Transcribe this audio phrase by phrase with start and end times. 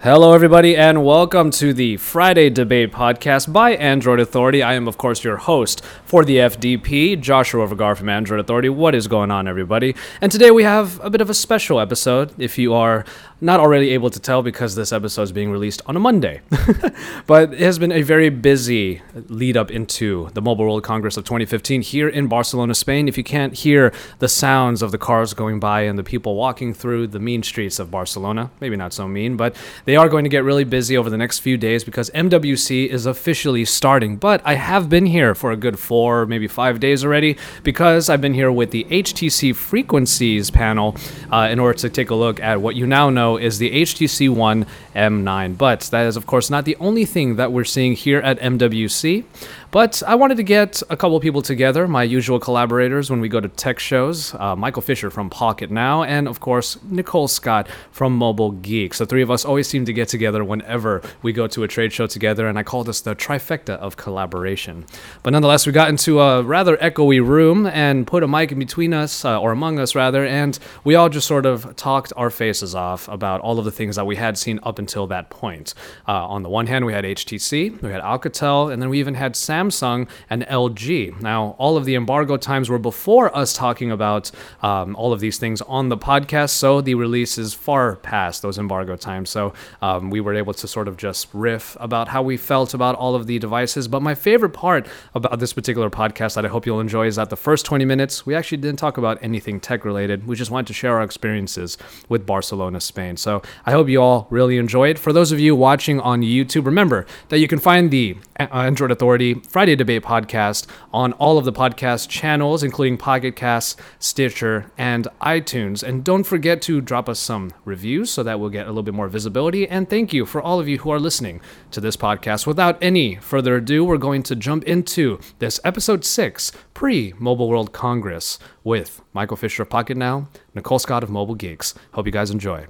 [0.00, 4.62] Hello, everybody, and welcome to the Friday Debate Podcast by Android Authority.
[4.62, 8.68] I am, of course, your host for the FDP, Joshua Vergara from Android Authority.
[8.68, 9.96] What is going on, everybody?
[10.20, 12.32] And today we have a bit of a special episode.
[12.38, 13.04] If you are
[13.40, 16.40] not already able to tell, because this episode is being released on a Monday,
[17.26, 21.24] but it has been a very busy lead up into the Mobile World Congress of
[21.24, 23.08] 2015 here in Barcelona, Spain.
[23.08, 26.74] If you can't hear the sounds of the cars going by and the people walking
[26.74, 30.30] through the mean streets of Barcelona, maybe not so mean, but they are going to
[30.30, 34.16] get really busy over the next few days because MWC is officially starting.
[34.16, 38.20] But I have been here for a good four, maybe five days already because I've
[38.20, 40.96] been here with the HTC Frequencies panel
[41.30, 44.28] uh, in order to take a look at what you now know is the HTC
[44.28, 45.56] One M9.
[45.58, 49.24] But that is, of course, not the only thing that we're seeing here at MWC.
[49.70, 53.38] But I wanted to get a couple people together, my usual collaborators when we go
[53.38, 58.52] to tech shows uh, Michael Fisher from PocketNow, and of course, Nicole Scott from Mobile
[58.52, 58.94] Geek.
[58.94, 61.92] So, three of us always seem to get together whenever we go to a trade
[61.92, 64.86] show together, and I call this the trifecta of collaboration.
[65.22, 68.94] But nonetheless, we got into a rather echoey room and put a mic in between
[68.94, 72.74] us, uh, or among us rather, and we all just sort of talked our faces
[72.74, 75.74] off about all of the things that we had seen up until that point.
[76.06, 79.12] Uh, on the one hand, we had HTC, we had Alcatel, and then we even
[79.12, 81.20] had Samsung and LG.
[81.20, 84.30] Now, all of the embargo times were before us talking about
[84.62, 88.58] um, all of these things on the podcast, so the release is far past those
[88.58, 89.30] embargo times.
[89.30, 92.94] So um, we were able to sort of just riff about how we felt about
[92.94, 93.88] all of the devices.
[93.88, 97.30] But my favorite part about this particular podcast that I hope you'll enjoy is that
[97.30, 100.26] the first 20 minutes, we actually didn't talk about anything tech related.
[100.26, 103.16] We just wanted to share our experiences with Barcelona, Spain.
[103.16, 104.98] So I hope you all really enjoy it.
[104.98, 108.90] For those of you watching on YouTube, remember that you can find the uh, Android
[108.90, 115.08] Authority Friday Debate podcast on all of the podcast channels, including Pocket Casts, Stitcher, and
[115.22, 115.82] iTunes.
[115.82, 118.92] And don't forget to drop us some reviews so that we'll get a little bit
[118.92, 119.66] more visibility.
[119.66, 122.46] And thank you for all of you who are listening to this podcast.
[122.46, 127.72] Without any further ado, we're going to jump into this episode six pre Mobile World
[127.72, 131.74] Congress with Michael Fisher of PocketNow, Nicole Scott of Mobile Geeks.
[131.92, 132.66] Hope you guys enjoy.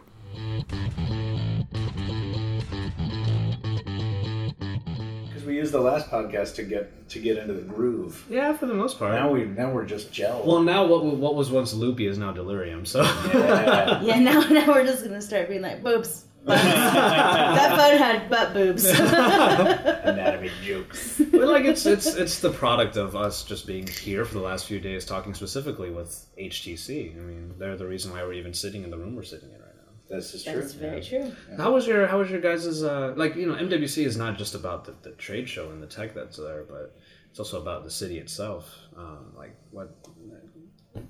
[5.58, 8.24] Used the last podcast to get to get into the groove.
[8.30, 9.12] Yeah, for the most part.
[9.12, 10.42] Now we now we're just gel.
[10.46, 12.86] well, now what what was once loopy is now delirium.
[12.86, 14.00] So yeah.
[14.08, 16.24] Yeah, now now we're just gonna start being like boobs.
[16.44, 16.62] butts.
[16.62, 18.84] that phone had butt boobs.
[20.10, 21.20] anatomy jokes.
[21.30, 24.66] but like it's it's it's the product of us just being here for the last
[24.66, 27.16] few days talking specifically with HTC.
[27.16, 29.54] I mean, they're the reason why we're even sitting in the room we're sitting in
[29.54, 29.57] right now.
[30.08, 30.54] This is true.
[30.54, 31.32] That's very true.
[31.56, 34.54] How was your How was your guys' uh like you know MWC is not just
[34.54, 36.96] about the, the trade show and the tech that's there, but
[37.30, 38.74] it's also about the city itself.
[38.96, 39.94] Um, like what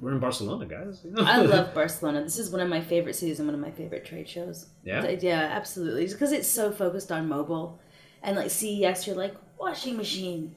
[0.01, 1.01] we're in Barcelona, guys.
[1.05, 1.23] you know?
[1.25, 2.23] I love Barcelona.
[2.23, 4.67] This is one of my favorite cities and one of my favorite trade shows.
[4.85, 5.09] Yeah?
[5.09, 6.07] Yeah, absolutely.
[6.07, 7.81] Because it's so focused on mobile.
[8.23, 10.55] And like CES, you're like, washing machine,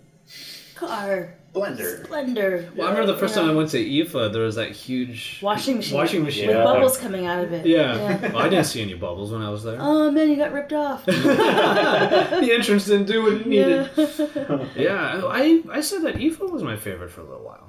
[0.88, 2.06] car, Blender.
[2.08, 2.74] blender.
[2.76, 5.78] Well, I remember the first time I went to IFA, there was that huge Washing
[5.78, 5.98] machine.
[5.98, 6.48] Washing machine.
[6.48, 6.64] With Yeah.
[6.64, 7.66] bubbles coming out of it.
[7.66, 8.32] Yeah.
[8.34, 9.78] Well, I didn't see any bubbles when I was there.
[9.80, 11.06] Oh man, you got ripped off.
[11.06, 13.90] the entrance didn't do what it needed.
[13.98, 14.66] yeah.
[14.88, 17.68] Yeah, I I said that IFA was my favorite for a little while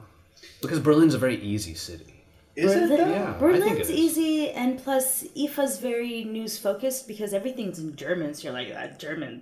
[0.62, 2.08] because Berlin's a very easy city.
[2.54, 3.10] Is it Berlin- though?
[3.10, 3.22] Yeah.
[3.22, 4.02] I think Berlin's it is.
[4.04, 8.34] easy, and plus IFA's very news focused because everything's in German.
[8.34, 9.32] So you're like, ah, German.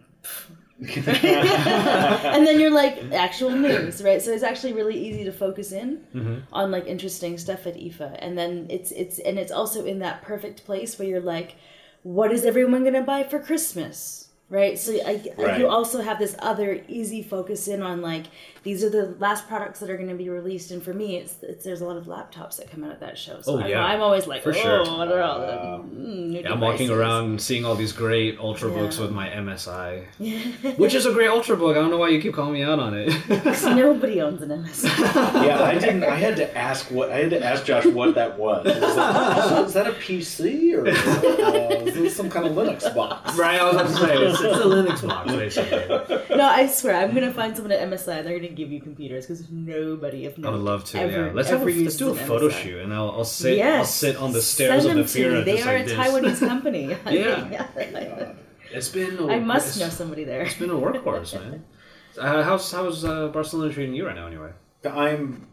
[0.96, 4.20] and then you're like actual news, right?
[4.22, 6.38] So it's actually really easy to focus in Mm-hmm.
[6.52, 10.22] on like interesting stuff at IFA, and then it's it's and it's also in that
[10.22, 11.56] perfect place where you're like,
[12.02, 14.28] what is everyone gonna buy for Christmas?
[14.48, 15.60] Right, so I, Right.
[15.60, 18.24] you also have this other easy focus in on like
[18.62, 21.36] these are the last products that are going to be released, and for me, it's,
[21.42, 23.40] it's there's a lot of laptops that come out at that show.
[23.40, 23.84] So Oh, I'm, yeah.
[23.84, 24.78] I'm always like, For oh, sure.
[24.98, 25.84] what are all the Wow.
[25.88, 29.02] mm, new Yeah, I'm walking around seeing all these great ultrabooks Yeah.
[29.02, 30.04] with my MSI,
[30.78, 31.70] which is a great ultrabook.
[31.72, 33.08] I don't know why you keep calling me out on it.
[33.28, 35.44] Because Nobody owns an MSI.
[35.46, 36.04] Yeah, I didn't.
[36.04, 38.64] I had to ask what I had to ask Josh what that was.
[38.66, 43.36] Was that, is that a PC or uh, is it some kind of Linux box?
[43.38, 46.36] right, I was about to say it's, it's a Linux box basically.
[46.36, 48.22] no, I swear, I'm gonna find someone at MSI.
[48.24, 50.98] They're gonna give you computers because nobody, if I would love to.
[51.00, 52.52] ever, yeah, let's have a, ever let's do a photo MSI.
[52.62, 53.52] shoot, and I'll, I'll sit.
[53.52, 55.38] I'll Yes, sit on the stairs Send of the them to Fira.
[55.38, 55.44] me.
[55.44, 56.40] They just are like a this.
[56.40, 56.96] Taiwanese company.
[57.10, 57.68] Yeah.
[58.16, 58.36] God.
[58.72, 59.18] It's been.
[59.18, 60.42] A, I must know somebody there.
[60.42, 61.64] It's been a workhorse, man.
[62.18, 64.50] Uh, how's how's uh, Barcelona treating you right now, anyway?
[64.84, 65.46] I'm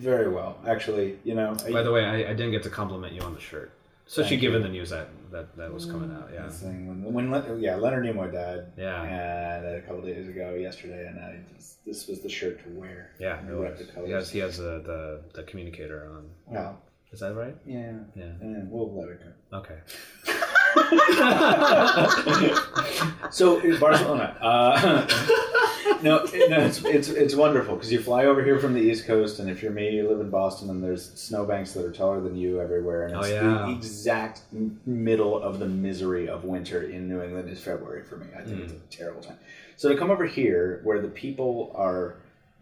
[0.00, 1.18] very well, actually.
[1.22, 3.40] You know, I- By the way, I, I didn't get to compliment you on the
[3.40, 3.70] shirt,
[4.06, 6.30] especially Thank given the news that, that that was coming out.
[6.32, 8.72] Yeah, thing, when, when Le- yeah, Leonard Nimoy died.
[8.76, 9.02] Yeah.
[9.02, 13.10] And a couple days ago, yesterday, and I just, this was the shirt to wear.
[13.18, 13.40] yeah.
[13.48, 13.78] It was.
[13.78, 14.06] the.
[14.06, 16.30] He has he has uh, the the communicator on.
[16.46, 17.56] Well, Is that right?
[17.66, 17.92] yeah.
[18.14, 18.24] Yeah.
[18.40, 19.58] And we'll let it go.
[19.58, 19.78] Okay.
[23.30, 25.06] So in Barcelona, uh,
[26.02, 26.18] no,
[26.48, 29.50] no, it's it's, it's wonderful because you fly over here from the East Coast, and
[29.50, 32.60] if you're me, you live in Boston, and there's snowbanks that are taller than you
[32.60, 33.64] everywhere, and Oh, it's yeah.
[33.66, 34.42] the exact
[34.86, 38.26] middle of the misery of winter in New England is February for me.
[38.38, 38.76] I think it's Mm.
[38.76, 39.38] a terrible time.
[39.76, 42.16] So to come over here, where the people are,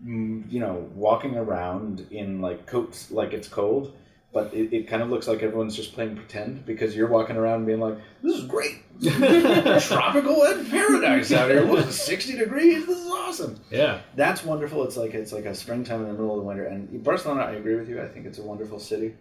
[0.07, 3.93] mm, you know, walking around in like coats, like it's cold.
[4.33, 7.67] But it, it kind of looks like everyone's just playing pretend because you're walking around
[7.67, 8.83] being like, "This is great,
[9.81, 11.67] tropical and paradise out here.
[11.67, 12.87] It, sixty degrees?
[12.87, 14.01] This is awesome." Yeah.
[14.17, 14.85] That's wonderful.
[14.85, 16.65] It's like it's like a springtime in the middle of the winter.
[16.65, 18.01] And Barcelona, I agree with you.
[18.01, 19.15] I think it's a wonderful city.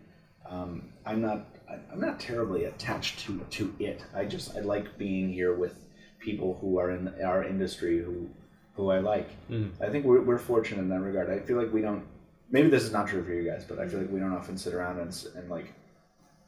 [0.49, 1.45] Um, I'm not
[1.91, 4.03] I'm not terribly attached to to it.
[4.13, 5.75] I just I like being here with
[6.19, 8.29] people who are in our industry who
[8.75, 9.29] who I like.
[9.81, 11.29] I think we're, we're fortunate in that regard.
[11.29, 12.05] I feel like we don't.
[12.51, 14.57] Maybe this is not true for you guys, but I feel like we don't often
[14.57, 15.73] sit around and, and like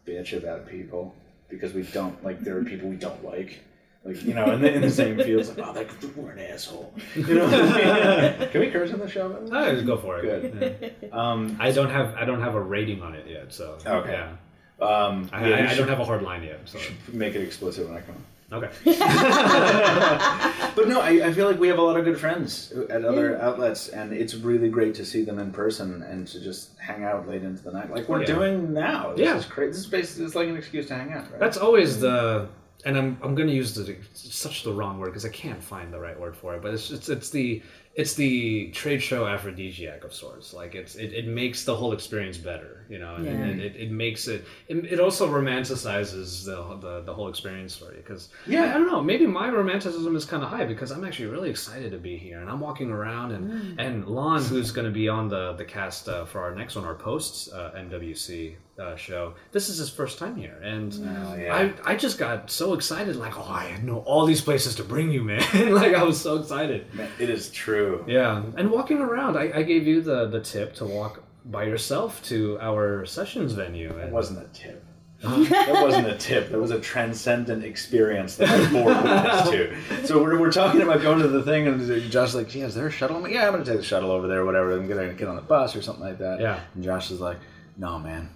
[0.05, 1.15] bitch about people
[1.50, 3.61] because we don't like there are people we don't like.
[4.05, 6.94] Like you know, in the, in the same fields, like oh, that we're an asshole.
[7.15, 9.29] You know, can we curse on the show?
[9.29, 9.57] by the way?
[9.57, 10.21] I just go for it.
[10.59, 10.94] Good.
[11.01, 11.07] Yeah.
[11.17, 14.11] Um, I don't have I don't have a rating on it yet, so Okay.
[14.11, 14.85] Yeah.
[14.85, 16.59] um, I, yeah, I, I should don't have a hard line yet.
[16.65, 16.79] So
[17.13, 18.17] make it explicit when I come.
[18.51, 18.69] Okay.
[20.75, 23.39] But no, I, I feel like we have a lot of good friends at other
[23.39, 27.27] outlets, and it's really great to see them in person and to just hang out
[27.27, 28.25] late into the night, like we're Yeah.
[28.25, 29.11] doing now.
[29.11, 29.37] This Yeah.
[29.37, 29.69] is crazy.
[29.73, 31.39] This is basically it's like an excuse to hang out, right?
[31.39, 32.47] That's always the,
[32.85, 35.99] and I'm I'm gonna use the such the wrong word because I can't find the
[35.99, 37.61] right word for it, but it's it's it's the
[37.95, 40.51] it's the trade show aphrodisiac of sorts.
[40.53, 43.31] Like it's it, it makes the whole experience better, you know, and, Yeah.
[43.31, 47.91] and it, it makes it, it it also romanticizes the the, the whole experience for
[47.93, 48.63] you because Yeah.
[48.65, 51.49] I, I don't know maybe my romanticism is kind of high because I'm actually really
[51.49, 55.07] excited to be here and I'm walking around and and Lon who's going to be
[55.09, 59.35] on the the cast uh, for our next one our post uh, MWC uh, show
[59.51, 61.71] this is his first time here and Oh, yeah.
[61.85, 65.11] I, I just got so excited, like, oh, I know all these places to bring
[65.11, 65.41] you, man.
[65.81, 66.91] like, I was so excited.
[66.93, 67.82] Man, it is true.
[68.07, 68.44] Yeah.
[68.57, 72.57] And walking around, I, I gave you the, the tip to walk by yourself to
[72.62, 73.89] our sessions venue.
[73.97, 74.83] It wasn't a tip.
[75.24, 76.50] that wasn't a tip.
[76.50, 80.06] That was a transcendent experience that I bore witness to.
[80.06, 82.88] So we're, we're talking about going to the thing, and Josh's like, "Gee, is there
[82.88, 84.74] a shuttle?" I'm like, "Yeah, I'm gonna take the shuttle over there, whatever.
[84.74, 86.59] I'm gonna get on the bus or something like that." Yeah.
[86.75, 87.38] And Josh is like,
[87.77, 88.31] "No, man,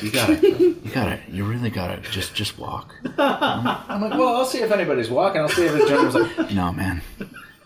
[0.00, 4.46] you gotta, you gotta, you really gotta just just walk." I'm, I'm like, "Well, I'll
[4.46, 5.40] see if anybody's walking.
[5.40, 7.02] I'll see if it's John's like, no, man,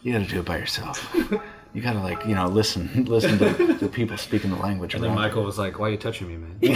[0.06, 1.14] you gotta do it by yourself.
[1.74, 5.14] You gotta like, you know, listen, listen to the people speaking the language then around."
[5.16, 6.56] Michael was like, why are you touching me, man?
[6.62, 6.70] no,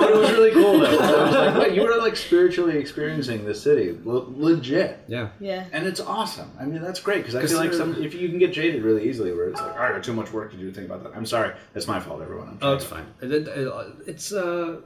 [0.00, 0.98] but it was really cool though.
[0.98, 4.98] 'cause I was like, wait, you were like spiritually experiencing the city, Le- legit.
[5.08, 5.28] yeah.
[5.40, 5.66] Yeah.
[5.72, 6.50] And it's awesome.
[6.58, 8.82] I mean, that's great because I 'Cause feel like some if you can get jaded
[8.82, 10.68] really easily, where it's like, "Oh, I got too much work to do.
[10.68, 11.12] To think about that.
[11.16, 11.54] I'm sorry.
[11.72, 12.48] That's my fault, everyone.
[12.48, 12.76] I'm Oh, sorry.
[12.76, 13.06] it's fine.
[13.22, 13.72] It, it, it-
[14.06, 14.80] it's uh,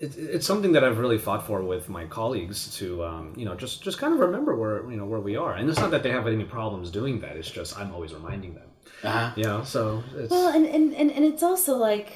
[0.00, 3.54] it, it's something that I've really fought for with my colleagues to, um, you know,
[3.54, 5.54] just just kind of remember where you know where we are.
[5.54, 7.36] And it's not that they have any problems doing that.
[7.36, 8.68] It's just I'm always reminding them.
[9.02, 9.32] Uh-huh.
[9.36, 12.12] You know, so it's Well, and, and, and, and it's also like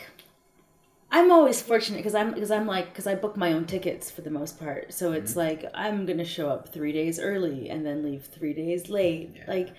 [1.11, 4.23] I'm always fortunate because I'm because I'm like because I book my own tickets for
[4.23, 4.93] the most part.
[4.93, 5.17] So Mm-hmm.
[5.23, 9.37] it's like I'm gonna show up three days early and then leave three days late.
[9.47, 9.75] Like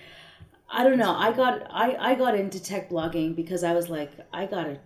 [0.68, 1.14] I don't know.
[1.14, 4.78] I got I I got into tech blogging because I was like I gotta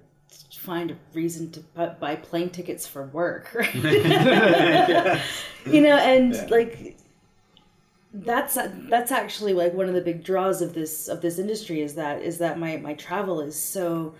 [0.58, 1.60] find a reason to
[2.00, 3.50] buy plane tickets for work.
[3.54, 3.74] Right?
[5.66, 6.96] you know, and like
[8.12, 8.58] that's
[8.88, 12.22] that's actually like one of the big draws of this of this industry is that
[12.22, 14.14] is that my my travel is so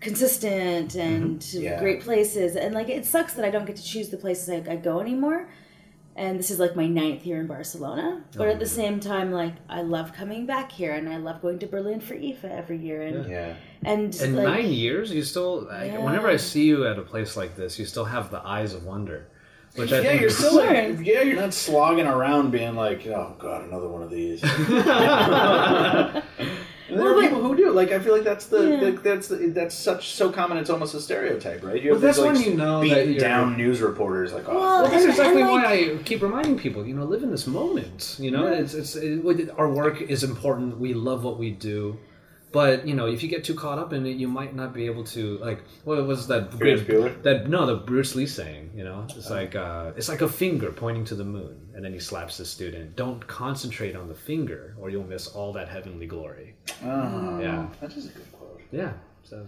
[0.00, 1.00] consistent mm-hmm.
[1.00, 1.78] and to Yeah.
[1.78, 4.72] great places and like it sucks that I don't get to choose the places I,
[4.72, 5.48] I go anymore
[6.20, 9.32] and this is like my ninth year in Barcelona but oh, at the same time
[9.32, 12.78] like I love coming back here and I love going to Berlin for IFA every
[12.78, 13.54] year and Yeah.
[13.84, 15.66] and in like nine years, you still.
[15.70, 15.98] I Yeah.
[16.04, 18.84] Whenever I see you at a place like this, you still have the eyes of
[18.84, 19.26] wonder,
[19.76, 23.34] which I Yeah, think you're still like, yeah, you're not slogging around being like, oh
[23.38, 24.42] god, another one of these.
[26.90, 27.70] And there Well, are but- people who do.
[27.70, 28.80] Like, I feel like that's the, Yeah.
[28.80, 30.58] the that's the, that's such so common.
[30.58, 31.80] It's almost a stereotype, right?
[31.82, 34.54] You Well, these, that's when you know that beaten you're- down news reporters like, oh,
[34.54, 36.84] Well, Well, that's exactly and, why I keep reminding people.
[36.86, 38.16] You know, live in this moment.
[38.18, 40.78] You know, it's it's it, our work is important.
[40.80, 41.96] We love what we do,
[42.52, 44.86] but you know, if you get too caught up in it, you might not be
[44.86, 45.62] able to like.
[45.84, 46.52] What was that?
[46.54, 47.22] Ferris Bueller?
[47.22, 48.70] That no, the Bruce Lee saying.
[48.74, 51.92] You know, it's like uh, it's like a finger pointing to the moon, and then
[51.92, 52.96] he slaps the student.
[52.96, 56.54] Don't concentrate on the finger, or you'll miss all that heavenly glory.
[56.84, 57.66] oh, Yeah.
[57.80, 58.60] that is a good quote.
[58.72, 58.92] Yeah.
[59.22, 59.46] So,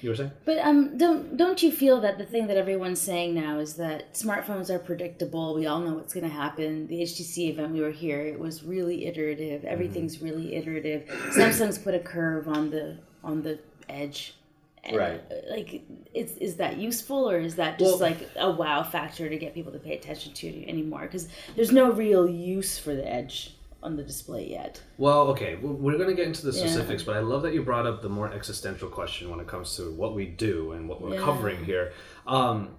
[0.00, 0.30] you were saying?
[0.44, 4.14] But um, don't don't you feel that the thing that everyone's saying now is that
[4.14, 5.54] smartphones are predictable?
[5.54, 6.86] We all know what's going to happen.
[6.86, 9.64] The HTC event we were here, it was really iterative.
[9.64, 11.06] Everything's really iterative.
[11.36, 14.34] Samsung's put a curve on the on the edge,
[14.82, 15.20] And, Right.
[15.30, 15.82] uh, Like,
[16.14, 19.52] is is that useful or is that just Well- like a wow factor to get
[19.52, 21.02] people to pay attention to anymore?
[21.02, 24.82] Because there's no real use for the edge on the display yet.
[24.98, 26.66] Well, okay, we're going to get into the Yeah.
[26.66, 29.76] specifics, but I love that you brought up the more existential question when it comes
[29.76, 31.22] to what we do and what we're Yeah.
[31.24, 31.92] covering here.
[32.26, 32.76] Um,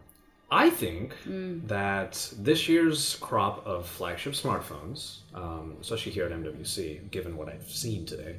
[0.51, 1.67] I think Mm.
[1.67, 7.69] that this year's crop of flagship smartphones, um, especially here at MWC, given what I've
[7.69, 8.35] seen today,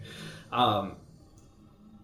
[0.52, 0.96] um,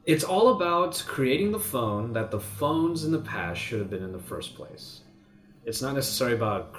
[0.07, 4.03] it's all about creating the phone that the phones in the past should have been
[4.03, 5.03] in the first place.
[5.67, 6.75] It's not necessarily about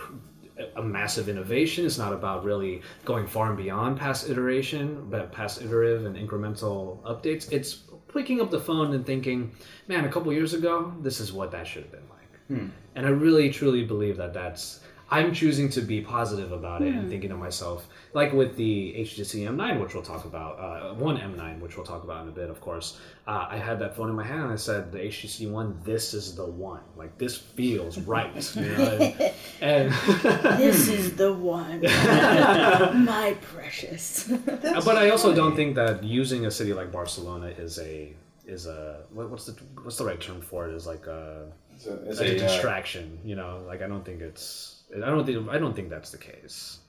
[0.75, 1.85] a massive innovation.
[1.85, 7.01] It's not about really going far and beyond past iteration, but past iterative and incremental
[7.03, 7.51] updates.
[7.51, 9.51] It's picking up the phone and thinking,
[9.87, 12.59] man, a couple years ago, this is what that should have been like.
[12.59, 12.67] Hmm.
[12.95, 14.81] And I really truly believe that that's.
[15.11, 19.49] I'm choosing to be positive about it and thinking to myself, like with the HTC
[19.49, 22.49] M9, which we'll talk about, uh, one M9, which we'll talk about in a bit,
[22.49, 22.99] of course.
[23.27, 26.13] Uh, I had that phone in my hand and I said, the HTC One, this
[26.13, 26.81] is the one.
[26.95, 28.55] Like, this feels right.
[28.55, 29.31] you know?
[29.61, 29.91] and
[30.59, 34.27] this is the one, my precious.
[34.27, 38.13] but I also don't think that using a city like Barcelona is a
[38.45, 39.51] is a what, what's the
[39.83, 41.45] what's the right term for it is like a,
[41.79, 43.19] It's a, it's like a a, uh, distraction.
[43.23, 46.17] You know, like I don't think it's I don't think I don't think that's the
[46.17, 46.79] case.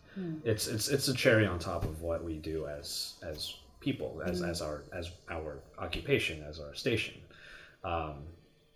[0.44, 4.42] It's it's it's a cherry on top of what we do as as people as
[4.42, 7.14] as our as our occupation as our station.
[7.85, 8.25] Um,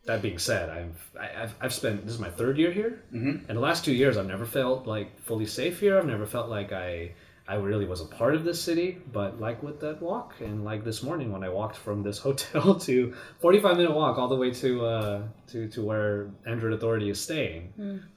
[0.05, 3.45] that being said, I've I- I've, I've spent this is my third year here, mm-hmm.
[3.49, 5.99] and the last two years I've never felt like fully safe here.
[5.99, 7.13] I've never felt like I
[7.47, 8.99] I really was a part of this city.
[9.13, 12.75] But like with that walk, and like this morning when I walked from this hotel
[12.81, 17.11] to forty five minute walk all the way to uh, to to where Android Authority
[17.11, 17.73] is staying.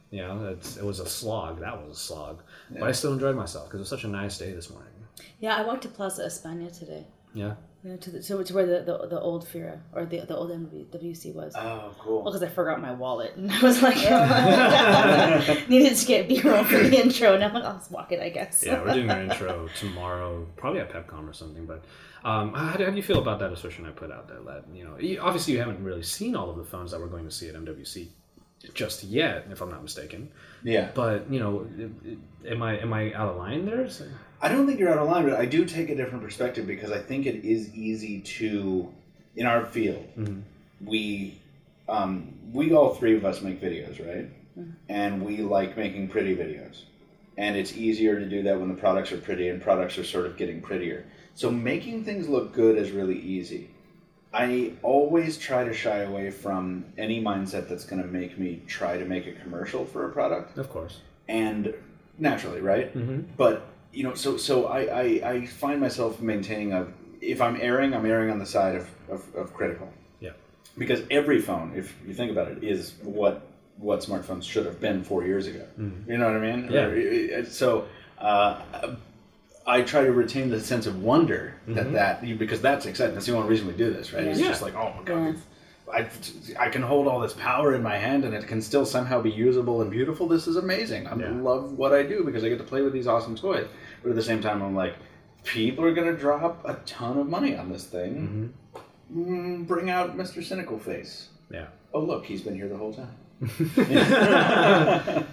[0.09, 1.59] You know, it's, it was a slog.
[1.59, 2.41] That was a slog,
[2.71, 4.93] but I still enjoyed myself because it was such a nice day this morning.
[5.39, 7.05] yeah, I walked to Plaza España today.
[7.37, 7.53] Yeah.
[7.83, 10.35] You know, to the, to, to where the, the, the old Fira or the the
[10.35, 11.53] old MWC was.
[11.55, 12.23] Oh, cool.
[12.23, 13.97] Well, because I forgot my wallet, and I was like,
[15.69, 18.19] needed to get B roll for the intro, and I'm like, I'll just walk it,
[18.19, 18.63] I guess.
[18.65, 21.65] yeah, we're doing our intro tomorrow, probably at PepCom or something.
[21.67, 21.83] But
[22.23, 24.39] um, how, do, how do you feel about that assertion I put out there?
[24.41, 27.07] That you know, you- obviously you haven't really seen all of the phones that we're
[27.07, 28.07] going to see at MWC
[28.73, 30.29] just yet, if I'm not mistaken.
[30.63, 30.89] Yeah.
[30.95, 31.91] But you know, it-
[32.43, 33.83] it- am I am I out of line there?
[33.85, 34.01] Is-
[34.41, 36.91] I don't think you're out of line, but I do take a different perspective because
[36.91, 38.93] I think it is easy to,
[39.35, 40.05] in our field,
[40.83, 41.39] we,
[41.89, 44.29] um, we all three of us make videos, right?
[44.89, 46.81] And we like making pretty videos,
[47.37, 50.25] and it's easier to do that when the products are pretty and products are sort
[50.25, 51.05] of getting prettier.
[51.35, 53.69] So making things look good is really easy.
[54.33, 58.97] I always try to shy away from any mindset that's going to make me try
[58.97, 60.99] to make a commercial for a product Of course.
[61.27, 61.73] and
[62.17, 62.95] naturally, right?
[62.95, 63.33] Mm-hmm.
[63.37, 63.67] But
[63.97, 66.85] you know, so so I, I I find myself maintaining a
[67.19, 69.87] if I'm erring, I'm erring on the side of, of, of critical
[70.19, 70.33] Yeah.
[70.77, 73.35] because every phone, if you think about it, is what
[73.79, 75.65] what smartphones should have been four years ago.
[76.07, 76.63] You know what I mean?
[76.65, 76.73] Mm-hmm.
[76.73, 76.85] Yeah.
[76.85, 77.87] Or, it- it- So
[78.19, 78.61] uh,
[79.65, 83.15] I try to retain the sense of wonder that that because that's exciting.
[83.15, 84.23] That's the only reason we do this, right?
[84.23, 84.49] It's Yeah.
[84.49, 85.25] just like, oh my god.
[85.25, 85.33] Yeah.
[85.99, 86.01] I,
[86.65, 89.31] I can hold all this power in my hand and it can still somehow be
[89.31, 90.27] usable and beautiful.
[90.27, 91.07] This is amazing.
[91.07, 91.31] I Yeah.
[91.31, 93.67] love what I do because I get to play with these awesome toys.
[94.03, 94.95] But at the same time, I'm like,
[95.43, 98.53] people are going to drop a ton of money on this thing.
[99.13, 100.43] Mm, bring out Mr.
[100.43, 101.29] Cynical Face.
[101.51, 101.67] Yeah.
[101.93, 103.15] Oh, look, he's been here the whole time.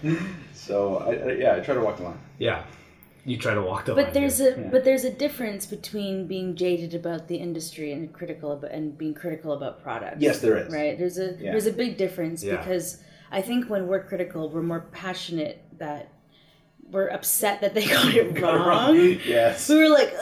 [0.55, 2.19] so, I, I, yeah, I try to walk the line.
[2.39, 2.65] Yeah.
[3.27, 4.05] You try to walk the line.
[4.05, 4.55] But there's here.
[4.67, 8.99] a but there's a difference between being jaded about the industry and critical about and
[8.99, 10.19] being critical about products.
[10.21, 10.71] Yes, there is.
[10.73, 10.99] Right.
[10.99, 11.53] There's a Yeah.
[11.53, 12.57] there's a big difference Yeah.
[12.57, 12.99] because
[13.31, 16.13] I think when we're critical, we're more passionate that
[16.95, 18.97] we're upset that they got it wrong.
[19.27, 19.69] yes.
[19.69, 20.15] We were like,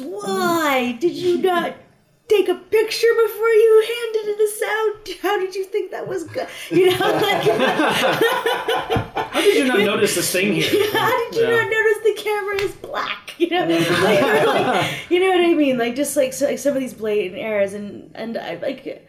[0.00, 1.74] why did you not
[2.28, 5.08] take a picture before you handed it us out?
[5.22, 6.48] How did you think that was good?
[6.70, 7.42] You know, like
[9.30, 10.92] How did you not notice this thing here?
[10.92, 11.50] how did you Yeah.
[11.62, 13.34] not notice the camera is black?
[13.38, 15.78] You know, like, like, you know what I mean?
[15.78, 19.08] Like just like, so, like some of these blatant errors, and and I like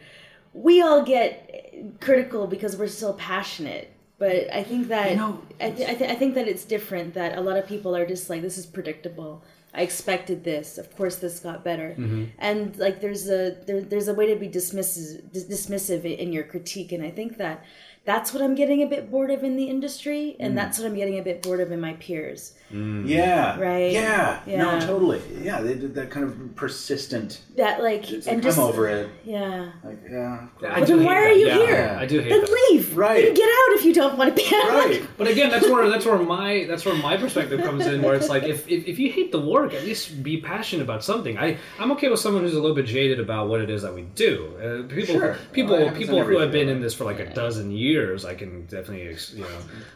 [0.54, 3.90] we all get critical because we're so passionate.
[4.22, 5.32] But I think that You know,
[5.66, 7.08] I, th- I, th- I think that it's different.
[7.14, 9.32] That a lot of people are just like, this is predictable.
[9.74, 10.78] I expected this.
[10.82, 11.90] Of course, this got better.
[11.98, 12.24] Mm-hmm.
[12.38, 16.44] And like, there's a there, there's a way to be dismissive dis- dismissive in your
[16.52, 16.92] critique.
[16.92, 17.56] And I think that
[18.04, 20.46] that's what I'm getting a bit bored of in the industry, Mm.
[20.46, 22.54] and that's what I'm getting a bit bored of in my peers.
[22.74, 23.60] Yeah.
[23.60, 23.92] Right.
[23.92, 24.40] Yeah.
[24.46, 24.62] Yeah.
[24.62, 25.20] No, totally.
[25.42, 27.42] Yeah, they did that kind of persistent.
[27.56, 29.10] That like It's and like, just I'm over it.
[29.24, 29.72] yeah.
[29.84, 30.46] Like, yeah.
[30.66, 31.96] I But then hate why are you Yeah, here?
[32.00, 32.50] I do hate Then that.
[32.70, 32.96] leave.
[32.96, 33.24] Right.
[33.26, 34.68] Then get out if you don't want to be out.
[34.70, 35.02] Right.
[35.18, 38.00] But again, that's where that's where my that's where my perspective comes in.
[38.02, 41.04] Where it's like, if, if, if you hate the work, at least be passionate about
[41.04, 41.36] something.
[41.38, 43.94] I I'm okay with someone who's a little bit jaded about what it is that
[43.94, 44.32] we do.
[44.56, 45.36] Uh, people Sure.
[45.52, 47.91] people Well, people who have been in this for like a dozen years,
[48.24, 49.48] I can definitely you know.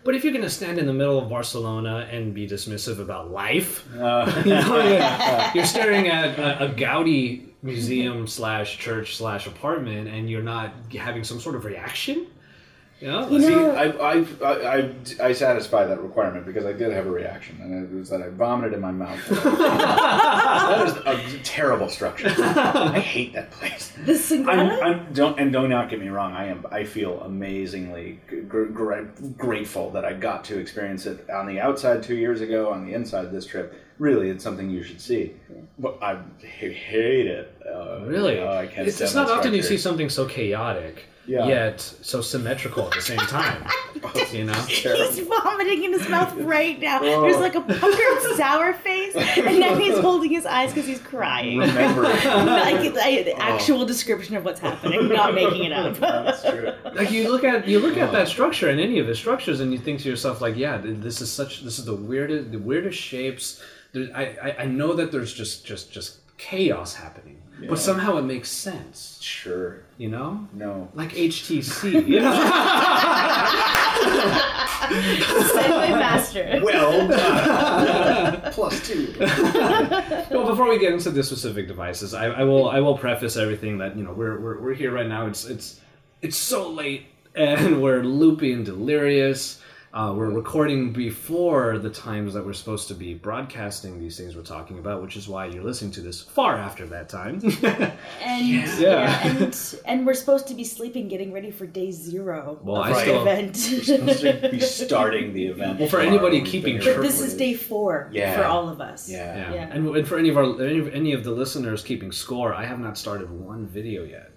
[0.05, 3.87] But if you're gonna stand in the middle of Barcelona and be dismissive about life,
[3.97, 10.31] Uh, you know, you're staring at a, a Gaudi museum slash church slash apartment, and
[10.31, 12.27] you're not having some sort of reaction.
[13.01, 14.95] You know, You See, know- I, I, I, I,
[15.29, 18.31] I satisfy that requirement because I did have a reaction, and it was that I
[18.31, 19.19] vomited in my mouth.
[19.29, 22.33] that is a terrible structure.
[22.39, 23.93] I hate that place.
[24.05, 26.33] The I'm, I'm don't and do not get me wrong.
[26.33, 26.65] I am.
[26.71, 29.03] I feel amazingly gr- gr-
[29.37, 32.71] grateful that I got to experience it on the outside two years ago.
[32.73, 35.35] On the inside this trip, really, it's something you should see.
[35.79, 37.55] But I hate it.
[37.67, 38.39] Uh, Really?
[38.39, 41.47] oh, I can't it's it's not often you see something so chaotic, Yeah.
[41.47, 43.67] yet so symmetrical at the same time.
[44.33, 44.55] you know?
[44.63, 47.01] He's vomiting in his mouth right now.
[47.03, 47.23] Oh.
[47.23, 51.59] There's like a puckered sour face, and now he's holding his eyes because he's crying.
[51.59, 53.39] Remember, like the oh.
[53.39, 55.97] actual description of what's happening, not making it up.
[56.01, 56.73] that's true.
[56.95, 58.31] Like you look at you look at that oh.
[58.31, 61.31] structure and any of the structures, and you think to yourself, like, yeah, this is
[61.31, 63.63] such this is the weirdest the weirdest shapes.
[63.93, 67.69] There, I, I I know that there's just just just chaos happening, Yeah.
[67.71, 69.19] but somehow it makes sense.
[69.23, 69.79] Sure.
[69.97, 70.89] You know, No.
[70.95, 72.07] like HTC.
[72.07, 72.33] You know?
[74.87, 76.61] Segue master.
[76.63, 77.19] Well done.
[77.21, 79.15] Uh, plus two.
[79.19, 83.79] well, before we get into the specific devices, I, I will I will preface everything
[83.79, 85.27] that you know we're, we're we're here right now.
[85.27, 85.81] It's it's
[86.23, 89.61] it's so late and we're loopy and delirious.
[89.97, 94.43] Uh, we're recording before the times that we're supposed to be broadcasting these things we're
[94.43, 97.41] talking about, which is why you're listening to this far after that time.
[98.23, 98.79] And Yeah.
[98.79, 99.27] yeah.
[99.27, 102.93] and and we're supposed to be sleeping, getting ready for day zero Well, of I
[102.93, 103.57] the still- event.
[103.57, 105.81] Supposed to be starting the event.
[105.81, 108.37] Well, for anybody keeping track- but this is day four Yeah.
[108.37, 109.09] for all of us.
[109.09, 109.17] Yeah.
[109.35, 109.55] Yeah.
[109.55, 109.69] Yeah.
[109.73, 112.67] And, and for any of our any, of- any of the listeners keeping score, I
[112.67, 114.31] have not started one video yet,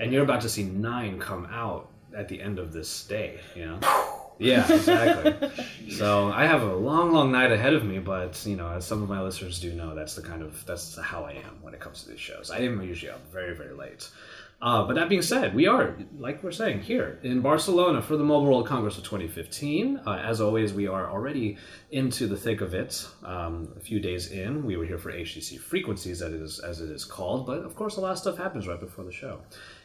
[0.00, 3.38] and you're about to see nine come out at the end of this day.
[3.54, 3.78] You know.
[4.38, 5.50] Yeah, exactly.
[5.90, 9.02] so I have a long, long night ahead of me, but you know, as some
[9.02, 11.80] of my listeners do know, that's the kind of that's how I am when it
[11.80, 12.50] comes to these shows.
[12.50, 14.08] I am usually up very, very late.
[14.62, 18.24] Uh, but that being said, we are, like we're saying, here in Barcelona for the
[18.24, 20.00] Mobile World Congress of 2015.
[20.06, 21.58] Uh, as always, we are already
[21.90, 23.06] into the thick of it.
[23.24, 26.80] Um, a few days in, we were here for HTC Frequencies, as it is, as
[26.80, 27.46] it is called.
[27.46, 29.40] But of course, a lot of stuff happens right before the show.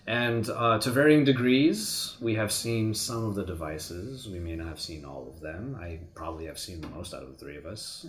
[0.09, 4.27] And uh, to varying degrees, we have seen some of the devices.
[4.27, 5.77] We may not have seen all of them.
[5.79, 8.07] I probably have seen the most out of the three of us.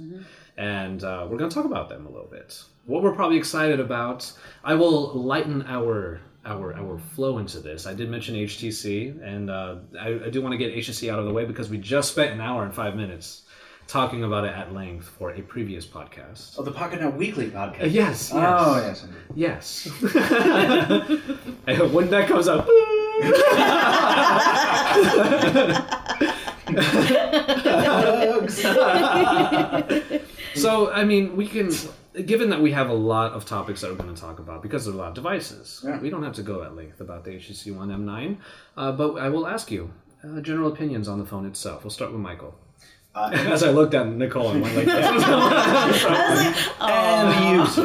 [0.56, 2.64] And uh, we're going to talk about them a little bit.
[2.86, 4.32] What we're probably excited about.
[4.64, 7.86] I will lighten our our our flow into this.
[7.86, 11.26] I did mention HTC, and uh, I, I do want to get HTC out of
[11.26, 13.42] the way because we just spent an hour and five minutes
[13.90, 16.54] talking about it at length for a previous podcast.
[16.58, 17.82] Oh, the PocketNow Weekly podcast.
[17.82, 18.32] Uh, yes, yes.
[18.34, 19.06] Oh, yes.
[19.34, 19.88] Yes.
[21.66, 22.66] And when that comes up.
[30.54, 31.70] so, I mean, we can,
[32.26, 34.84] given that we have a lot of topics that we're going to talk about because
[34.84, 36.00] there's a lot of devices, Yeah.
[36.00, 38.36] we don't have to go at length about the HTC One M9,
[38.76, 39.90] uh, but I will ask you
[40.24, 41.84] uh, general opinions on the phone itself.
[41.84, 42.54] We'll start with Michael.
[43.14, 46.04] Uh, As I looked at Nicole and went like this.
[46.80, 47.78] and use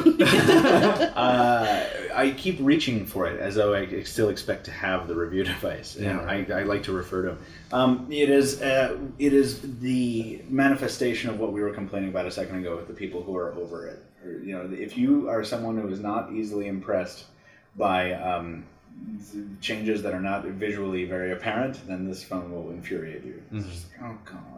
[1.15, 5.43] uh, I keep reaching for it as though I still expect to have the review
[5.53, 5.95] device.
[5.95, 6.19] And Yeah.
[6.21, 7.39] I, I like to refer to them.
[7.73, 12.31] Um, it is uh, it is the manifestation of what we were complaining about a
[12.31, 14.03] second ago with the people who are over it.
[14.23, 17.25] Or, you know, if you are someone who is not easily impressed
[17.75, 18.63] by um,
[19.59, 23.41] changes that are not visually very apparent, then this phone will infuriate you.
[23.51, 24.54] It's just like, oh god,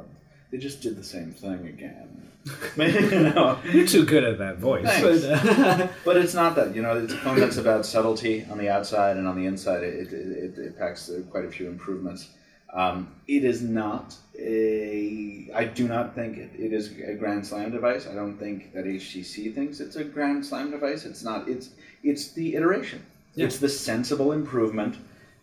[0.52, 2.32] they just did the same thing again.
[2.78, 3.60] you know?
[3.66, 4.86] You're too good at that voice.
[4.86, 5.26] Thanks.
[5.26, 6.76] But, But it's not that.
[6.76, 9.84] You know, it's a phone that's about subtlety on the outside and on the inside.
[9.84, 12.30] It, it, it, packs uh, quite a few improvements.
[12.74, 15.50] Um, it is not a.
[15.54, 18.08] I do not think it, it is a grand slam device.
[18.08, 21.06] I don't think that HTC thinks it's a grand slam device.
[21.06, 21.50] It's not.
[21.50, 21.72] It's
[22.04, 23.06] it's the iteration.
[23.36, 24.98] It's the sensible improvement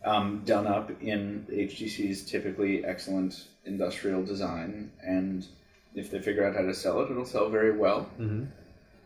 [0.04, 4.90] um, done up in HTC's typically excellent industrial design.
[5.02, 5.46] And
[5.94, 8.48] if they figure out how to sell it, it'll sell very well Mhm.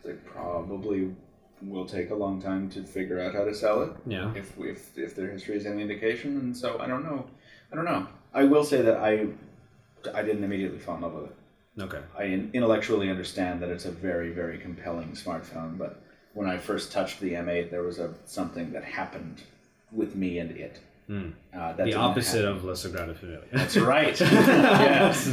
[0.04, 1.14] they probably
[1.60, 4.32] will take a long time to figure out how to sell it Yeah.
[4.34, 7.26] if if, if their history is any indication and so i don't know
[7.72, 9.26] i don't know I will say that I
[10.14, 11.82] I didn't immediately fall in love with it.
[11.82, 12.00] Okay.
[12.16, 16.00] I intellectually understand that it's a very very compelling smartphone, but
[16.34, 19.42] when I first touched the M8, there was a something that happened
[19.90, 20.78] with me and it.
[21.08, 21.84] Uh, that Hmm.
[21.84, 22.58] The opposite happen.
[22.58, 23.40] of La Sagrada Familia.
[23.52, 24.18] That's right.
[24.20, 25.26] yes.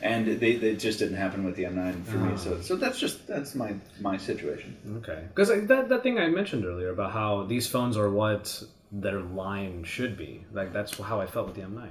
[0.00, 2.30] And they, they just didn't happen with the M9 for me.
[2.32, 2.36] Ah.
[2.36, 4.76] So so that's just that's my my situation.
[4.98, 9.20] Okay, because that that thing I mentioned earlier about how these phones are what their
[9.20, 10.44] line should be.
[10.52, 11.88] Like that's how I felt with the M9.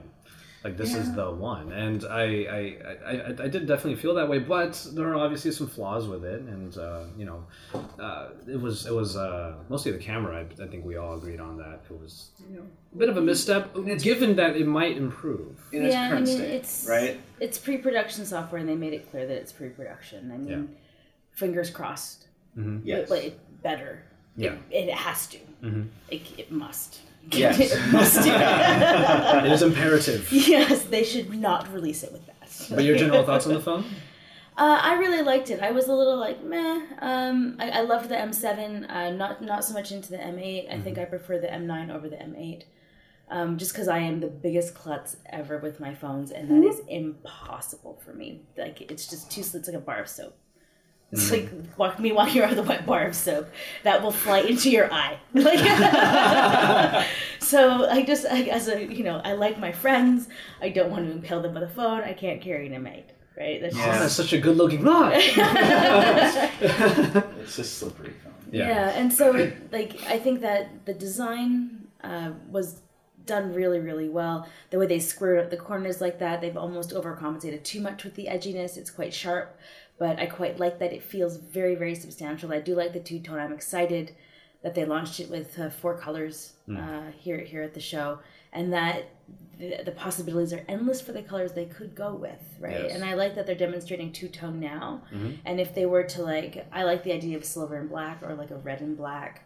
[0.63, 4.29] Like this is the one, and I I, I, I I did definitely feel that
[4.29, 4.37] way.
[4.37, 7.43] But there are obviously some flaws with it, and uh, you know,
[7.99, 10.45] uh, it was it was uh, mostly the camera.
[10.45, 11.81] I, I think we all agreed on that.
[11.89, 15.59] It was you know, a bit of a misstep, given that it might improve.
[15.71, 17.19] In its yeah, I current mean state, it's right?
[17.39, 20.31] It's pre-production software, and they made it clear that it's pre-production.
[20.31, 20.77] I mean, Yeah.
[21.31, 22.27] fingers crossed.
[22.83, 23.09] Yes.
[23.09, 24.03] But it better.
[24.35, 24.55] Yeah.
[24.69, 25.39] It, it has to.
[26.09, 26.99] It, it must.
[27.31, 27.59] Yes.
[27.59, 28.17] it must.
[29.45, 30.31] It is imperative.
[30.31, 32.75] yes, they should not release it with that.
[32.75, 33.85] But your general thoughts on the phone?
[34.57, 35.61] Uh, I really liked it.
[35.61, 36.81] I was a little like meh.
[36.99, 38.89] Um, I, I loved the M7.
[38.89, 40.71] Uh, not not so much into the M8.
[40.71, 42.63] I think I prefer the M9 over the M8.
[43.29, 46.81] Um, just because I am the biggest klutz ever with my phones, and that is
[46.89, 48.41] impossible for me.
[48.57, 49.39] Like it's just too.
[49.41, 50.37] It's like a bar of soap.
[51.11, 53.49] It's like walk, me walking around with a wet bar of soap
[53.83, 55.17] that will fly into your eye.
[55.33, 55.59] Like,
[57.39, 60.29] so I just, I, as a, you know, I like my friends.
[60.61, 62.01] I don't want to impale them with a phone.
[62.03, 63.03] I can't carry an M8,
[63.37, 63.59] right?
[63.61, 63.99] That's Yeah.
[63.99, 65.13] that's such a good looking lot.
[67.41, 68.33] It's just slippery phone.
[68.51, 68.89] Yeah.
[68.91, 72.81] and so like I think that the design uh, was
[73.25, 74.47] done really really well.
[74.71, 78.15] The way they squared up the corners like that, they've almost overcompensated too much with
[78.15, 78.77] the edginess.
[78.77, 79.57] It's quite sharp,
[80.01, 82.51] but I quite like that it feels very very substantial.
[82.51, 83.39] I do like the two tone.
[83.39, 84.15] I'm excited
[84.63, 88.07] that they launched it with uh, four colors uh, here here at the show,
[88.51, 89.11] and that
[89.59, 92.85] the, the possibilities are endless for the colors they could go with, right?
[92.85, 92.93] Yes.
[92.95, 95.03] And I like that they're demonstrating two tone now.
[95.45, 98.33] And if they were to like, I like the idea of silver and black, or
[98.33, 99.45] like a red and black,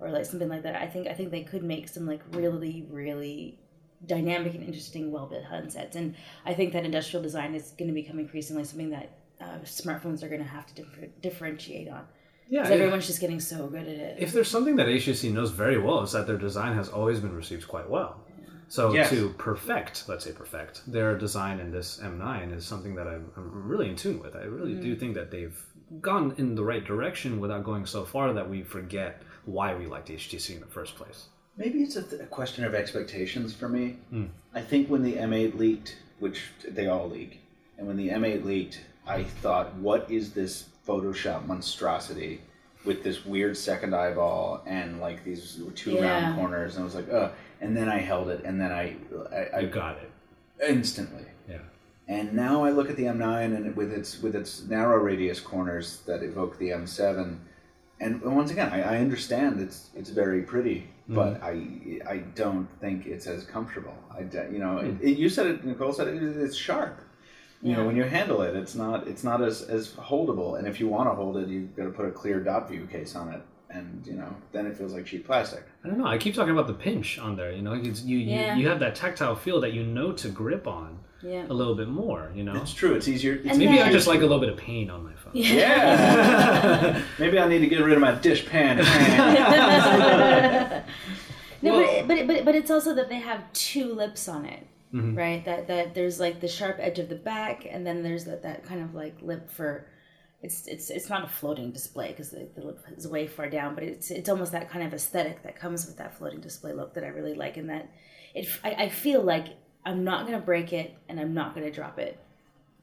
[0.00, 0.74] or like something like that.
[0.74, 3.60] I think I think they could make some like really really
[4.06, 5.94] dynamic and interesting well built handsets.
[5.94, 9.08] And I think that industrial design is going to become increasingly something that
[9.44, 12.04] uh, smartphones are going to have to differ- differentiate on.
[12.48, 14.16] Yeah, Because everyone's just getting so good at it.
[14.18, 17.34] if there's something that HTC knows very well, is that their design has always been
[17.34, 18.20] received quite well.
[18.68, 19.10] So Yes.
[19.10, 23.68] to perfect, let's say perfect, their design in this M9 is something that I'm, I'm
[23.68, 24.34] really in tune with.
[24.36, 25.58] I really do think that they've
[26.00, 30.08] gone in the right direction without going so far that we forget why we liked
[30.08, 31.26] HTC in the first place.
[31.56, 33.98] Maybe it's a, th- a question of expectations for me.
[34.54, 37.40] I think when the M8 leaked, which they all leak,
[37.78, 42.40] and when the M8 leaked, I thought, what is this Photoshop monstrosity
[42.84, 46.04] with this weird second eyeball and like these two Yeah.
[46.22, 46.74] round corners?
[46.76, 48.96] And I was like, uh, and then I held it, and then I,
[49.32, 50.10] I, You I got it.
[50.68, 51.24] instantly.
[51.48, 51.58] Yeah.
[52.08, 56.00] And now I look at the M9 and with its with its narrow radius corners
[56.06, 57.38] that evoke the M7,
[58.00, 63.06] and once again, I, I understand it's it's very pretty, but I I don't think
[63.06, 63.94] it's as comfortable.
[64.14, 67.00] I d- you know it, it- you said it, Nicole said it, it's sharp.
[67.64, 70.58] You know when you handle it, it's not it's not as as holdable.
[70.58, 72.86] And if you want to hold it, you've got to put a clear dot view
[72.86, 75.64] case on it, and you know then it feels like cheap plastic.
[75.82, 76.06] I don't know.
[76.06, 77.52] I keep talking about the pinch on there.
[77.52, 78.54] You know, it's, you, Yeah.
[78.54, 81.46] you you have that tactile feel that you know to grip on Yeah.
[81.48, 82.30] a little bit more.
[82.34, 82.92] You know, It's true.
[82.94, 83.36] It's easier.
[83.36, 85.32] It's And maybe I just like a little bit of pain on my phone.
[85.34, 87.00] Yeah.
[87.18, 88.76] Maybe I need to get rid of my dish pan.
[91.62, 94.66] No, Well- but, but but but it's also that they have two lips on it,
[94.94, 95.16] Mm-hmm.
[95.16, 95.44] right?
[95.44, 98.64] That that there's like the sharp edge of the back, and then there's that, that
[98.64, 99.88] kind of like lip for.
[100.40, 103.74] It's it's it's not a floating display because the, the lip is way far down,
[103.74, 106.94] but it's it's almost that kind of aesthetic that comes with that floating display look
[106.94, 107.90] that I really like, and that
[108.34, 109.48] it I, I feel like
[109.84, 112.18] I'm not gonna break it and I'm not gonna drop it.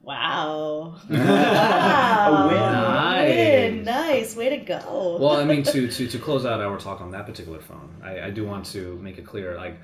[0.03, 0.95] Wow!
[1.09, 2.47] wow!
[2.49, 3.75] win.
[3.75, 3.83] Win.
[3.85, 4.11] Nice.
[4.11, 5.17] Nice, way to go!
[5.19, 8.21] well, I mean, to, to, to close out our talk on that particular phone, I,
[8.21, 9.79] I do want to make it clear like,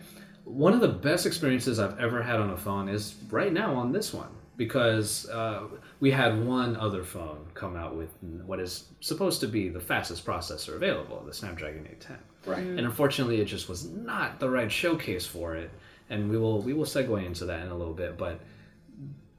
[0.48, 3.92] one of the best experiences I've ever had on a phone is right now on
[3.92, 5.64] this one because uh,
[6.00, 8.10] we had one other phone come out with
[8.46, 12.18] what is supposed to be the fastest processor available, the Snapdragon 810.
[12.46, 12.60] right.
[12.60, 15.70] And unfortunately, it just was not the right showcase for it.
[16.10, 18.18] And we will we will segue into that in a little bit.
[18.18, 18.40] But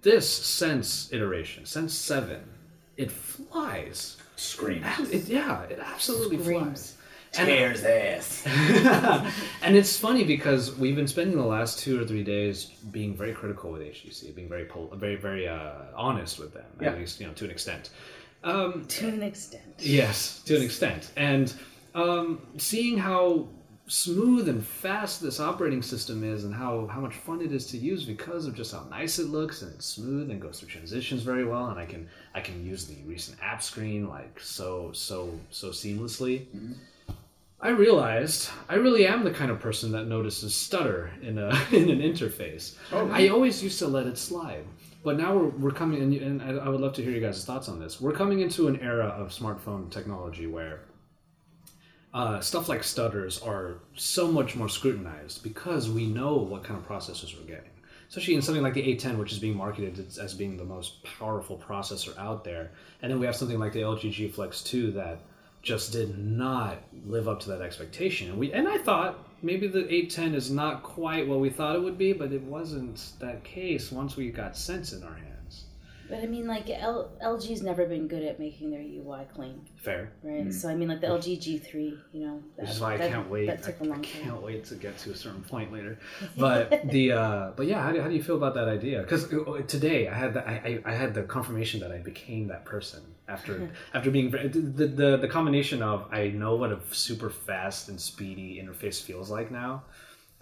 [0.03, 2.42] this Sense iteration, Sense Seven,
[2.97, 4.18] it flies.
[4.37, 4.85] Screams.
[5.11, 6.62] It, yeah, it absolutely Screams.
[6.62, 6.97] flies.
[7.38, 8.42] And, Tears ass.
[9.62, 13.33] and it's funny because we've been spending the last two or three days being very
[13.33, 16.90] critical with HTC, being very pol- very very uh, honest with them, Yeah.
[16.90, 17.90] at least you know to an extent.
[18.44, 19.64] Um, to an extent.
[19.79, 21.11] Yes, to an extent.
[21.16, 21.53] And
[21.94, 23.48] um, seeing how
[23.90, 27.79] smooth and fast this operating system is and how, how much fun it is to
[27.79, 31.22] use because of just how nice it looks and it's smooth and goes through transitions
[31.22, 35.31] very well and I can I can use the recent app screen like so so
[35.51, 36.44] so seamlessly.
[37.61, 41.90] I realized I really am the kind of person that notices stutter in a in
[41.90, 42.77] an interface.
[42.92, 44.64] Oh, I always used to let it slide,
[45.03, 47.44] but now we're, we're coming and, and I, I would love to hear you guys'
[47.44, 48.01] thoughts on this.
[48.01, 50.81] We're coming into an era of smartphone technology where
[52.14, 56.88] uh, stuff like stutters are so much more scrutinized because we know what kind of
[56.88, 57.71] processors we're getting.
[58.09, 61.05] Especially in something like the 810, which is being marketed as- as being the most
[61.05, 62.71] powerful processor out there,
[63.03, 65.21] and then we have something like the LG G Flex 2 that
[65.68, 68.31] just did not live up to that expectation.
[68.31, 71.83] And we and I thought maybe the 810 is not quite what we thought it
[71.83, 75.38] would be, but it wasn't that case once we got Sense in our hands.
[76.11, 80.12] But I mean, like L- LG's never been good at making their UI clean, Fair.
[80.23, 80.53] right?
[80.53, 83.11] So I mean, like the LG G3, you know, Which that, is why I that-
[83.11, 83.47] can't wait.
[83.47, 84.23] That took I, a long I time.
[84.23, 85.99] can't wait to get to a certain point later.
[86.37, 89.03] But the uh, but yeah, how do, how do you feel about that idea?
[89.03, 89.29] Because
[89.66, 90.55] today I had the, I,
[90.87, 94.49] I I had the confirmation that I became that person after after being the,
[95.01, 99.51] the the combination of I know what a super fast and speedy interface feels like
[99.51, 99.83] now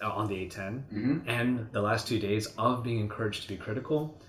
[0.03, 4.21] uh, on the 810, and the last two days of being encouraged to be critical.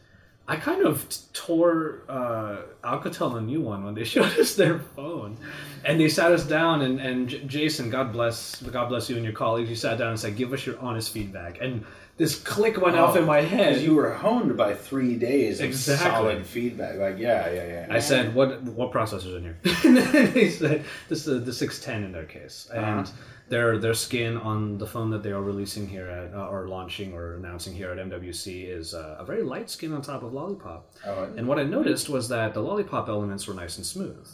[0.50, 5.38] I kind of tore uh, Alcatel a new one when they showed us their phone,
[5.84, 9.26] and they sat us down and and J- Jason, God bless, God bless you and
[9.26, 9.70] your colleagues.
[9.70, 11.84] You sat down and said, "Give us your honest feedback." And
[12.16, 13.74] this click went off in my head.
[13.74, 16.10] Because you were honed by three days of Exactly.
[16.10, 16.98] solid feedback.
[16.98, 17.88] Like, yeah, yeah, yeah.
[17.90, 19.98] I said, "What what processors in here?" and
[20.34, 23.12] they said, "This is the six ten in their case." And Uh-huh.
[23.50, 27.14] Their their skin on the phone that they are releasing here at uh, or launching
[27.14, 30.92] or announcing here at MWC is uh, a very light skin on top of Lollipop.
[31.06, 34.28] Oh, And what I noticed was that the Lollipop elements were nice and smooth,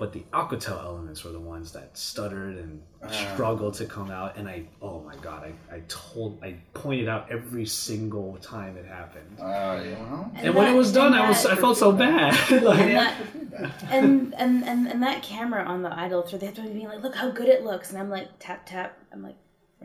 [0.00, 4.38] but the Alcatel elements were the ones that stuttered and struggled to come out.
[4.38, 8.86] And I, oh my god, I, I told, I pointed out every single time it
[8.86, 9.36] happened.
[9.38, 12.32] uh, yeah, well, And, when it was done, I was, I felt so bad.
[12.50, 13.14] like, and that,
[13.90, 17.02] and, and and and that camera on the Idol 3 they have to be like,
[17.02, 18.96] look how good it looks, and I'm like tap tap.
[19.12, 19.36] I'm like,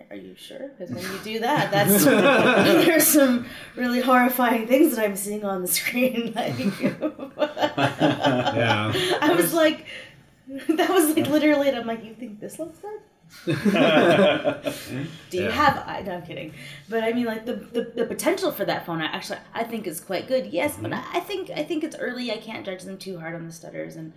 [0.10, 0.72] are you sure?
[0.78, 2.04] Because when you do that, that's
[2.86, 6.34] there's some really horrifying things that I'm seeing on the screen.
[6.36, 6.92] Like, yeah.
[9.22, 9.86] I was like,
[10.70, 13.00] that was like literally, and I'm like, you think this looks good?
[13.46, 15.52] Do you Yeah.
[15.52, 15.84] have?
[15.88, 16.54] I, no, I'm kidding.
[16.90, 19.88] But I mean, like the, the the potential for that phone, I actually, I think
[19.88, 20.48] is quite good.
[20.48, 22.32] Yes, but I, I think I think it's early.
[22.32, 24.14] I can't judge them too hard on the stutters, and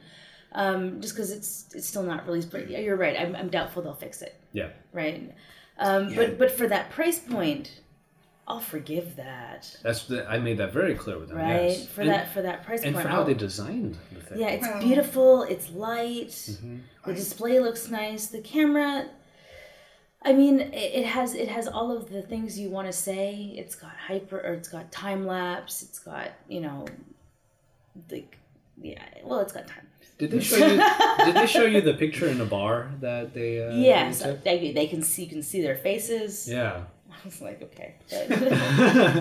[0.53, 2.51] um, just because it's it's still not released.
[2.51, 3.19] But yeah, you're right.
[3.19, 4.35] I'm, I'm doubtful they'll fix it.
[4.53, 4.69] Yeah.
[4.93, 5.35] Right.
[5.79, 6.17] Um, Yeah.
[6.17, 7.81] But but for that price point,
[8.49, 9.77] I'll forgive that.
[9.83, 11.37] That's the, I made that very clear with them.
[11.37, 11.69] Right.
[11.71, 11.87] Yes.
[11.87, 13.05] For and, that for that price and point.
[13.05, 14.41] for how I'll- they designed the thing.
[14.41, 15.43] yeah, it's Well- beautiful.
[15.43, 16.29] It's light.
[16.29, 16.77] Mm-hmm.
[17.05, 18.27] The display looks nice.
[18.27, 19.11] The camera.
[20.23, 23.55] I mean, it, it has it has all of the things you want to say.
[23.57, 25.83] It's got hyper, or it's got time lapse.
[25.83, 26.87] It's got you know,
[28.11, 28.37] like
[28.81, 29.05] yeah.
[29.23, 29.87] Well, it's got time.
[30.19, 30.83] Did they show you?
[31.25, 33.63] did they show you the picture in the bar that they?
[33.65, 36.49] Uh, yes, they they, they can see you can see their faces.
[36.49, 36.85] Yeah.
[37.23, 38.43] I was like, okay, But-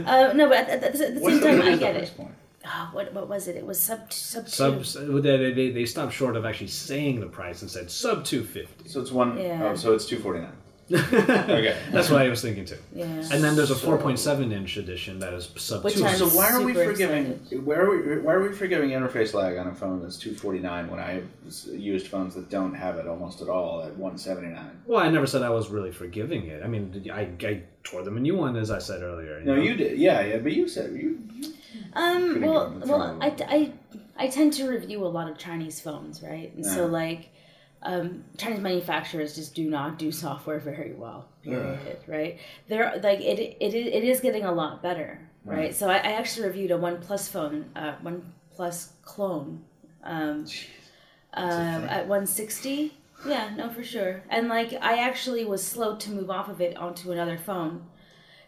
[0.08, 2.14] uh, no, but at, at, the- at the same the, time, what I get it.
[2.16, 2.32] point?
[2.66, 3.56] Oh, what what was it?
[3.56, 4.84] It was sub sub Sub.
[4.84, 5.22] two.
[5.22, 8.90] They, they, they stopped short of actually saying the price and said sub two fifty.
[8.90, 9.70] So it's one Yeah.
[9.72, 10.52] oh, so it's two forty nine.
[10.92, 11.78] Okay.
[11.92, 12.78] That's what I was thinking too.
[12.94, 13.06] Yeah.
[13.06, 16.06] And then there's a So- 4.7 inch edition that is sub Which two.
[16.06, 17.34] I'm So why are we forgiving?
[17.34, 17.66] excited.
[17.66, 18.20] Why are we?
[18.20, 21.22] Why are we forgiving interface lag on a phone that's two forty nine when I
[21.72, 24.82] used phones that don't have it almost at all at one seventy nine?
[24.86, 26.64] Well, I never said I was really forgiving it.
[26.64, 29.42] I mean, I, I tore them a new one, as I said earlier.
[29.42, 29.62] No, know?
[29.62, 29.98] you did.
[29.98, 31.20] Yeah, yeah, but you said you.
[31.36, 31.54] you
[31.94, 33.72] Um, well, well, I, I,
[34.18, 36.54] I tend to review a lot of Chinese phones, right?
[36.56, 37.30] And so, like,
[37.84, 42.40] um, Chinese manufacturers just do not do software very well, period, right?
[42.68, 45.58] They're, like, it, it, it is getting a lot better, right?
[45.58, 45.76] Right.
[45.76, 49.64] So I, I actually reviewed a OnePlus phone, uh, OnePlus clone,
[51.32, 51.90] um, thing.
[51.90, 52.94] at 160.
[53.28, 54.24] Yeah, no, for sure.
[54.30, 57.86] And, like, I actually was slow to move off of it onto another phone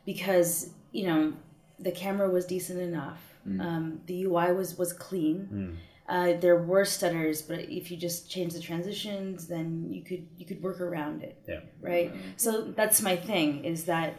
[0.06, 1.34] because, you know,
[1.80, 3.20] the camera was decent enough.
[3.62, 5.48] Um, the UI was was clean.
[6.10, 10.46] Uh, there were stutters, but if you just change the transitions, then you could you
[10.46, 11.60] could work around it, Yeah.
[11.82, 12.12] right?
[12.38, 14.16] So that's my thing is that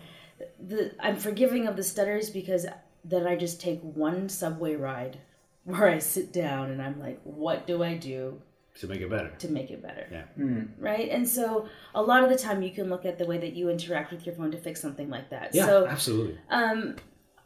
[0.65, 2.65] the I'm forgiving of the stutters because
[3.05, 5.19] then I just take one subway ride
[5.65, 8.41] where I sit down and I'm like, what do I do
[8.81, 9.31] To make it better.
[9.39, 10.07] to make it better?
[10.11, 10.63] Yeah.
[10.79, 11.09] Right?
[11.11, 13.69] And so a lot of the time you can look at the way that you
[13.69, 15.55] interact with your phone to fix something like that.
[15.55, 16.39] Yeah, So absolutely.
[16.51, 16.97] um,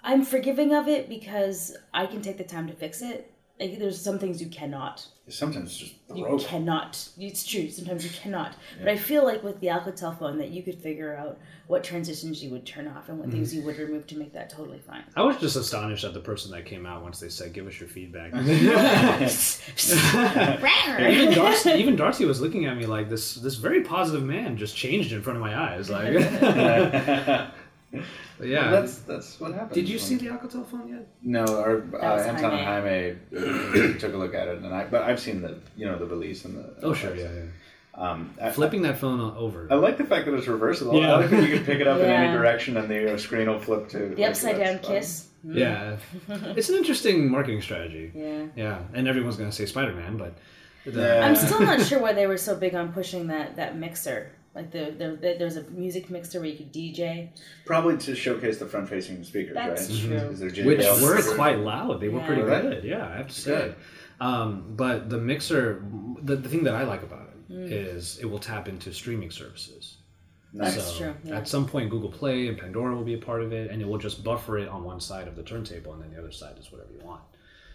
[0.03, 3.31] I'm forgiving of it because I can take the time to fix it.
[3.61, 6.43] Like there's some things you cannot Sometimes it's just you broke.
[6.43, 10.51] cannot it's true sometimes you cannot but i feel like with the alcatel phone that
[10.51, 13.57] you could figure out what transitions you would turn off and what things mm.
[13.57, 16.51] you would remove to make that totally fine I was just astonished at the person
[16.53, 18.33] that came out once they said, "Give us your feedback."
[21.13, 23.37] even Darcy, even Darcy was looking at me like this.
[23.37, 25.89] This very positive man just changed in front of my eyes.
[25.89, 26.15] Like,
[28.39, 28.71] But yeah.
[28.71, 29.73] That's that's what happened.
[29.75, 31.07] Did you when- see the Alcatel phone yet?
[31.23, 33.17] No, our uh, was Anton and Jaime.
[33.33, 34.85] Jaime took a look at it, and I.
[34.85, 36.75] But I've seen the you know the release and the.
[36.83, 37.43] Oh sure, yeah, yeah.
[37.97, 39.69] Um, I, Flipping that phone o- over.
[39.71, 41.01] I like the fact that it's reversible.
[41.01, 41.13] Yeah.
[41.15, 42.33] I like that you can pick it up in any Yeah.
[42.37, 45.99] direction, and the uh, screen will flip to the upside down kiss Yeah,
[46.59, 48.11] it's an interesting marketing strategy.
[48.15, 50.33] yeah Yeah, and everyone's gonna say Spider Man, but
[50.85, 51.25] the- Yeah.
[51.27, 54.71] i'm still not sure why they were so big on pushing that that mixer like
[54.71, 57.29] the, the, the there's a music mixer where you could dj
[57.65, 60.01] Probably to showcase the front-facing speakers, That's right?
[60.01, 60.17] true.
[60.17, 62.01] Is there which were quite loud.
[62.01, 62.27] They were Yeah.
[62.27, 62.63] pretty Were they?
[62.63, 62.85] good.
[62.85, 63.75] Yeah, I have to say.
[64.21, 65.83] Um, but the mixer,
[66.23, 67.71] the, the thing that I like about it Mm.
[67.71, 69.99] is it will tap into streaming services.
[70.55, 70.77] Nice.
[70.77, 71.37] That's true, yeah.
[71.37, 73.89] At some point, Google Play and Pandora will be a part of it, and it
[73.89, 76.57] will just buffer it on one side of the turntable, and then the other side
[76.59, 77.21] is whatever you want.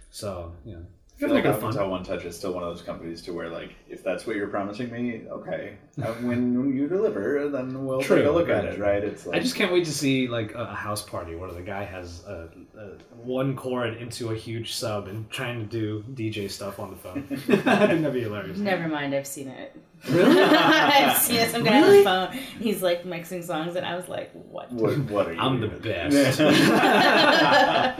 [0.09, 1.73] So, you know, I feel like make it fun.
[1.73, 4.35] Alcatel One Touch is still one of those companies to where, like, if that's what
[4.35, 5.77] you're promising me, okay.
[6.01, 9.03] Uh, when you deliver, then we'll True, take a look very at it, right?
[9.03, 11.61] It's like I just can't wait to see like a, a house party where the
[11.61, 16.49] guy has a, a one cord into a huge sub and trying to do DJ
[16.49, 17.27] stuff on the phone.
[17.29, 18.57] I think that'd be hilarious.
[18.57, 19.75] never mind i've seen it
[20.07, 20.41] Really?
[20.41, 24.07] i've seen it some guy on the phone he's like mixing songs and i was
[24.07, 25.39] like what what, what are you?
[25.39, 26.39] I'm the best.
[26.41, 27.95] i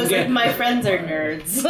[0.00, 0.22] was Okay.
[0.22, 1.64] like my friends are nerds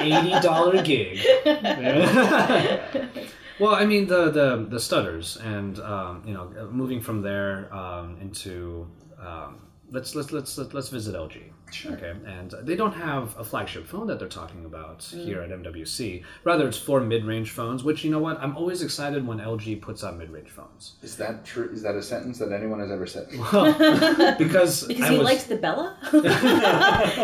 [0.00, 1.18] Eighty dollar gig.
[3.58, 8.18] well, I mean the the the stutters, and um, you know, moving from there um,
[8.20, 8.86] into
[9.20, 11.42] um, let's let's let's let's visit LG.
[11.72, 11.92] Sure.
[11.94, 15.24] Okay, and they don't have a flagship phone that they're talking about Mm.
[15.24, 16.22] here at MWC.
[16.44, 17.82] Rather, it's for mid-range phones.
[17.82, 21.44] Which you know what, I'm always excited when LG puts out mid-range phones Is that
[21.44, 21.68] true?
[21.72, 23.26] Is that a sentence that anyone has ever said?
[24.38, 25.92] because because I you was, liked the Bello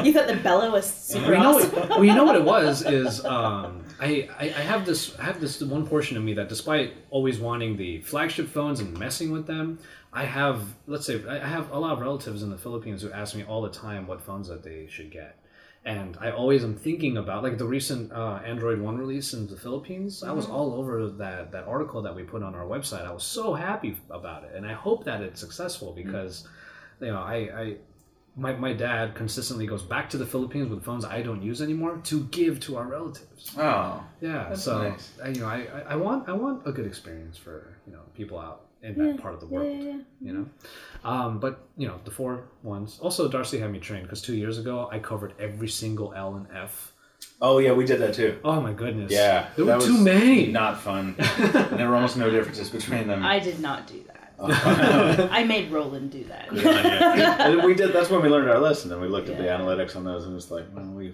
[0.03, 2.45] you thought the Bello was super Well, you know, what, well, you know what it
[2.45, 6.35] was is um, I, I I have this I have this one portion of me
[6.35, 9.79] that despite always wanting the flagship phones and messing with them,
[10.13, 13.35] I have let's say I have a lot of relatives in the Philippines who ask
[13.35, 15.39] me all the time what phones that they should get.
[15.85, 19.57] And I always am thinking about like the recent uh, Android One release in the
[19.57, 20.23] Philippines.
[20.23, 23.05] I was all over that that article that we put on our website.
[23.07, 26.47] I was so happy about it, and I hope that it's successful because,
[27.01, 27.77] you know, I, I
[28.37, 32.01] my, my dad consistently goes back to the Philippines with phones I don't use anymore
[32.05, 33.51] to give to our relatives.
[33.59, 35.11] Oh, Yeah, That's so nice.
[35.23, 38.39] I, you know, I- I want I want a good experience for you know people
[38.39, 39.69] out in that part of the world.
[39.71, 39.99] yeah, yeah.
[40.21, 40.47] You know,
[41.05, 42.99] um, but you know the four ones.
[43.01, 46.47] Also, Darcy had me trained because two years ago I covered every single L and
[46.55, 46.93] F.
[47.41, 48.39] oh yeah, we did that too.
[48.45, 49.13] Oh my goodness!
[49.13, 50.49] Yeah, there were too many.
[50.49, 51.15] Not fun.
[51.19, 53.25] and there were almost no differences between them.
[53.25, 54.19] i did not do that
[55.31, 56.49] i made roland do that
[57.41, 57.93] And we did.
[57.93, 60.35] That's when we learned our lesson, and we looked at the analytics on those, and
[60.35, 61.13] it's like, well, we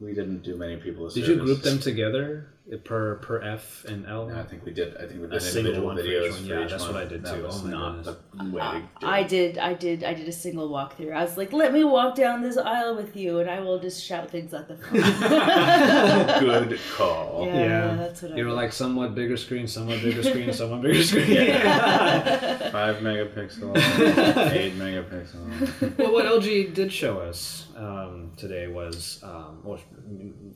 [0.00, 1.06] we didn't do many people.
[1.06, 4.26] A Did you group them together per per F and L?
[4.28, 4.96] No, I think we did.
[4.96, 6.42] I think we did A did single individual one for each videos one.
[6.42, 6.94] for Yeah, each that's one.
[6.94, 7.42] what I did that too.
[7.44, 8.16] Was Oh my not goodness.
[8.34, 9.28] the way to do I it.
[9.28, 11.12] did, I did, I did a single walkthrough.
[11.14, 14.02] I was like, "Let me walk down this aisle with you, and I will just
[14.04, 15.00] shout things at the phone."
[16.40, 17.46] Good call.
[17.46, 17.54] Yeah.
[17.62, 21.02] Yeah, that's what I you were like somewhat bigger screen, somewhat bigger screen, somewhat bigger
[21.02, 21.30] screen.
[21.30, 22.70] Yeah.
[22.70, 23.76] Five megapixel,
[24.52, 25.98] eight megapixel.
[25.98, 29.78] well, what LG did show us um, today was, um, or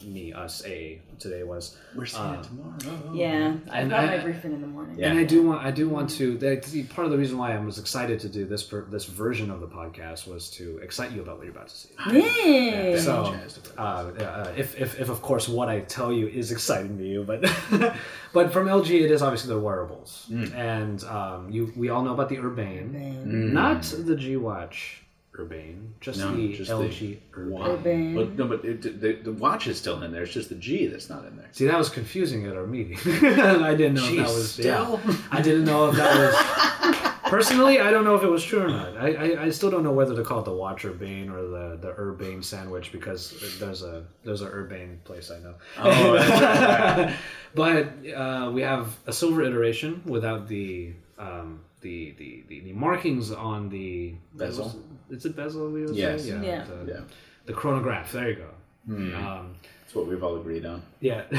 [0.05, 3.13] me, us, a today was, We're seeing Uh, it tomorrow.
[3.15, 4.97] yeah, I And got I- my briefing in the morning.
[4.99, 5.09] Yeah.
[5.11, 6.37] and I do want, I do want to.
[6.39, 6.61] That,
[6.95, 9.61] part of the reason why I was excited to do this per, this version of
[9.61, 11.89] the podcast was to excite you about what you're about to see.
[12.13, 12.99] Yay!
[12.99, 13.35] So,
[13.79, 17.25] uh, uh, if, if, if of course what I tell you is exciting to you,
[17.25, 17.41] but
[18.33, 22.29] but from LG it is obviously the wearables, and um, you we all know about
[22.29, 23.53] the Urbane, Urbane.
[23.53, 25.03] not the G Watch
[25.39, 27.63] Urbane, just No, the just LG the Urbane.
[27.63, 28.15] Urbane.
[28.15, 30.23] But, no, but it, the, the watch is still in there.
[30.23, 31.49] It's just the G that's not in there.
[31.53, 32.99] See, that was confusing at our meeting.
[33.07, 35.01] I didn't know if Jeez, that was still?
[35.07, 35.17] yeah.
[35.31, 37.13] I didn't know if that was.
[37.31, 38.97] Personally, I don't know if it was true or not.
[38.97, 41.77] I, I, I still don't know whether to call it the Watch Urbane or the
[41.81, 45.55] the Urbane sandwich because there's a there's a Urbane place I know.
[45.79, 47.17] Oh, right.
[47.55, 53.33] but uh, we have a silver iteration without the um, the, the, the the markings
[53.33, 54.75] on the Bezel?
[55.11, 55.71] Is it bezel?
[55.71, 56.23] We would Yes.
[56.25, 56.29] say?
[56.31, 56.43] Yeah.
[56.43, 56.65] Yeah.
[56.65, 57.01] The, Yeah.
[57.47, 58.13] the chronograph.
[58.13, 58.49] There you go.
[58.89, 60.83] Um, That's what we've all agreed on.
[61.01, 61.23] yeah.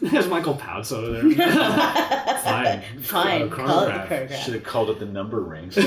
[0.00, 1.22] There's Michael Pouts over there.
[2.42, 2.82] Fine.
[3.00, 4.08] Fine, Uh, call it the chronograph.
[4.08, 4.44] chronograph.
[4.44, 5.74] Should have called it the number rings.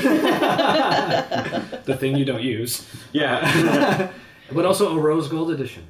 [1.86, 2.86] The thing you don't use.
[3.12, 4.10] yeah.
[4.52, 5.84] but also a rose gold edition.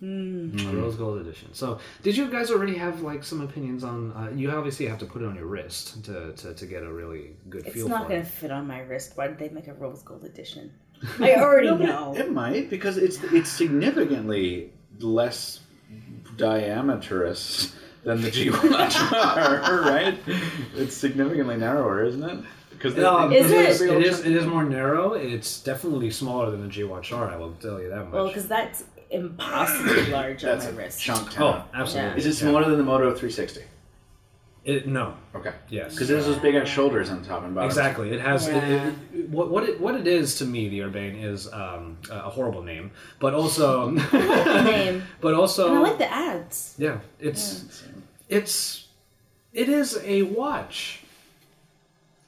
[0.00, 0.56] Hmm.
[0.60, 1.52] A rose gold edition.
[1.54, 4.12] So, did you guys already have like some opinions on?
[4.12, 6.92] Uh, you obviously have to put it on your wrist to, to, to get a
[6.92, 8.24] really good It's feel It's not for going it.
[8.26, 9.12] to fit on my wrist.
[9.16, 10.72] Why did they make a rose gold edition?
[11.20, 12.14] I already know.
[12.16, 15.60] It might because it's it's significantly less
[16.36, 17.74] diameterous
[18.04, 20.18] than the G Watch are, right?
[20.76, 22.44] It's significantly narrower, isn't it?
[22.70, 23.68] Because No, Is it it?
[23.70, 25.14] is, it is it is more narrow.
[25.14, 27.28] It's definitely smaller than the G Watch R.
[27.30, 28.12] I will tell you that much.
[28.12, 31.00] Well, because that's impossibly large on that's my a wrist.
[31.00, 31.28] chunk.
[31.40, 31.64] oh, Town.
[31.74, 32.18] absolutely.
[32.18, 32.50] Is it Yeah.
[32.50, 33.62] smaller than the Moto 360?
[34.64, 35.14] It, no.
[35.34, 35.52] Okay.
[35.70, 35.94] Yes.
[35.94, 37.68] Because this has those big ass shoulders on top and bottom.
[37.68, 38.10] Exactly.
[38.10, 38.92] It has it, Yeah.
[39.14, 40.68] it, what what it what it is to me.
[40.68, 45.04] The Urbane is um, a horrible name, but also name.
[45.22, 46.74] but also And I like the ads.
[46.76, 46.98] yeah.
[47.18, 47.82] It's
[48.28, 48.88] it's
[49.54, 51.00] it is a watch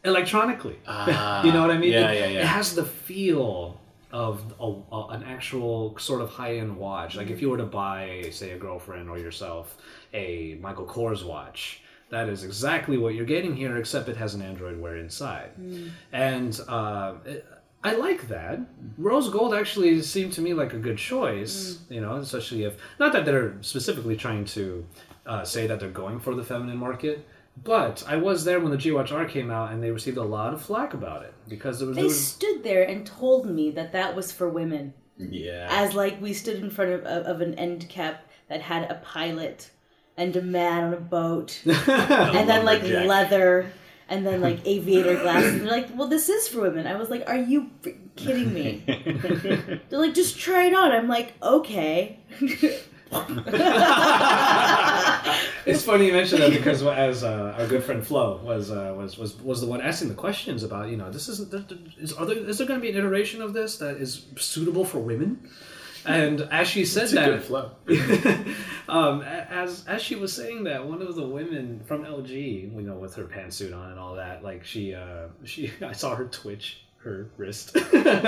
[0.04, 0.78] electronically.
[0.86, 1.92] Ah, you know what I mean?
[1.92, 2.40] yeah, it, yeah, yeah.
[2.40, 3.79] It has the feel
[4.12, 7.16] of a, a, an actual sort of high end watch.
[7.16, 9.76] Like if you were to buy, say, a girlfriend or yourself
[10.12, 14.42] a Michael Kors watch, that is exactly what you're getting here, except it has an
[14.42, 15.50] Android Wear inside.
[16.12, 17.46] And uh, it,
[17.82, 18.60] I like that.
[18.98, 23.12] Rose gold actually seemed to me like a good choice, you know, especially if not
[23.12, 24.84] that they're specifically trying to
[25.24, 27.26] uh, say that they're going for the feminine market.
[27.62, 30.22] But I was there when the G Watch R came out, and they received a
[30.22, 33.48] lot of flack about it because there was, there They was stood there and told
[33.50, 34.94] me that that was for women.
[35.18, 35.66] Yeah.
[35.70, 38.94] As like we stood in front of, of, of an end cap that had a
[39.04, 39.70] pilot
[40.16, 43.06] and a man on a boat, and then like lumberjack.
[43.06, 43.72] leather,
[44.08, 45.52] and then like aviator glasses.
[45.54, 47.70] And they're like, "Well, this is for women." I was like, "Are you
[48.16, 48.82] kidding me?"
[49.88, 52.20] they're like, "Just try it on." I'm like, "Okay."
[55.66, 59.18] It's funny you mentioned that because as uh, our good friend Flo was uh, was
[59.18, 61.64] was was the one asking the questions about you know this isn't there-
[62.00, 64.84] is are there is there going to be an iteration of this that is suitable
[64.84, 65.48] for women,
[66.06, 67.70] and as she said It's that good flow.
[68.88, 72.30] um, as as she was saying that, one of the women from LG,
[72.74, 76.16] you know, with her pantsuit on and all that, like she uh, she I saw
[76.16, 77.76] her twitch her wrist,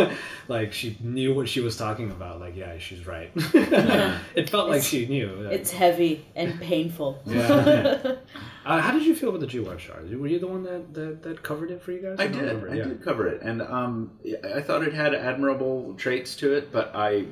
[0.49, 2.41] like she knew what she was talking about.
[2.41, 3.31] Like, yeah, she's right.
[3.35, 5.29] it felt like she knew.
[5.29, 7.21] Like, It's heavy and painful.
[7.27, 8.15] yeah.
[8.65, 10.01] uh, how did you feel about the G Watch R?
[10.17, 12.17] Were you the one that, that, that covered it for you guys?
[12.19, 12.47] I don't did.
[12.47, 12.71] remember.
[12.71, 12.85] I yeah.
[12.85, 14.13] did cover it, and um,
[14.43, 17.27] I thought it had admirable traits to it, but I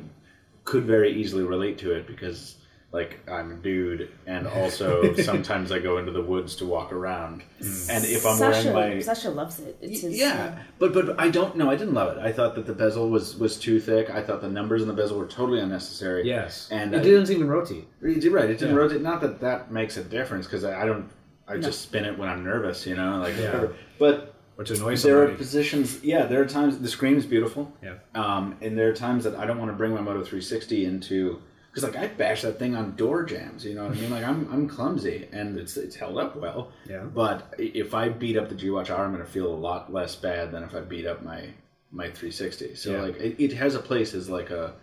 [0.65, 2.57] could very easily relate to it because,
[2.93, 7.43] like, I'm a dude, and also sometimes I go into the woods to walk around,
[7.61, 9.77] and if I'm Sasha, wearing my Sasha loves it.
[9.81, 11.71] It's his, yeah, but but I don't know.
[11.71, 12.21] I didn't love it.
[12.21, 14.11] I thought that the bezel was was too thick.
[14.11, 16.27] I thought the numbers in the bezel were totally unnecessary.
[16.27, 16.69] Yes.
[16.73, 17.87] and it I- didn't even rotate.
[18.03, 18.51] You're right.
[18.51, 18.81] It didn't Yeah.
[18.81, 19.03] rotate.
[19.03, 21.09] Not that that makes a difference because I, I don't.
[21.47, 23.47] I just spin it when I'm nervous, you know, like Yeah.
[23.47, 23.75] whatever.
[23.99, 26.03] But Which annoys there are positions.
[26.05, 27.73] Yeah, there are times the screen is beautiful.
[27.83, 27.95] Yeah.
[28.15, 31.43] Um, and there are times that I don't want to bring my Moto 360 into
[31.73, 33.65] because like I bash that thing on door jambs.
[33.65, 34.11] You know what I mean?
[34.11, 36.73] Like I'm I'm clumsy and it's it's held up well.
[36.89, 37.05] Yeah.
[37.05, 39.93] But if I beat up the G Watch R, I'm going to feel a lot
[39.93, 41.49] less bad than if I beat up my
[41.93, 42.75] my 360.
[42.75, 43.03] So Yeah.
[43.03, 44.75] like it, it has a place as like a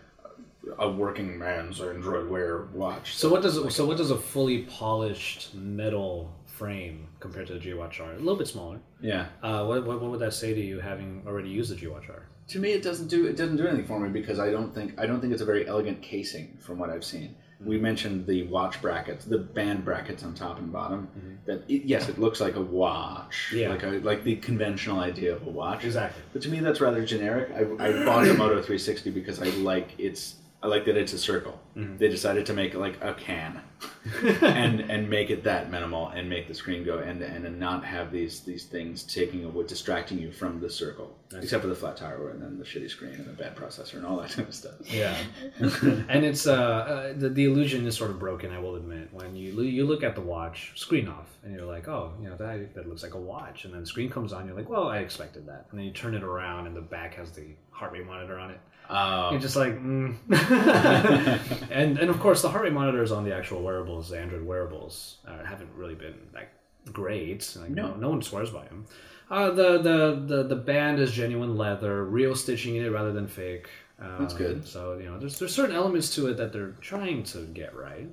[0.80, 3.16] a working man's or Android Wear watch.
[3.16, 7.74] So what does so what does a fully polished metal frame compared to the G
[7.74, 8.12] Watch R?
[8.14, 8.80] A little bit smaller.
[9.02, 9.28] yeah.
[9.44, 12.10] Uh, what, what, what would that say to you having already used the G Watch
[12.10, 12.24] R?
[12.50, 15.00] To me, it doesn't do it doesn't do anything for me because I don't think
[15.00, 17.36] I don't think it's a very elegant casing from what I've seen.
[17.60, 17.84] We mm-hmm.
[17.84, 21.08] mentioned the watch brackets, the band brackets on top and bottom.
[21.18, 21.36] Mm-hmm.
[21.46, 23.70] That it, yes, it looks like a watch, Yeah.
[23.70, 25.84] like a, like the conventional idea of a watch.
[25.84, 26.22] Exactly.
[26.34, 27.50] But to me, that's rather generic.
[27.56, 30.36] I, I bought the Moto 360 because I like its
[30.68, 31.58] I like that it's a circle.
[31.76, 33.62] They decided to make it like a can,
[34.42, 37.58] and and make it that minimal and make the screen go end to end and
[37.58, 41.16] not have these these things taking away distracting you from the circle.
[41.34, 44.06] Except for the flat tire and then the shitty screen and the bad processor and
[44.06, 44.74] all that kind of stuff.
[44.86, 45.16] Yeah,
[45.60, 48.52] and it's uh, uh the, the illusion is sort of broken.
[48.52, 51.88] I will admit when you you look at the watch screen off and you're like,
[51.88, 54.48] oh, you know that that looks like a watch, and then the screen comes on,
[54.48, 57.14] you're like, well, I expected that, and then you turn it around and the back
[57.14, 58.60] has the heart rate monitor on it.
[58.90, 60.16] Oh, You're just like, mm.
[61.72, 65.18] and and of course the heart rate monitors on the actual wearables, the Android wearables,
[65.28, 66.50] uh, haven't really been like
[66.92, 67.56] great.
[67.60, 67.90] Like, no.
[67.90, 67.96] No.
[67.96, 68.86] no, one swears by them.
[69.30, 73.28] Uh, the, the the the band is genuine leather, real stitching in it rather than
[73.28, 73.68] fake.
[74.00, 74.66] Um, That's good.
[74.66, 78.08] So you know, there's there's certain elements to it that they're trying to get right.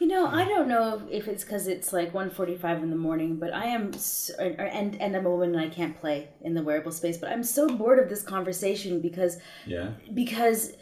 [0.00, 3.52] You know, I don't know if it's because it's like 1.45 in the morning, but
[3.52, 6.54] I am, s or, or- and and I'm a woman and I can't play in
[6.54, 7.18] the wearable space.
[7.18, 9.36] But I'm so bored of this conversation because
[9.66, 9.90] yeah.
[10.14, 10.72] because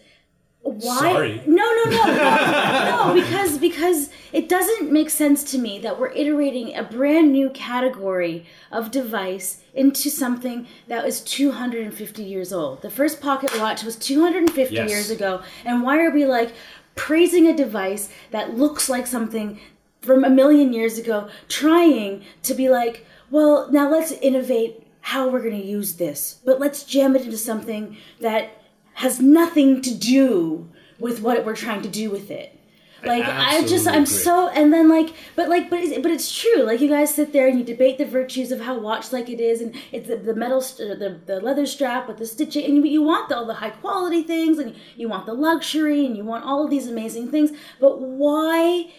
[0.63, 0.99] why?
[0.99, 1.43] Sorry.
[1.47, 2.05] No, no, no,
[3.07, 3.15] no.
[3.15, 8.45] Because because it doesn't make sense to me that we're iterating a brand new category
[8.71, 12.83] of device into something that was 250 years old.
[12.83, 14.91] The first pocket watch was 250 Yes.
[14.91, 16.53] years ago, and why are we like
[16.99, 19.59] praising a device that looks like something
[20.03, 25.41] from a million years ago, trying to be like, well, now let's innovate how we're
[25.41, 28.51] going to use this, but let's jam it into something that
[28.95, 30.69] has nothing to do
[30.99, 32.58] with what we're trying to do with it.
[33.05, 34.07] Like I just I'm agree.
[34.07, 37.33] so and then like but like but it's, but it's true like you guys sit
[37.33, 40.17] there and you debate the virtues of how watch like it is and it's the,
[40.17, 43.37] the metal st- the, the leather strap with the stitching and you, you want the,
[43.37, 46.71] all the high quality things and you want the luxury and you want all of
[46.71, 48.91] these amazing things but why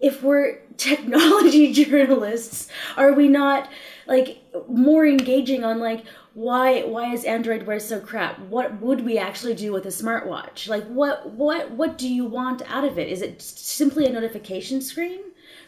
[0.00, 3.68] if we're technology journalists are we not
[4.06, 4.38] like
[4.68, 6.04] more engaging on like
[6.38, 8.38] why why is android wear so crap?
[8.38, 10.68] What would we actually do with a smartwatch?
[10.68, 13.08] Like what what what do you want out of it?
[13.08, 15.18] Is it simply a notification screen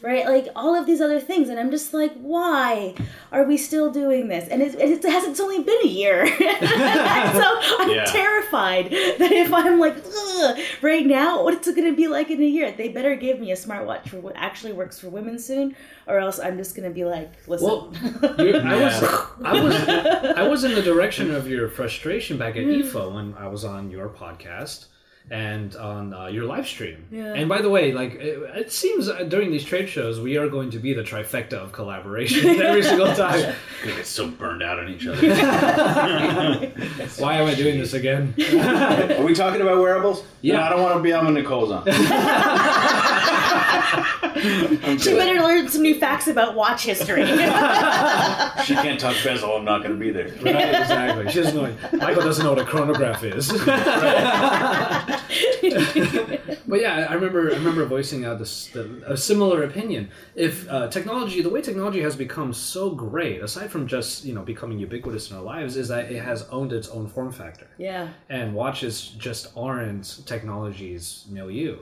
[0.03, 0.27] right?
[0.27, 1.49] Like all of these other things.
[1.49, 2.95] And i'm just like why
[3.33, 4.49] are we still doing this?
[4.49, 6.27] And it, it hasn't it's only been a year.
[7.31, 8.05] So i'm Yeah.
[8.07, 12.41] terrified that if i'm like Ugh, right now what's it going to be like in
[12.41, 12.73] a year.
[12.73, 15.77] They better give me a smartwatch for what actually works for women soon
[16.07, 17.67] or else i'm just going to be like listen.
[17.67, 17.93] Well,
[18.23, 19.03] I was,
[19.45, 19.75] I was,
[20.37, 22.71] I was in the direction of your frustration back at hmm.
[22.71, 24.87] IFA when I was on your podcast
[25.31, 27.07] and on uh, your live stream.
[27.11, 27.35] Yeah.
[27.35, 30.49] And by the way, like it, it seems uh, during these trade shows, we are
[30.49, 33.55] going to be the trifecta of collaboration every single time.
[33.83, 35.17] Gonna get so burned out on each other.
[37.19, 38.35] Why am I doing this again?
[38.39, 40.25] Are we talking about wearables?
[40.41, 40.57] Yeah.
[40.57, 41.85] No, I don't want to be on Nicole's on.
[43.73, 49.57] I'm she better learn some new facts about watch history She can't talk bezel.
[49.57, 50.29] I'm not going to be there.
[50.43, 51.31] Right, exactly.
[51.31, 51.99] She doesn't know.
[51.99, 53.49] Michael doesn't know what a chronograph is.
[56.67, 57.51] but yeah, I remember.
[57.51, 60.11] I remember voicing out this the, a similar opinion.
[60.35, 64.43] If uh, technology, the way technology has become so great, aside from just you know
[64.43, 67.69] becoming ubiquitous in our lives, is that it has owned its own form factor.
[67.79, 71.79] yeah And watches just aren't technology's milieu.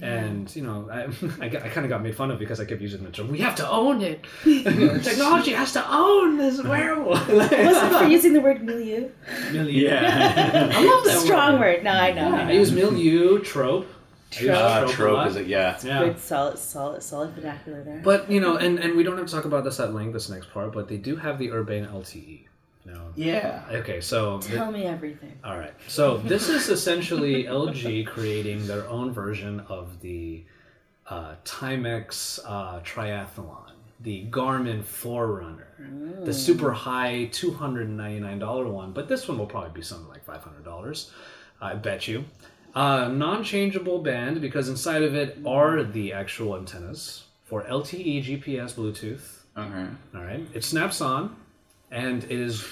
[0.00, 1.04] And you know, I,
[1.40, 3.28] I, I kind of got made fun of because I kept using the term.
[3.30, 4.24] We have to own it.
[4.44, 7.10] Technology has to own this wearable.
[7.10, 9.08] was it for using the word milieu
[9.52, 9.88] Milieu.
[9.88, 10.70] Yeah.
[10.72, 11.76] I love that strong word.
[11.78, 12.52] word no i know, I I know.
[12.52, 13.86] use milieu, trope.
[14.38, 15.46] I use Ah, trope is it?
[15.46, 15.78] Yeah.
[15.82, 16.04] Yeah.
[16.04, 19.32] good solid solid solid vernacular there But you know, and, and we don't have to
[19.34, 22.44] talk about this at length this next part, but they do have the Urbane LTE.
[22.88, 23.12] No.
[23.16, 23.64] Yeah.
[23.70, 25.74] Okay, so tell me everything all right.
[25.88, 30.44] So this is essentially LG creating their own version of the
[31.06, 38.38] uh, Timex uh, triathlon, the Garmin Forerunner, the super high two hundred and ninety nine
[38.38, 38.92] dollar one.
[38.92, 41.10] But this one will probably be something like five hundred dollars,
[41.60, 42.24] I bet you.
[42.74, 49.38] Uh, non-changeable band because inside of it are the actual antennas for LTE, GPS, Bluetooth.
[49.56, 49.90] Okay.
[50.14, 50.46] All right.
[50.54, 51.34] It snaps on,
[51.90, 52.64] and it is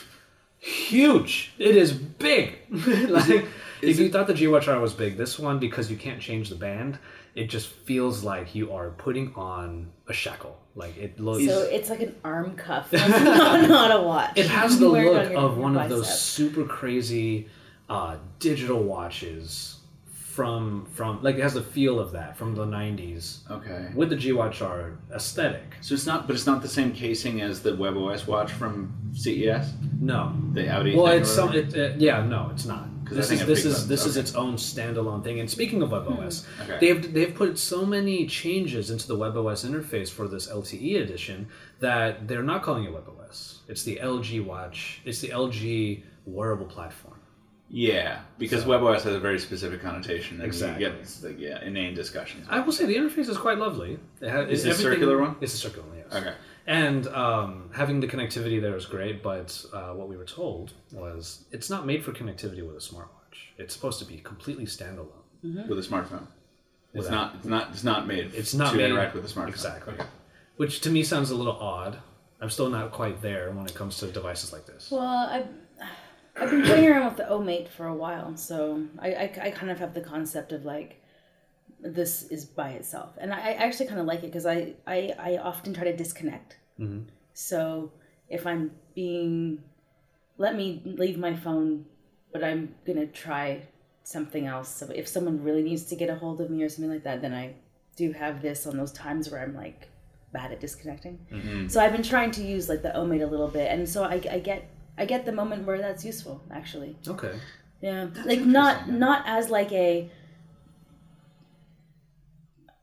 [0.59, 1.53] huge.
[1.59, 2.59] It is big.
[2.71, 3.47] like
[3.83, 6.49] if you thought the G Watch R was big, this one because you can't change
[6.49, 6.99] the band,
[7.35, 10.59] it just feels like you are putting on a shackle.
[10.75, 11.45] Like it looks.
[11.47, 13.09] so it's like an arm cuff not,
[13.67, 15.89] not a watch it has the wear it look on your- of your one of
[15.89, 16.19] those bicep.
[16.19, 17.49] super crazy
[17.89, 19.76] uh, digital watches
[20.37, 23.82] from from like it has the feel of that from the 90s Okay.
[23.95, 25.68] with the G Watch R aesthetic.
[25.80, 29.72] So it's not, but it's not the same casing as the WebOS watch from CES,
[30.01, 30.20] No,
[30.53, 30.95] the Audi.
[30.95, 31.55] Well, it's some.
[31.55, 32.84] It, uh, yeah, no, it's not.
[33.09, 35.41] This is this is this is its own standalone thing.
[35.41, 36.78] And speaking of WebOS, Okay.
[36.82, 41.47] they've they've put so many changes into the WebOS interface for this LTE edition
[41.80, 43.39] that they're not calling it WebOS.
[43.68, 45.01] It's the LG Watch.
[45.07, 47.16] It's the LG wearable platform.
[47.69, 50.37] Yeah, because WebOS has a very specific connotation.
[50.37, 50.85] And Exactly.
[50.85, 52.47] You get like, yeah, inane discussions.
[52.49, 53.99] I will say the interface is quite lovely.
[54.21, 55.37] It ha- Is it's it a circular one?
[55.41, 55.99] It's a circular one.
[55.99, 56.14] Yes.
[56.14, 56.35] Okay.
[56.69, 61.45] And um, having the connectivity there is great, but uh, what we were told was
[61.51, 63.37] it's not made for connectivity with a smartwatch.
[63.59, 65.09] It's supposed to be completely standalone.
[65.43, 66.27] With a smartphone.
[66.95, 67.35] It's Without- not.
[67.37, 67.71] It's not.
[67.71, 68.33] It's not made.
[68.35, 69.49] It's not to made- interact with a smartphone.
[69.49, 69.95] Exactly.
[69.95, 70.05] Okay.
[70.57, 71.99] Which to me sounds a little odd.
[72.41, 74.91] I'm still not quite there when it comes to devices like this.
[74.91, 75.47] Well, I've,
[76.39, 79.70] I've been playing around with the O-Mate for a while, so I, I, I kind
[79.70, 81.03] of have the concept of like
[81.80, 85.14] this is by itself, and I, I actually kind of like it because I, I
[85.18, 86.57] I often try to disconnect.
[86.80, 87.09] Mm-hmm.
[87.32, 87.93] So
[88.28, 89.62] if I'm being,
[90.39, 91.87] let me leave my phone,
[92.32, 93.62] but I'm gonna try
[94.05, 94.68] something else.
[94.68, 97.22] So if someone really needs to get a hold of me or something like that,
[97.22, 97.55] then I
[97.97, 99.89] do have this on those times where I'm like
[100.32, 101.18] bad at disconnecting.
[101.32, 101.68] Mm-hmm.
[101.68, 104.20] So I've been trying to use like the O-Mate a little bit, and so I,
[104.30, 106.97] I get I get the moment where that's useful actually.
[107.07, 107.35] Okay.
[107.83, 110.11] Yeah, like not not as like a.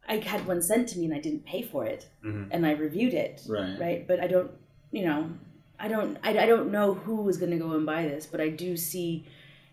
[0.07, 2.49] I had one sent to me and I didn't pay for it, Mhm.
[2.51, 3.41] and I reviewed it.
[3.47, 3.80] Right.
[3.80, 4.07] Right.
[4.07, 4.51] But I don't,
[4.91, 5.30] you know,
[5.80, 8.41] I don't, I, I don't know who is going to go and buy this, but
[8.41, 9.26] I do see.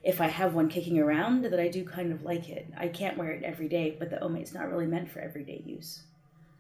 [0.03, 2.67] If I have one kicking around, that I do kind of like it.
[2.75, 6.05] I can't wear it every day, but the Omate's not really meant for everyday use.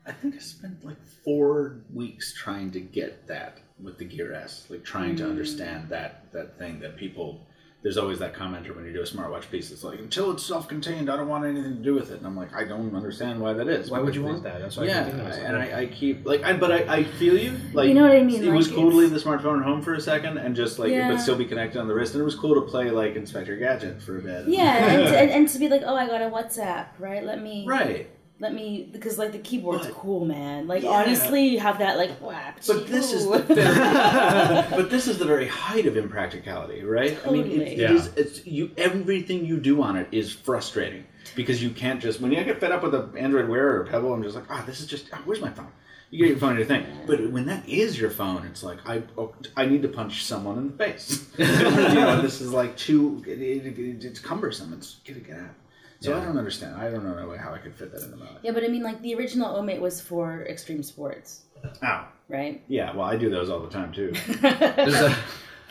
[0.04, 4.66] I think I spent like four weeks trying to get that with the Gear S,
[4.68, 5.88] like trying to understand mm.
[5.90, 7.46] that that thing that people.
[7.82, 9.70] There's always that commenter when you do a smartwatch piece.
[9.70, 12.18] It's like until it's self-contained, I don't want anything to do with it.
[12.18, 13.90] And I'm like, I don't understand why that is.
[13.90, 14.60] Why would you want that?
[14.60, 17.38] That's why yeah, thinking it's and I, I keep like, I, but I, I feel
[17.38, 17.56] you.
[17.72, 19.64] Like You know what I mean, It was like, cool to leave the smartphone at
[19.64, 21.10] home for a second and just like, Yeah.
[21.10, 22.12] but still be connected on the wrist.
[22.12, 24.48] And it was cool to play like Inspector Gadget for a bit.
[24.48, 27.24] Yeah, and, to, and, and to be like, oh, I got a WhatsApp, right?
[27.24, 28.10] Let me, right.
[28.40, 30.66] Let me, because like the keyboard's But- cool, man.
[30.66, 30.90] Like Yeah.
[30.90, 32.60] honestly, you have that like whack.
[32.66, 33.32] But this is Ooh.
[33.38, 33.54] the
[34.70, 37.18] but this is the very height of impracticality, right?
[37.26, 37.92] I mean, it, Yeah.
[37.92, 38.70] is- it's you.
[38.76, 41.04] Everything you do on it is frustrating
[41.36, 42.20] because you can't just.
[42.20, 44.64] When you get fed up with an Android Wear or Pebble, I'm just like, ah,
[44.66, 45.06] this is just.
[45.12, 45.68] ah, where's my phone?
[46.12, 48.78] You get your phone and your thing, but when that is your phone, it's like
[48.84, 51.24] I oh, I need to punch someone in the face.
[51.38, 53.22] you know, this is like too.
[53.28, 54.72] It, it, it, it's cumbersome.
[54.72, 55.54] It's get it get out.
[56.00, 56.76] So I don't understand.
[56.76, 58.30] I don't know how I could fit that in the life.
[58.42, 61.42] yeah, but I mean, like the original Omate was for extreme sports,
[61.82, 62.08] Ow.
[62.28, 62.62] right?
[62.68, 62.94] Yeah.
[62.96, 64.12] Well, I do those all the time too.
[64.40, 65.14] There's a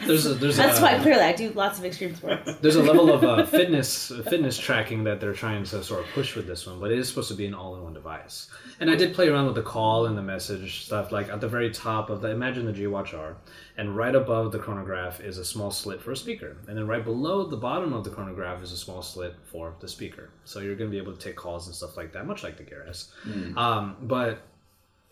[0.06, 2.50] there's a there's That's a, why clearly I do lots of extreme sports.
[2.62, 6.36] there's a level of uh, fitness fitness tracking that they're trying to sort of push
[6.36, 8.50] with this one, but it is supposed to be an all-in-one device.
[8.80, 11.12] And I did play around with the call and the message stuff.
[11.12, 13.36] Like at the very top of the imagine the G Watch R,
[13.78, 17.04] and right above the chronograph is a small slit for a speaker, and then right
[17.04, 20.30] below the bottom of the chronograph is a small slit for the speaker.
[20.46, 22.58] So you're going to be able to take calls and stuff like that, much like
[22.58, 23.12] the Gear S.
[23.58, 24.42] Um, but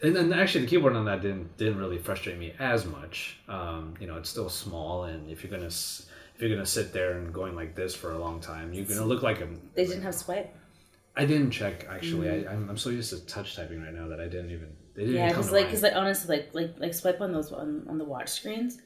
[0.01, 3.37] and then actually the keyboard on that didn't didn't really frustrate me as much.
[3.47, 7.17] Um, you know, it's still small, and if you're gonna if you're gonna sit there
[7.17, 9.47] and going like this for a long time, you're gonna look like a.
[9.75, 10.55] They didn't have swipe.
[11.15, 12.29] I didn't check actually.
[12.29, 14.75] I, I'm, I'm so used to touch typing right now that I didn't even.
[14.95, 17.31] They didn't Yeah, come because to like, because like honestly, like like like swipe on
[17.33, 18.79] those on, on the watch screens,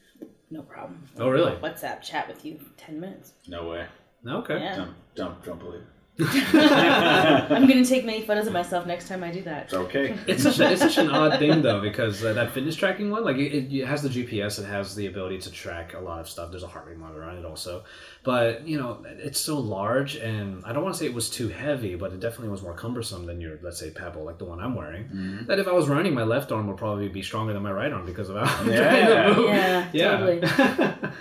[0.50, 1.04] no problem.
[1.18, 1.52] Oh, really?
[1.56, 3.32] WhatsApp chat with you ten minutes.
[3.48, 3.86] No way.
[4.26, 4.58] okay.
[4.60, 5.80] Yeah, Don't don't don't believe.
[5.82, 5.86] it.
[6.20, 9.72] I'm gonna take many photos of myself next time I do that.
[9.72, 10.14] Okay.
[10.26, 13.24] It's such, a, it's such an odd thing though because uh, that fitness tracking one,
[13.24, 16.28] like it, it has the GPS, it has the ability to track a lot of
[16.28, 16.50] stuff.
[16.50, 17.84] There's a heart rate monitor on it also,
[18.24, 21.48] but you know it's so large, and I don't want to say it was too
[21.48, 24.60] heavy, but it definitely was more cumbersome than your let's say Pebble, like the one
[24.60, 25.04] I'm wearing.
[25.04, 25.46] Mm-hmm.
[25.46, 27.92] That if I was running, my left arm would probably be stronger than my right
[27.92, 28.90] arm because of how I'm Yeah.
[28.90, 29.50] trying to move.
[29.94, 31.12] Yeah, totally.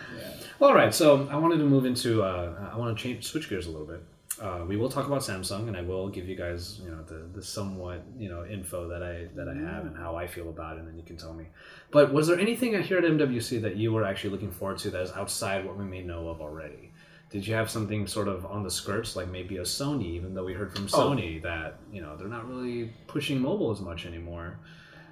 [0.59, 2.21] Well, all right, so I wanted to move into.
[2.23, 4.03] Uh, I want to change switch gears a little bit.
[4.41, 7.27] Uh, we will talk about Samsung, and I will give you guys, you know, the,
[7.31, 10.77] the somewhat, you know, info that I that I have and how I feel about
[10.77, 11.45] it, and then you can tell me.
[11.91, 15.01] But was there anything here at MWC that you were actually looking forward to that
[15.03, 16.91] is outside what we may know of already?
[17.29, 20.43] Did you have something sort of on the skirts, like maybe a Sony, even though
[20.43, 20.97] we heard from Oh.
[21.11, 24.57] Sony that you know they're not really pushing mobile as much anymore?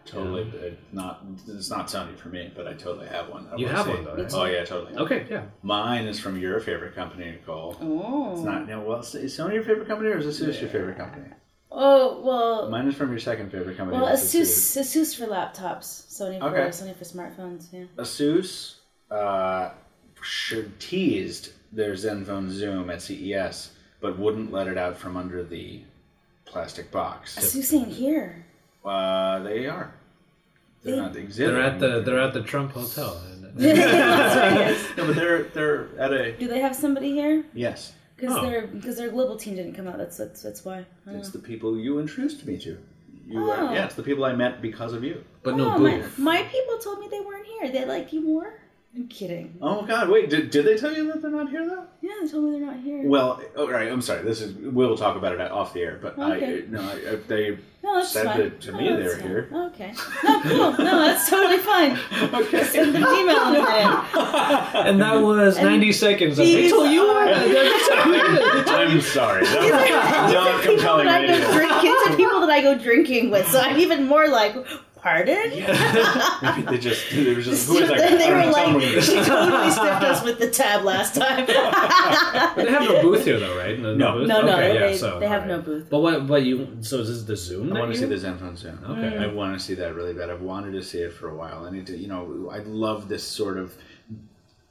[0.10, 0.42] Totally.
[0.42, 3.48] It, not it's not Sony for me, but I totally have one.
[3.52, 4.06] I You have see one, it.
[4.06, 4.34] though, right?
[4.34, 4.98] Oh yeah, totally.
[4.98, 5.44] Okay, yeah.
[5.62, 7.76] Mine is from your favorite company, Nicole.
[7.80, 8.34] Oh.
[8.34, 8.68] It's not.
[8.68, 11.28] No, well, is Sony your favorite company or is Asus your favorite company?
[11.72, 12.70] Oh well.
[12.70, 14.00] Mine is from your second favorite company.
[14.02, 16.70] Well, which is Asus, Asus for laptops, Sony for Okay.
[16.70, 17.68] Sony for smartphones.
[17.72, 17.86] Yeah.
[17.98, 18.76] Asus
[19.12, 19.72] uh,
[20.22, 25.82] sure teased their Zenfone Zoom at CES, but wouldn't let it out from under the
[26.46, 27.38] plastic box.
[27.38, 28.46] Asus ain't here.
[28.84, 29.94] Uh, they are.
[30.84, 31.56] They're not exhibiting.
[31.60, 33.22] They're at the they're at the Trump Hotel.
[33.56, 37.44] That's no, but they're they're at a Do they have somebody here?
[37.54, 37.94] yes.
[38.16, 38.42] Because Oh.
[38.50, 39.98] their because their global team didn't come out.
[39.98, 40.86] That's that's that's why.
[41.08, 42.78] I It's the people you introduced me to.
[43.28, 43.52] You Oh.
[43.52, 45.24] are, yeah, it's the people I met because of you.
[45.44, 47.70] but no oh, my, my people told me they weren't here.
[47.72, 48.59] They like you more.
[48.96, 49.56] I'm kidding.
[49.62, 51.84] Oh God, wait, did, did they tell you that they're not here though?
[52.02, 53.08] Yeah, they told me they're not here.
[53.08, 54.24] Well, all right, I'm sorry.
[54.24, 56.64] This is we'll talk about it off the air, but Okay.
[56.64, 58.38] I no, I, uh, they no, that's said fine.
[58.40, 59.28] that to Oh, me they that's were fine.
[59.30, 59.50] here.
[59.54, 59.94] Okay.
[60.24, 60.72] No, cool.
[60.86, 62.00] No, that's totally fine.
[62.34, 62.64] okay.
[62.64, 64.06] Send an email in a minute.
[64.90, 66.40] And that was And 90 seconds.
[66.40, 67.04] Of, they these told you.
[67.04, 69.46] are- I'm sorry.
[69.46, 71.54] That was not people compelling that I go video.
[71.54, 73.48] drink, it's the people that I go drinking with.
[73.50, 74.56] So I'm even more like,
[75.02, 75.50] pardon?
[76.42, 78.16] Maybe they just they were just who is that guy?
[78.18, 79.02] they were like, me.
[79.02, 81.46] she totally stiffed us with the tab last time.
[81.46, 83.80] But they have no booth here, though, right?
[83.80, 84.14] No, No.
[84.14, 84.28] booth?
[84.28, 85.58] No, no, Okay, yeah, they- so, they have alright.
[85.60, 85.90] no booth.
[85.90, 86.28] But what?
[86.28, 86.78] But you?
[86.82, 87.72] So is this the Zoom?
[87.76, 88.80] I want to you- see the Zenfone Zoom.
[88.84, 89.02] Okay.
[89.02, 89.24] Mm-hmm.
[89.24, 90.30] I want to see that really bad.
[90.30, 91.66] I've wanted to see it for a while.
[91.66, 93.76] I need to, you know, I love this sort of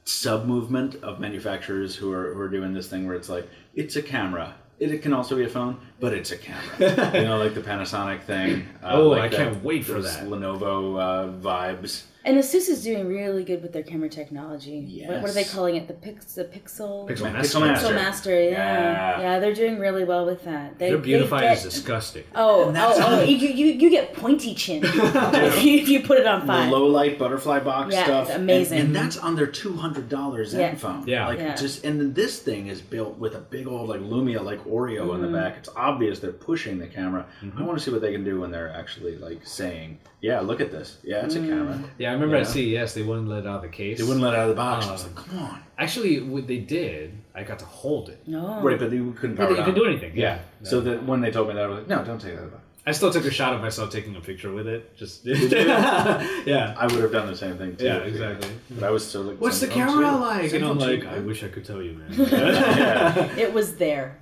[0.05, 3.95] sub movement of manufacturers who are who are doing this thing where it's like it's
[3.95, 4.55] a camera.
[4.79, 6.63] It, it can also be a phone, but it's a camera.
[7.19, 8.65] you know, like the Panasonic thing.
[8.81, 10.25] Uh, Oh, like I that- can't wait for that.
[10.25, 12.03] Lenovo uh, vibes.
[12.29, 15.03] And Asus is doing really good with their camera technology.
[15.07, 15.87] What, what are they calling it?
[15.87, 17.09] The pix, the Pixel.
[17.09, 17.59] Pixel Pixel Master.
[17.59, 17.87] Master.
[17.87, 18.43] Pixel Master.
[18.43, 18.49] Yeah.
[18.51, 19.21] Yeah.
[19.21, 20.77] yeah, they're doing really well with that.
[20.77, 22.23] They, Their they beautified get- is disgusting.
[22.35, 23.23] Oh, And that's oh, oh!
[23.23, 26.65] You, you you get pointy chin if, you, if you put it on fire.
[26.65, 28.27] the low light butterfly box Yeah, stuff.
[28.27, 28.79] it's and- amazing.
[28.79, 30.73] And, that's on their two hundred dollars Yeah.
[30.75, 31.07] Zenfone.
[31.07, 31.27] Yeah.
[31.27, 31.55] Like Yeah.
[31.55, 34.99] just and then this thing is built with a big old like Lumia like Oreo
[35.01, 35.09] Mm-hmm.
[35.09, 35.57] on the back.
[35.57, 37.25] It's obvious they're pushing the camera.
[37.57, 40.61] I want to see what they can do when they're actually like saying, "Yeah, look
[40.61, 40.97] at this.
[41.03, 42.41] Yeah, it's a camera." Yeah, I remember Yeah.
[42.41, 43.97] at CES they wouldn't let it out of the case.
[43.97, 44.85] They wouldn't let it out of the box.
[44.85, 48.19] I Uh, was like, "Come on." Actually, what they did, I got to hold it.
[48.27, 48.59] no.
[48.61, 49.75] Right, but they couldn't But power you it can on.
[49.75, 50.11] do anything.
[50.15, 50.39] Yeah.
[50.63, 52.45] So that when they told me that, I was like, "No, don't take that out
[52.45, 54.95] of the box." I still took a shot of myself taking a picture with it.
[54.97, 57.85] Just yeah, I would have done the same thing too.
[57.85, 58.49] yeah, exactly.
[58.71, 60.17] But I was still like, What's the camera two.
[60.17, 60.53] like?
[60.53, 61.05] And I'm like.
[61.05, 62.11] I wish I could tell you, man.
[62.31, 63.35] yeah.
[63.37, 64.17] It was there.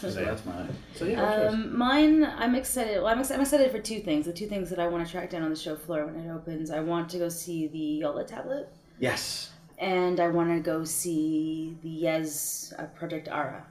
[0.00, 0.68] So that's mine.
[0.94, 1.22] so yeah.
[1.22, 2.96] Um, mine, I'm excited.
[2.98, 4.26] Well, I'm, excited, I'm excited for two things.
[4.26, 6.30] The two things that I want to track down on the show floor when it
[6.32, 6.70] opens.
[6.70, 9.50] I want to go see the Jolla tablet, Yes.
[9.78, 13.64] and I want to go see the Yes uh, Project Ara.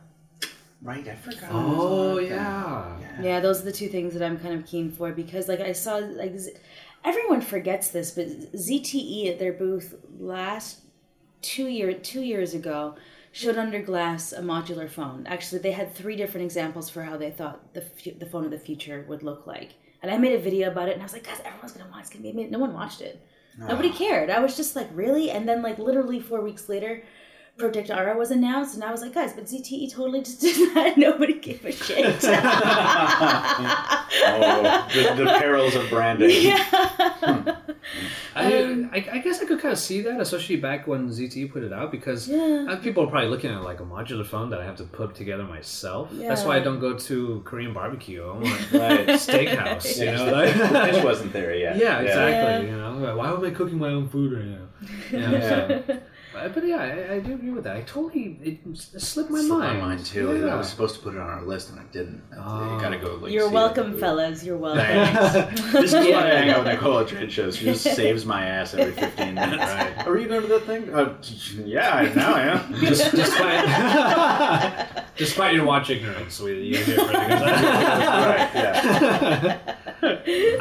[0.81, 1.49] Right, I forgot.
[1.51, 3.09] oh about that.
[3.17, 3.21] yeah.
[3.21, 5.73] Yeah, those are the two things that I'm kind of keen for because, like, I
[5.73, 6.53] saw like Z-
[7.03, 10.79] everyone forgets this, but ZTE at their booth last
[11.41, 12.95] two year two years ago
[13.31, 15.25] showed under glass a modular phone.
[15.27, 18.51] Actually, they had three different examples for how they thought the fu- the phone of
[18.51, 21.13] the future would look like, and I made a video about it, and I was
[21.13, 22.01] like, guys, everyone's gonna watch.
[22.01, 23.21] It's gonna be amazing." no one watched it.
[23.61, 23.67] Ah.
[23.67, 24.29] Nobody cared.
[24.29, 25.29] I was just like, really?
[25.31, 27.03] And then, like, literally four weeks later.
[27.57, 30.97] Project Ara was announced, and I was like, guys, but ZTE totally just did that.
[30.97, 32.05] Nobody gave a shit.
[34.21, 36.29] Oh, the, the perils of branding.
[36.31, 36.63] yeah.
[36.63, 37.49] Hmm.
[38.35, 41.51] I, um, I, I guess I could kind of see that, especially back when ZTE
[41.51, 42.77] put it out, because Yeah.
[42.83, 45.43] people are probably looking at like a modular phone that I have to put together
[45.43, 46.09] myself.
[46.13, 48.23] That's why I don't go to Korean barbecue.
[48.23, 49.07] I want Right.
[49.07, 50.25] steakhouse, you know?
[50.29, 51.77] The Like, fish wasn't there yet.
[51.77, 52.67] yeah, exactly.
[52.67, 52.71] Yeah.
[52.71, 54.65] You know, why am I cooking my own food right now?
[55.11, 55.31] Yeah.
[55.31, 55.81] Yeah.
[55.87, 56.03] But,
[56.33, 57.75] but yeah, I, I do agree with that.
[57.75, 59.79] I totally it slipped my Slipped mind.
[59.79, 60.39] my mind too.
[60.39, 60.53] Yeah.
[60.53, 62.21] I was supposed to put it on our list and I didn't.
[62.33, 62.79] I Oh.
[62.79, 63.15] gotta go.
[63.15, 64.43] Like, You're welcome, fellas.
[64.43, 64.83] You're welcome.
[64.85, 65.61] Thanks.
[65.71, 67.55] this is why I hang out with Nicole at trade shows.
[67.57, 69.63] She just saves my ass every 15 minutes.
[69.69, 70.07] Right.
[70.07, 70.93] Are you going to that thing?
[70.93, 71.15] Uh,
[71.65, 72.73] yeah, I- now I am.
[72.79, 77.41] Just, despite, despite your watch ignorance, we you hear pretty good.
[77.41, 78.49] right.
[78.55, 79.57] Yeah.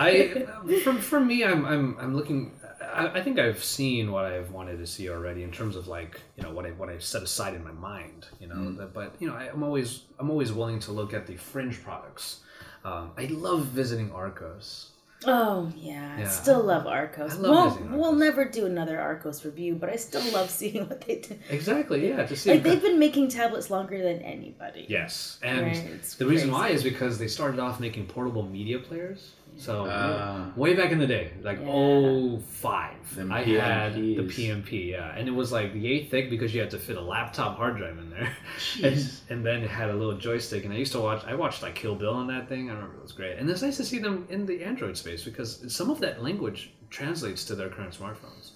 [0.00, 0.46] I
[0.82, 2.52] for, for me, I'm I'm I'm looking.
[2.98, 6.20] I, I think I've seen what I've wanted to see already in terms of like
[6.36, 8.26] you know what I what I set aside in my mind.
[8.40, 11.36] You know, but you know I, I'm always I'm always willing to look at the
[11.36, 12.40] fringe products.
[12.84, 14.90] Um, I love visiting Archos.
[15.26, 17.32] Oh yeah, I still love Archos.
[17.32, 20.88] I love We'll, visiting we'll never do another Archos review, but I still love seeing
[20.88, 21.36] what they do.
[21.50, 22.08] Exactly.
[22.08, 22.24] Yeah.
[22.24, 22.50] To see.
[22.52, 24.86] Like they've been making tablets longer than anybody.
[24.88, 28.78] Yes, and Right, it's the reason why is because they started off making portable media
[28.78, 29.32] players.
[29.58, 30.52] So Ah.
[30.54, 31.66] way back in the day, like Yeah.
[31.68, 36.54] oh five, Them I had the PMP, yeah, and it was like yay thick because
[36.54, 38.30] you had to fit a laptop hard drive in there,
[38.84, 40.64] and, and then it had a little joystick.
[40.64, 42.70] And I used to watch, I watched like Kill Bill on that thing.
[42.70, 44.96] I don't remember it was great, and it's nice to see them in the Android
[44.96, 48.52] space because some of that language translates to their current smartphones.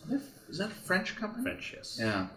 [0.48, 1.42] Is that French company?
[1.42, 2.28] French, yes, Yeah.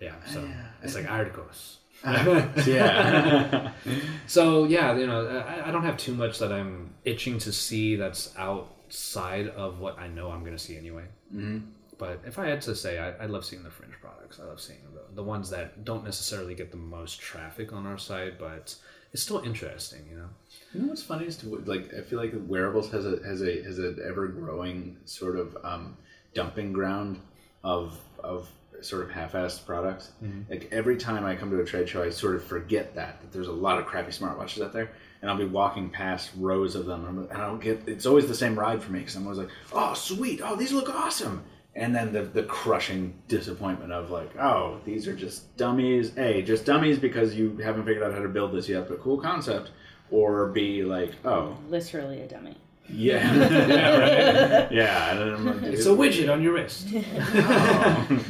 [0.00, 0.14] yeah.
[0.26, 0.66] So Yeah.
[0.82, 1.78] it's like Archos.
[2.66, 3.72] Yeah.
[4.26, 7.94] So yeah, you know, I, I don't have too much that I'm itching to see
[7.94, 11.04] that's outside of what I know I'm going to see anyway.
[11.32, 11.58] Mm-hmm.
[11.98, 14.40] But if I had to say, I, I love seeing the fringe products.
[14.40, 17.98] I love seeing the, the ones that don't necessarily get the most traffic on our
[17.98, 18.74] site, but
[19.12, 20.28] it's still interesting, you know.
[20.74, 23.62] You know what's funny is to like I feel like wearables has a has a
[23.62, 25.96] has an ever growing sort of um,
[26.34, 27.20] dumping ground
[27.64, 28.50] of of
[28.82, 30.12] sort of half-assed products.
[30.22, 30.50] Mm-hmm.
[30.50, 33.32] Like every time I come to a trade show, I sort of forget that that
[33.32, 34.90] there's a lot of crappy smartwatches out there,
[35.22, 38.26] and I'll be walking past rows of them, and I'm- and I'll get it's always
[38.28, 41.44] the same ride for me because I'm always like, oh sweet, oh these look awesome.
[41.74, 46.16] And then the, the crushing disappointment of like, oh, these are just dummies.
[46.16, 49.20] A, just dummies because you haven't figured out how to build this yet, but cool
[49.20, 49.72] concept
[50.10, 52.56] or be like, oh, Literally a dummy.
[52.88, 53.34] Yeah,
[53.68, 54.72] yeah, right?
[54.72, 55.10] yeah.
[55.10, 56.88] And then I'm It's a widget on your wrist.
[56.94, 58.24] oh.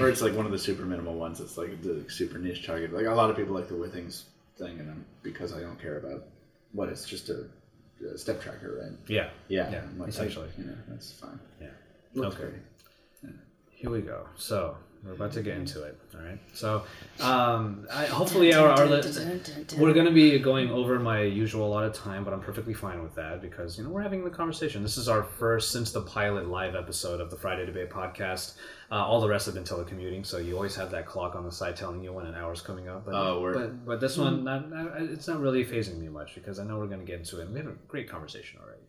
[0.00, 1.40] or it's like one of the super minimal ones.
[1.40, 2.92] It's like the super niche target.
[2.92, 4.24] Like a lot of people like the Withings
[4.58, 6.24] thing, and I'm, because I don't care about
[6.72, 7.44] what it's just a,
[8.14, 8.98] a step tracker, right?
[9.08, 9.30] Yeah.
[9.48, 10.48] Yeah, Yeah, I'm like, essentially.
[10.56, 11.38] I, you know, that's fine.
[11.60, 11.68] Yeah.
[12.14, 12.44] Looks Okay.
[12.44, 13.34] great.
[13.70, 14.26] Here we go.
[14.36, 15.98] So we're about to get into it.
[16.14, 16.38] All right.
[16.52, 16.82] So
[17.20, 19.02] um, I, hopefully our, our li-
[19.78, 23.02] we're going to be going over my usual lot of time, but I'm perfectly fine
[23.02, 24.82] with that because you know we're having the conversation.
[24.82, 28.54] This is our first since the pilot live episode of the Friday Debate podcast.
[28.92, 31.52] Uh, all the rest have been telecommuting, so you always have that clock on the
[31.52, 33.06] side telling you when an hour's coming up.
[33.06, 33.54] But, Oh, word.
[33.54, 36.76] but but this one, not, not, it's not really fazing me much because I know
[36.78, 37.44] we're going to get into it.
[37.44, 38.79] and We had a great conversation already.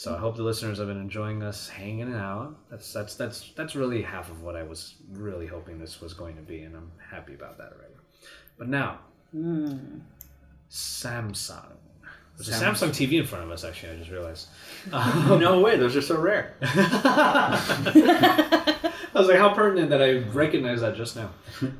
[0.00, 2.56] So I hope the listeners have been enjoying us hanging out.
[2.70, 6.36] That's that's that's that's really half of what I was really hoping this was going
[6.36, 7.92] to be, and I'm happy about that already.
[8.56, 9.98] But now, hmm.
[10.70, 11.76] Samsung.
[12.46, 13.64] There's a Samsung TV in front of us.
[13.64, 14.48] Actually, I just realized.
[14.92, 16.54] no way, those are so rare.
[19.12, 21.30] I was like, how pertinent that I recognize that just now.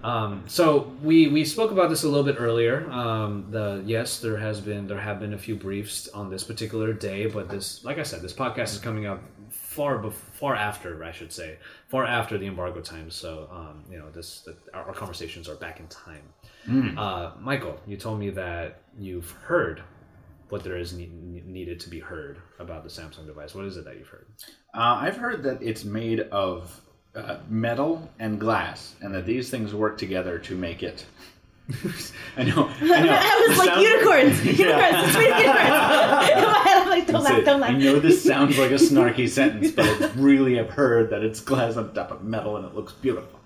[0.02, 2.90] Um, so we we spoke about this a little bit earlier.
[2.90, 6.92] Um, the yes, there has been there have been a few briefs on this particular
[6.92, 11.02] day, but this, like I said, this podcast is coming out far bef- far after,
[11.04, 11.58] I should say,
[11.88, 13.10] far after the embargo time.
[13.10, 16.98] So um, you know, this the, our, our conversations are back in time.
[16.98, 19.82] Uh, Michael, you told me that you've heard
[20.50, 23.54] what there is ne- ne- needed to be heard about the Samsung device.
[23.54, 24.26] What is it that you've heard?
[24.74, 26.80] Uh, I've heard that it's made of
[27.14, 31.04] uh, metal and glass, and that these things work together to make it.
[32.36, 32.68] I know.
[32.80, 33.18] I know.
[33.22, 35.48] I was It like sounds unicorns, unicorns, it's unicorns.
[36.30, 37.70] In my head, I'm like, don't laugh, don't laugh.
[37.70, 41.40] I know this sounds like a snarky sentence, but it's really I've heard that it's
[41.40, 43.38] glass on top of metal and it looks beautiful.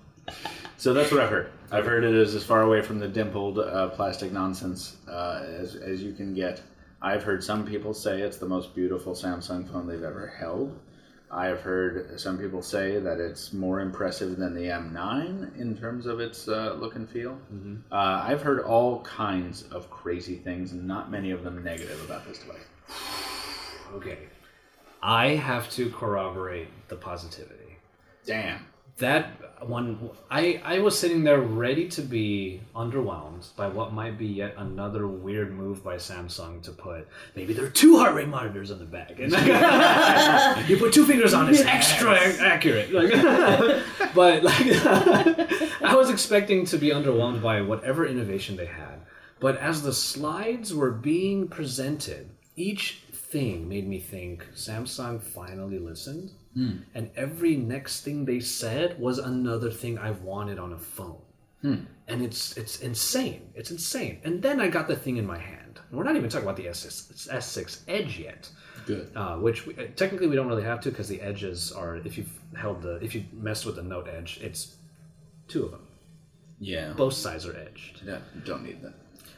[0.77, 1.51] So that's what I've heard.
[1.71, 5.75] I've heard it is as far away from the dimpled uh, plastic nonsense uh, as,
[5.75, 6.61] as you can get.
[7.05, 10.75] I've heard some people say it's the most beautiful Samsung phone they've ever held.
[11.29, 16.07] I have heard some people say that it's more impressive than the M9 in terms
[16.07, 17.37] of its uh, look and feel.
[17.91, 22.25] Uh, I've heard all kinds of crazy things, and not many of them negative about
[22.25, 22.65] this device.
[23.93, 24.17] Okay.
[25.03, 27.77] I have to corroborate the positivity.
[28.25, 28.65] Damn.
[28.97, 34.27] That one, I, I was sitting there ready to be underwhelmed by what might be
[34.27, 38.71] yet another weird move by Samsung to put maybe there are two heart rate monitors
[38.71, 39.31] on the back, and
[40.69, 42.91] you put two fingers on, it's extra accurate.
[42.91, 43.11] Like,
[44.15, 44.55] but like,
[45.81, 49.01] I was expecting to be underwhelmed by whatever innovation they had,
[49.39, 56.31] but as the slides were being presented, each thing made me think Samsung finally listened.
[56.93, 61.21] And every next thing they said was another thing I've wanted on a phone.
[62.07, 63.49] And it's it's insane.
[63.55, 64.19] It's insane.
[64.23, 65.79] And then I got the thing in my hand.
[65.89, 68.49] And we're not even talking about the S6, S6 Edge yet.
[68.85, 69.11] Good.
[69.15, 72.17] Uh, which we, uh, technically we don't really have to because the edges are if
[72.17, 74.75] you've held the if you messed with the Note Edge, it's
[75.47, 75.87] two of them.
[76.59, 76.93] Yeah.
[76.93, 78.01] Both sides are edged.
[78.05, 78.93] Yeah, don't need that.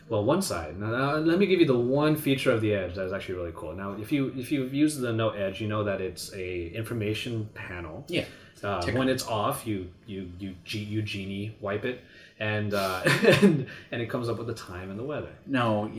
[0.10, 0.80] Well, one side.
[0.80, 3.52] Now, let me give you the one feature of the Edge that is actually really
[3.54, 3.74] cool.
[3.74, 7.50] Now, if you if you've used the Note Edge, you know that it's a information
[7.54, 8.06] panel.
[8.08, 8.26] Yeah.
[8.64, 12.04] Uh, when it's off, you you you you genie wipe it,
[12.40, 13.02] and, uh,
[13.42, 15.30] and and it comes up with the time and the weather.
[15.46, 15.92] No,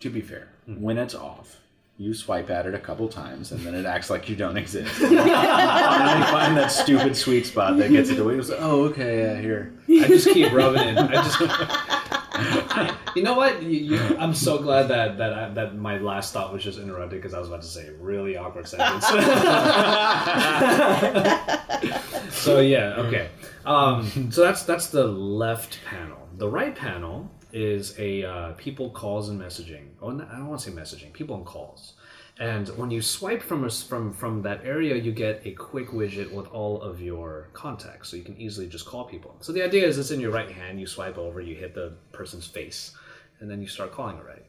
[0.00, 1.60] to be fair, when it's off,
[1.96, 5.00] you swipe at it a couple times, and then it acts like you don't exist.
[5.02, 8.36] and then you find that stupid sweet spot that gets it away.
[8.36, 9.74] It's like, oh, okay, yeah, here.
[9.88, 10.98] I just keep rubbing it.
[10.98, 11.90] I just.
[13.16, 13.62] you know what?
[13.62, 17.20] You, you, I'm so glad that that I, that my last thought was just interrupted
[17.20, 19.06] because I was about to say a really awkward sentence.
[22.34, 23.30] so yeah, okay.
[23.64, 26.28] Um, so that's that's the left panel.
[26.36, 29.88] The right panel is a uh, people calls and messaging.
[30.00, 31.12] Oh, I don't want to say messaging.
[31.12, 31.94] People and calls.
[32.40, 36.32] And when you swipe from us from from that area, you get a quick widget
[36.32, 39.36] with all of your contacts, so you can easily just call people.
[39.40, 40.80] So the idea is, it's in your right hand.
[40.80, 42.96] You swipe over, you hit the person's face,
[43.40, 44.42] and then you start calling already.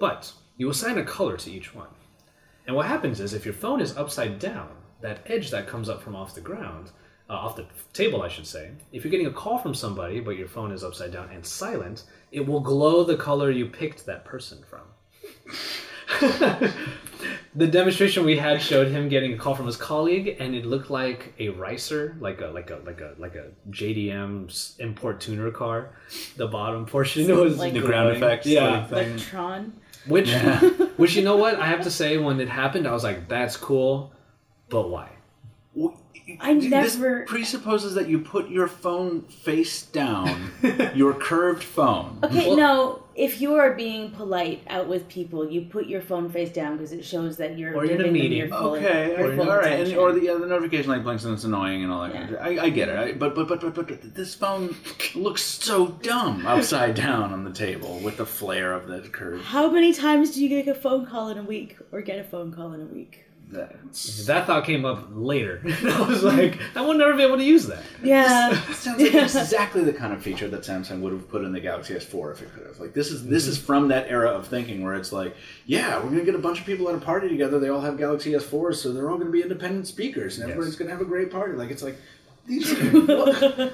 [0.00, 1.88] But you assign a color to each one.
[2.66, 4.70] And what happens is, if your phone is upside down,
[5.00, 6.90] that edge that comes up from off the ground,
[7.30, 10.36] uh, off the table, I should say, if you're getting a call from somebody, but
[10.36, 14.24] your phone is upside down and silent, it will glow the color you picked that
[14.24, 14.80] person from.
[17.54, 20.90] the demonstration we had showed him getting a call from his colleague, and it looked
[20.90, 25.90] like a ricer, like a like a like a like a JDM import tuner car.
[26.36, 28.22] The bottom portion was Like- The ground glowing.
[28.22, 29.12] effects Yeah, thing.
[29.16, 29.72] Like Tron.
[30.06, 30.32] which,
[30.96, 33.56] which you know what I have to say when it happened, I was like, "That's
[33.56, 34.12] cool,"
[34.68, 35.08] but why?
[36.40, 40.50] I This never- presupposes that you put your phone face down,
[40.94, 42.18] your curved phone.
[42.24, 43.02] Okay, Well- no.
[43.16, 46.92] If you are being polite out with people, you put your phone face down because
[46.92, 48.38] it shows that you're Or in a giving them meeting.
[48.38, 49.98] your full, Okay, your all full right, and, attention.
[49.98, 52.12] or the, uh, the notification light blinks and it's annoying and all that.
[52.12, 52.62] kind of Yeah.
[52.62, 54.76] I, I get it, I, but, but but but but this phone
[55.14, 59.40] looks so dumb upside down on the table with the flare of the curve.
[59.42, 62.24] How many times do you get a phone call in a week, or get a
[62.24, 63.24] phone call in a week?
[63.48, 65.62] That's, That thought came up later.
[65.64, 67.82] I was like, I will never be able to use that.
[68.02, 68.60] Yeah.
[68.72, 71.94] sounds like exactly the kind of feature that Samsung would have put in the Galaxy
[71.94, 72.80] S4 if it could have.
[72.80, 73.52] Like this is this mm-hmm.
[73.52, 76.60] is from that era of thinking where it's like, yeah, we're gonna get a bunch
[76.60, 77.60] of people at a party together.
[77.60, 80.90] They all have Galaxy S4s, so they're all gonna be independent speakers, and everybody's gonna
[80.90, 81.54] have a great party.
[81.54, 81.96] Like it's like.
[82.48, 83.00] These are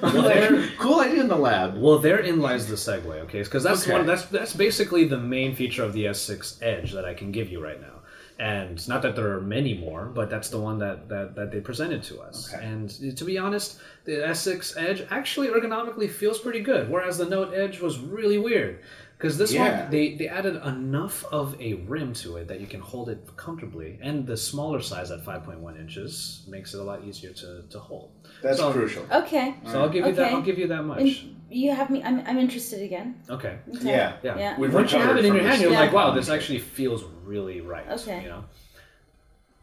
[0.01, 1.79] there- cool idea in the lab.
[1.79, 3.43] Well, therein lies the segue, okay?
[3.43, 3.93] Because that's Okay.
[3.93, 4.07] one.
[4.07, 7.63] That's that's basically the main feature of the S6 Edge that I can give you
[7.63, 8.01] right now.
[8.43, 11.61] And not that there are many more, but that's the one that, that, that they
[11.61, 12.53] presented to us.
[12.53, 12.61] Okay.
[12.61, 17.53] And to be honest, the S6 Edge actually ergonomically feels pretty good, whereas the Note
[17.53, 18.81] Edge was really weird.
[19.23, 19.83] Because this Yeah.
[19.83, 23.25] one, they, they added enough of a rim to it that you can hold it
[23.37, 23.97] comfortably.
[24.01, 28.11] And the smaller size at 5.1 inches makes it a lot easier to, to hold.
[28.41, 29.05] That's So- crucial.
[29.09, 29.55] Okay.
[29.71, 30.33] So I'll give you that.
[30.33, 30.99] I'll give you that much.
[30.99, 32.03] And you have me.
[32.03, 33.15] I'm, I'm interested again.
[33.29, 33.59] Okay.
[33.77, 33.87] Okay.
[33.91, 34.17] Yeah.
[34.23, 34.37] Yeah.
[34.37, 34.59] Yeah.
[34.59, 35.79] We've Once you have it in your hand, you're Yeah.
[35.79, 37.87] like, wow, this actually feels really right.
[37.91, 38.23] Okay.
[38.23, 38.43] You know.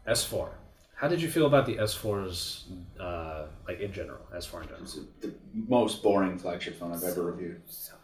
[0.07, 0.49] S4.
[0.95, 2.63] How did you feel about the S4s,
[2.99, 4.81] uh, like in general, S4 in general?
[4.81, 7.61] It's the most boring flagship phone I've ever reviewed.
[7.67, 8.00] So terrible.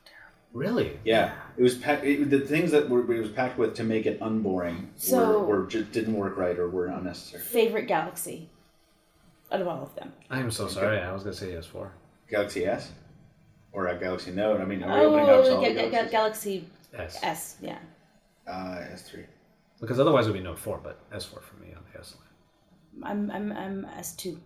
[0.54, 1.00] Really?
[1.04, 2.04] Yeah, it was packed.
[2.06, 5.62] It, the things that were, it was packed with to make it unboring So- were,
[5.62, 7.43] were just didn't work right or were unnecessary.
[7.43, 8.50] Favorite Galaxy.
[9.52, 10.14] Out of all of them.
[10.30, 11.00] I am so sorry.
[11.00, 11.89] I was gonna say S4.
[12.30, 12.91] Galaxy S
[13.72, 14.60] or a Galaxy Note.
[14.60, 17.20] I mean, are we opening up Oh, all Ga- the Ga- Ga- Galaxy S.
[17.24, 17.56] S.
[17.62, 17.78] Yeah.
[18.45, 19.26] Uh, S3.
[19.80, 22.24] Because otherwise it would be Note 4, but S4 for me on the S line.
[23.04, 24.39] I'm I'm I'm S two.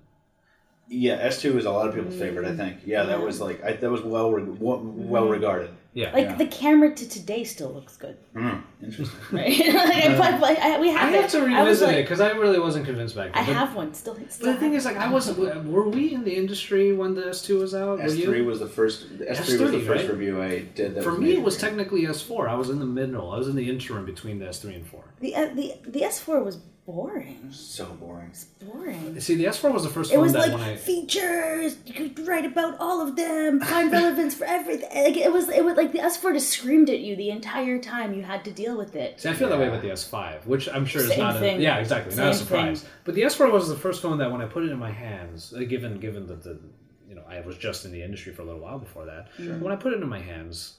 [0.89, 2.45] Yeah, S2 is a lot of people's favorite.
[2.45, 2.79] I think.
[2.85, 3.23] Yeah, that Yeah.
[3.25, 5.69] was like I, that was well re- well regarded.
[5.93, 6.13] Yeah.
[6.13, 6.35] Like Yeah.
[6.37, 9.19] the camera to today still looks good, Mm, interesting.
[9.31, 9.57] right?
[9.59, 11.29] like, I, put- like, I, we I have have it.
[11.31, 13.41] to I was revisit like, it because I really wasn't convinced back then.
[13.43, 14.15] I have one still.
[14.29, 15.37] still But the thing is, like, I wasn't.
[15.65, 17.99] Were we in the industry when the S2 was out?
[17.99, 18.97] S3 was the first.
[19.19, 20.09] S3 was the first right?
[20.11, 20.95] review I did.
[20.95, 22.47] That For me, it was technically S4.
[22.47, 23.31] I was in the middle.
[23.31, 25.03] I was in the interim between the S3 and 4.
[25.19, 27.49] the uh, the the S four was boring.
[27.51, 28.31] so boring.
[28.61, 29.19] Boring.
[29.19, 30.75] See, the S4 was the first It phone was that like when I.
[30.75, 31.77] features.
[31.85, 33.59] You could write about all of them.
[33.61, 34.89] Find relevance for everything.
[35.03, 35.49] Like it was.
[35.49, 38.13] It was like the S four just screamed at you the entire time.
[38.13, 39.19] You had to deal with it.
[39.21, 39.71] See, I feel that way Yeah.
[39.71, 41.39] with the S5, which I'm sure is not.
[41.39, 41.57] thing.
[41.59, 42.15] A, yeah, exactly.
[42.15, 42.85] not a Same surprise.
[43.03, 45.53] But the S4 was the first phone that when I put it in my hands,
[45.55, 46.59] uh, given given that the,
[47.07, 49.29] you know, I was just in the industry for a little while before that.
[49.61, 50.75] When I put it in my hands,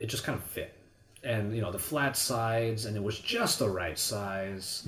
[0.00, 0.72] it just kind of fit,
[1.22, 4.86] and you know, the flat sides, and it was just the right size.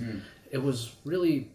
[0.51, 1.51] It was really,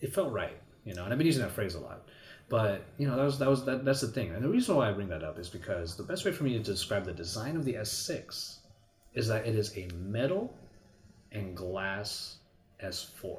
[0.00, 1.04] it felt right, you know.
[1.04, 2.08] And I've been using that phrase a lot.
[2.52, 4.90] But you know that was that was that, that's the thing, and the reason why
[4.90, 7.56] I bring that up is because the best way for me to describe the design
[7.56, 8.56] of the S6
[9.14, 10.54] is that it is a metal
[11.30, 12.36] and glass
[12.84, 13.38] S4.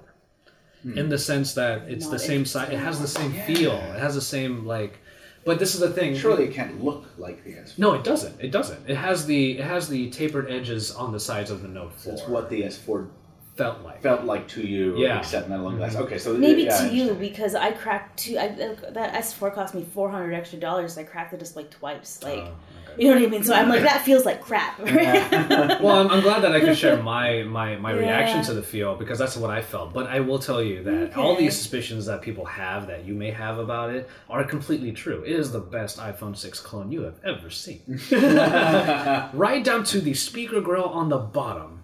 [0.82, 0.98] Hmm.
[0.98, 4.16] In the sense that it's the same size, it has the same feel, it has
[4.16, 5.00] the same like.
[5.46, 6.16] But this is the thing.
[6.16, 7.78] Surely it can't look like the S4.
[7.78, 8.42] No, it doesn't.
[8.42, 8.90] It doesn't.
[8.90, 12.14] It has the it has the tapered edges on the sides of the Note 4.
[12.14, 13.10] That's what the S4
[13.56, 14.02] felt like.
[14.02, 14.98] felt like to you.
[14.98, 15.20] Yeah.
[15.20, 15.96] Except metal and glass.
[15.96, 18.38] Okay, so Maybe yeah, to you because I cracked two.
[18.38, 18.48] I,
[18.92, 20.98] that S four cost me four hundred extra dollars.
[20.98, 22.20] I cracked the display twice.
[22.24, 22.54] Oh, like,
[22.96, 23.44] Oh, you know what I mean?
[23.44, 24.80] So I'm like, that feels like crap.
[24.80, 28.96] well, I'm, I'm glad that I could share my my, my reaction to the feel
[28.96, 29.94] because that's what I felt.
[29.94, 33.32] But I will tell you that all these suspicions that people have that you may
[33.32, 35.24] have about it are completely true.
[35.24, 37.82] It is the best iPhone 6 clone you have ever seen.
[38.12, 41.83] right down to the speaker grill on the bottom.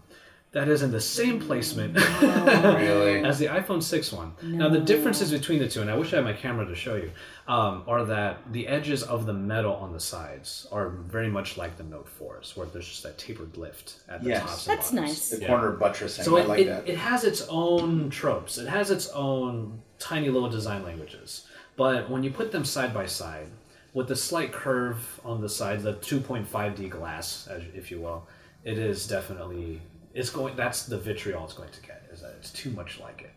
[0.51, 3.23] That is in the same placement Really?
[3.23, 4.33] as the iPhone 6 one.
[4.41, 6.95] Now, the differences between the two, and I wish I had my camera to show
[6.95, 7.11] you,
[7.47, 11.77] um, are that the edges of the metal on the sides are very much like
[11.77, 14.39] the Note 4s, where there's just that tapered lift at the top.
[14.39, 14.41] Yes.
[14.41, 15.07] tops and That's bottoms.
[15.09, 15.29] nice.
[15.29, 15.47] The Yeah.
[15.47, 16.25] corner buttressing.
[16.25, 16.87] So I it, like it, that.
[16.89, 18.57] it has its own tropes.
[18.57, 21.45] It has its own tiny little design languages.
[21.77, 23.47] But when you put them side by side,
[23.93, 28.27] with the slight curve on the sides, the 2.5D glass, as, if you will,
[28.63, 29.81] it is definitely
[30.19, 30.55] it's going.
[30.55, 31.99] That's the vitriol it's going to get.
[32.13, 33.31] Is that it's too much like it.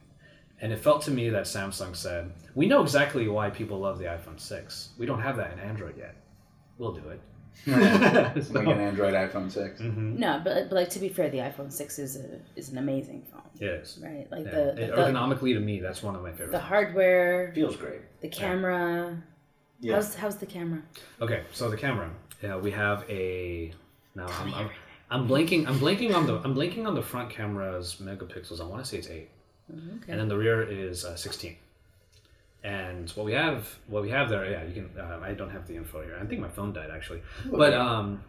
[0.60, 4.04] And it felt to me that Samsung said, "We know exactly why people love the
[4.06, 4.90] iPhone 6.
[4.98, 6.14] We don't have that in Android yet.
[6.78, 7.20] We'll do it."
[8.44, 9.80] So- like an Android iPhone 6.
[9.80, 10.16] Mm-hmm.
[10.18, 13.20] no, but but like to be fair, the iPhone six is a is an amazing
[13.30, 14.26] phone, yes right?
[14.30, 14.50] Like Yeah.
[14.52, 16.52] the It- the, ergonomically, to me, that's one of my favorite.
[16.52, 16.68] the phones.
[16.68, 18.00] hardware, Feels great.
[18.20, 19.22] the camera.
[19.80, 19.94] Yeah.
[19.96, 20.80] How's how's the camera?
[21.20, 22.08] Okay, so the camera.
[22.42, 23.72] Yeah, we have a.
[24.14, 24.70] Now I'm, I'm,
[25.12, 25.66] I'm blanking.
[25.68, 26.34] I'm blanking on the.
[26.44, 28.60] I'm blanking on the front camera's megapixels.
[28.60, 29.28] I want to say it's eight,
[29.70, 30.10] Okay.
[30.10, 31.56] and then the rear is uh, sixteen.
[32.64, 34.88] And what we have, what we have there, yeah, you can.
[34.98, 36.16] Uh, I don't have the info here.
[36.20, 38.22] I think my phone died actually, but um,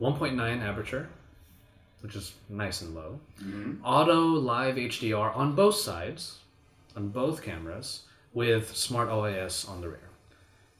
[0.00, 1.08] 1.9 aperture,
[2.02, 3.20] which is nice and low.
[3.84, 6.38] Auto live HDR on both sides,
[6.96, 8.02] on both cameras,
[8.34, 10.07] with smart OIS on the rear.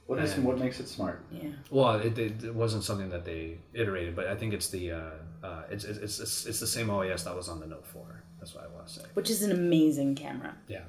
[0.09, 1.19] What is And- what makes it smart?
[1.31, 1.51] Yeah.
[1.71, 5.01] Well, it, it, it wasn't something that they iterated, but I think it's the uh,
[5.43, 8.03] uh, it's, it's, it's, it's the same OIS that was on the Note 4.
[8.41, 9.03] That's what I want to say.
[9.15, 10.55] Which is an amazing camera.
[10.67, 10.81] Yeah.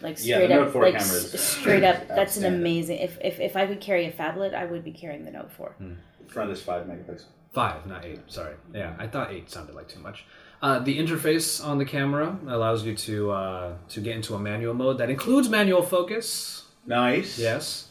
[0.00, 2.08] Like Yeah, straight the Note up, 4 like camera s- straight up.
[2.18, 2.98] That's an amazing.
[2.98, 5.72] If, if if I could carry a phablet, I would be carrying the Note Four.
[5.78, 5.92] Hmm.
[6.28, 7.24] Front is five megapixels.
[7.52, 8.20] Five, not eight.
[8.26, 8.54] Sorry.
[8.74, 10.24] Yeah, I thought eight sounded like too much.
[10.62, 14.72] Uh, the interface on the camera allows you to uh, to get into a manual
[14.74, 16.64] mode that includes manual focus.
[16.86, 17.38] Nice.
[17.38, 17.85] Yes,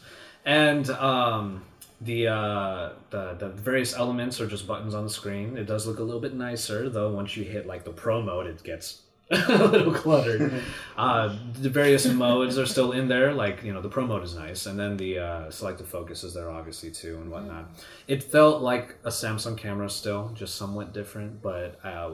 [0.46, 1.64] and um,
[2.02, 5.58] the, uh, the the various elements are just buttons on the screen.
[5.58, 7.12] It does look a little bit nicer, though.
[7.12, 10.62] Once you hit like the pro mode, it gets a little cluttered.
[10.98, 13.34] uh, the various modes are still in there.
[13.34, 16.36] Like you know, the pro mode is nice, and then the uh, selective focus is
[16.36, 17.72] there obviously too, and whatnot.
[18.08, 21.42] It felt like a Samsung camera still, just somewhat different.
[21.42, 22.12] But uh,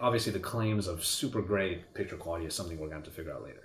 [0.00, 3.16] obviously, the claims of super great picture quality is something we're going to have to
[3.16, 3.63] figure out later.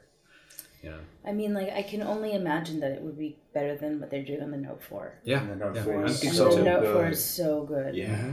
[0.83, 4.09] Yeah, I mean, like I can only imagine that it would be better than what
[4.11, 5.13] they're doing on the Note Four.
[5.23, 5.83] yeah, And the Note yeah.
[5.83, 6.69] 4 is think And so so the too.
[6.69, 7.11] Note Four good.
[7.13, 7.95] is so good.
[7.95, 8.15] Yeah.
[8.15, 8.31] Mm-hmm.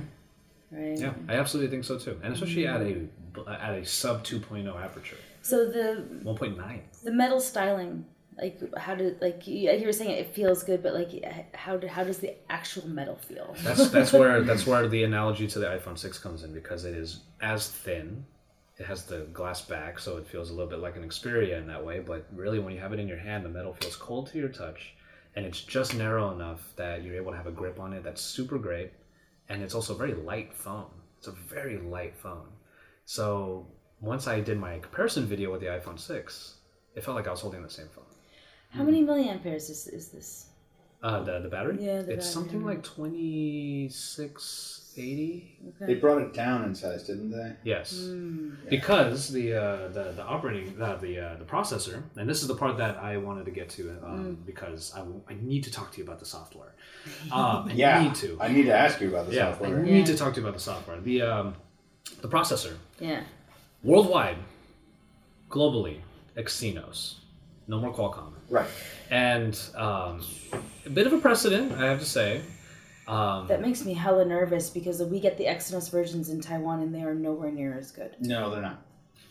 [0.79, 0.99] Right.
[0.99, 3.07] Yeah, I absolutely think so too, and especially at a
[3.49, 6.81] at a sub 2.0 aperture, So the 1.9.
[7.05, 8.05] the metal styling,
[8.37, 11.11] like how did like you, you were saying it feels good, but like
[11.55, 13.55] how do, how does the actual metal feel?
[13.63, 16.95] That's that's where that's where the analogy to the iPhone 6 comes in because it
[16.95, 18.25] is as thin
[18.79, 21.67] it has the glass back, so it feels a little bit like an Xperia in
[21.69, 22.01] that way.
[22.01, 24.51] But really, when you have it in your hand, the metal feels cold to your
[24.51, 24.95] touch,
[25.35, 28.21] and it's just narrow enough that you're able to have a grip on it that's
[28.21, 28.93] super great.
[29.49, 30.91] And it's also a very light phone.
[31.19, 32.49] It's a very light phone.
[33.05, 33.67] So
[34.01, 36.57] once I did my comparison video with the iPhone 6,
[36.95, 38.05] it felt like I was holding the same phone.
[38.71, 38.87] How mm.
[38.87, 40.47] many milliampers is, is this?
[41.03, 41.79] Uh, the, the battery?
[41.81, 42.33] Yeah, the it's battery.
[42.33, 45.59] something like 26, eighty.
[45.69, 45.93] Okay.
[45.93, 47.53] They brought it down in size, didn't they?
[47.65, 48.57] Yes, mm.
[48.65, 48.71] yeah.
[48.71, 52.55] because the, uh, the the operating uh, the uh, the processor, and this is the
[52.55, 54.47] part that I wanted to get to um, mm.
[54.47, 56.75] because I, I need to talk to you about the software.
[57.33, 58.39] Um, I need to.
[58.41, 59.79] I need to ask you about the yeah, software.
[59.79, 60.05] I need yeah.
[60.07, 61.01] to talk to you about the software.
[61.01, 61.55] The um,
[62.21, 62.75] the processor.
[63.01, 63.23] Yeah.
[63.83, 64.39] Worldwide,
[65.51, 65.99] globally,
[66.37, 67.17] Exynos.
[67.69, 68.33] No more Qualcomm.
[68.49, 68.69] Right.
[69.11, 70.25] And um,
[70.85, 72.43] a bit of a precedent, I have to say,
[73.09, 76.95] um, That makes me hella nervous because we get the Exynos versions in Taiwan and
[76.95, 78.17] they are nowhere near as good.
[78.21, 78.83] No, they're not.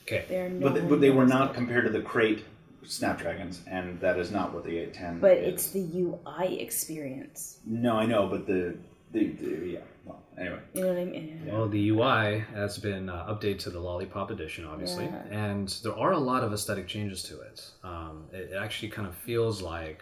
[0.04, 1.56] okay, They are But nowhere they, but they were not good.
[1.58, 2.46] compared to the crate
[2.84, 5.20] Snapdragons, and that is not what the 810.
[5.20, 5.54] But is.
[5.54, 7.60] it's the UI experience.
[7.66, 8.78] no, I know, but the
[9.12, 9.80] the, the yeah.
[10.06, 10.60] Well, anyway.
[10.74, 11.42] You know what I mean?
[11.48, 11.54] Yeah.
[11.54, 15.24] Well, the UI has been uh, updated to the Lollipop edition, obviously, Yeah.
[15.32, 17.66] and there are a lot of aesthetic changes to it.
[17.84, 20.02] Um, it, it actually kind of feels like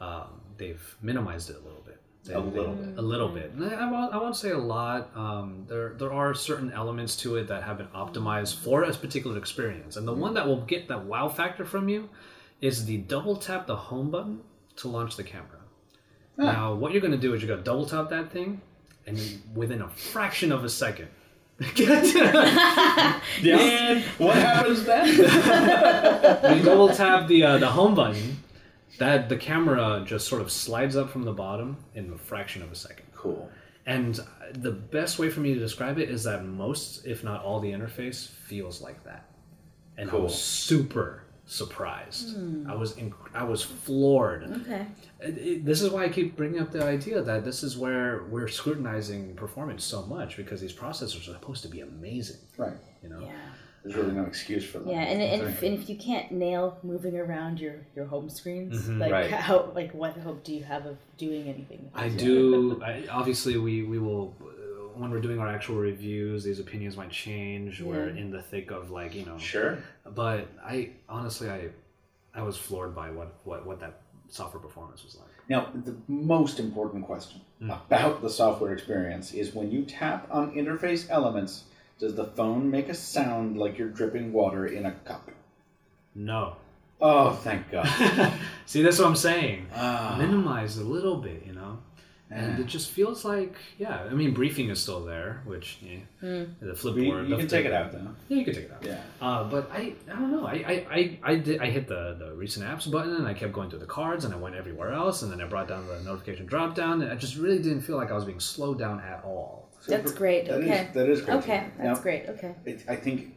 [0.00, 1.93] um, they've minimized it a little bit.
[2.32, 2.98] A little bit.
[2.98, 3.52] A little bit.
[3.60, 5.10] I won't, I won't say a lot.
[5.14, 9.36] Um, there, there are certain elements to it that have been optimized for a particular
[9.36, 12.08] experience, and the one that will get that wow factor from you
[12.62, 14.40] is the double tap the home button
[14.76, 15.48] to launch the camera.
[16.36, 18.60] Now, what you're going to do is you're going to double tap that thing,
[19.06, 19.18] and
[19.54, 21.08] within a fraction of a second,
[23.42, 24.02] Yeah.
[24.18, 25.06] what happens then?
[26.56, 28.38] you double tap the uh, the home button,
[28.98, 32.70] that the camera just sort of slides up from the bottom in a fraction of
[32.72, 33.06] a second.
[33.14, 33.50] cool.
[33.86, 34.18] And
[34.52, 37.70] the best way for me to describe it is that most, if not all, the
[37.72, 39.26] interface feels like that.
[39.98, 42.34] And I was super surprised.
[42.34, 42.66] Hmm.
[42.70, 44.44] I was inc- I was floored.
[44.62, 44.86] Okay.
[45.20, 48.22] It- it- this is why I keep bringing up the idea that this is where
[48.30, 52.38] we're scrutinizing performance so much because these processors are supposed to be amazing.
[52.56, 52.78] Right.
[53.02, 53.20] You know.
[53.20, 53.32] Yeah.
[53.84, 54.88] There's really no excuse for that.
[54.90, 58.88] Yeah, and, and, if, and if you can't nail moving around your, your home screens,
[58.88, 59.30] like Right.
[59.30, 61.90] how like what hope do you have of doing anything?
[61.94, 62.82] I do.
[62.84, 64.46] I, obviously, we we will uh,
[64.98, 66.44] when we're doing our actual reviews.
[66.44, 67.82] These opinions might change.
[67.82, 69.36] We're in the thick of like you know.
[69.36, 69.78] Sure.
[70.06, 71.68] But I honestly, I
[72.34, 75.28] I was floored by what what what that software performance was like.
[75.46, 81.10] Now, the most important question about the software experience is when you tap on interface
[81.10, 81.64] elements,
[81.98, 85.30] does the phone make a sound like you're dripping water in a cup?
[86.14, 86.56] No.
[87.00, 87.86] Oh, thank God.
[88.66, 89.66] See, that's what I'm saying.
[89.74, 90.16] Ah.
[90.18, 91.78] Minimized a little bit, you know.
[92.30, 92.64] And Yeah.
[92.64, 94.06] it just feels like, yeah.
[94.10, 97.24] I mean, briefing is still there, which yeah, the flipboard.
[97.24, 98.08] you the- can take it out, though.
[98.28, 98.82] Yeah, you can take it out.
[98.84, 99.00] Yeah.
[99.20, 100.46] Uh, but I, I don't know.
[100.46, 103.52] I, I, I, I, did, I hit the, the recent apps button and I kept
[103.52, 106.00] going through the cards and I went everywhere else and then I brought down the
[106.00, 109.00] notification drop down and I just really didn't feel like I was being slowed down
[109.00, 109.63] at all.
[109.86, 110.46] That's great.
[110.46, 110.88] That is- okay.
[110.94, 111.36] that is great.
[111.38, 112.28] Okay, that's Now, great.
[112.28, 112.54] Okay.
[112.64, 113.34] It, I think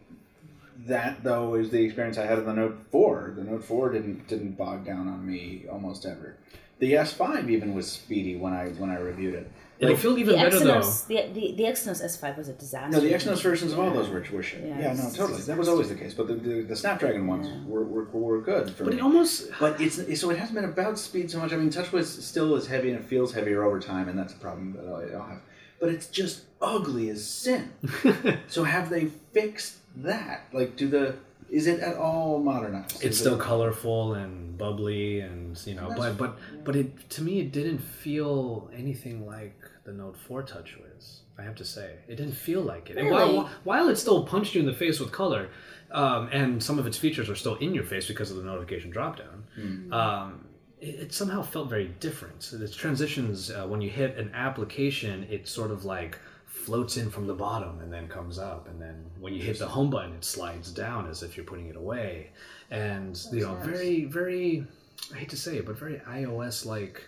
[0.86, 3.34] that though is the experience I had on the Note Four.
[3.36, 6.38] The Note Four didn't didn't bog down on me almost ever.
[6.80, 9.52] The S5 even was speedy when I when I reviewed it.
[9.80, 10.82] It'll Like- feel even The better though.
[11.08, 12.90] The, the, the Exynos S5 was a disaster.
[12.90, 14.64] No, the Exynos versions of all those were, were shit.
[14.66, 15.42] Yeah, Yeah, no, totally.
[15.42, 16.16] That was always the case.
[16.16, 19.00] But the, the, the Snapdragon ones were, were, were good for But me.
[19.00, 19.50] it almost.
[19.60, 21.52] But it's so it hasn't been about speed so much.
[21.54, 24.38] I mean, TouchWiz still is heavy and it feels heavier over time, and that's a
[24.38, 25.42] problem that I'll, I'll have.
[25.80, 27.72] But it's just ugly as sin.
[28.48, 30.46] so have they fixed that?
[30.52, 31.16] Like, do the
[31.50, 32.96] is it at all modernized?
[32.96, 37.22] It's Is still it, colorful and bubbly, and you know, but but but it to
[37.22, 41.20] me it didn't feel anything like the Note 4 TouchWiz.
[41.40, 42.98] I have to say, it didn't feel like it.
[42.98, 43.36] And Really?
[43.38, 45.50] while, while it still punched you in the face with color,
[45.92, 48.92] um, and some of its features are still in your face because of the notification
[48.92, 50.47] dropdown, um,
[50.80, 52.44] it, somehow felt very different.
[52.44, 57.10] So the transitions uh, when you hit an application, it sort of like floats in
[57.10, 60.14] from the bottom and then comes up, and then when you hit the home button,
[60.14, 62.32] it slides down as if you're putting it away,
[62.72, 64.66] and you know, very very,
[65.14, 67.04] I hate to say it, but very iOS like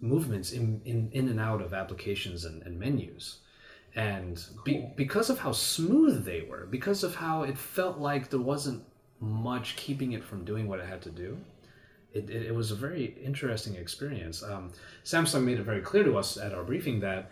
[0.00, 3.38] movements in, in in and out of applications and, and menus.
[3.96, 8.40] And be, because of how smooth they were, because of how it felt like there
[8.40, 8.84] wasn't
[9.18, 11.36] much keeping it from doing what it had to do,
[12.12, 14.42] it, it, it was a very interesting experience.
[14.42, 14.72] Um,
[15.04, 17.30] Samsung made it very clear to us at our briefing that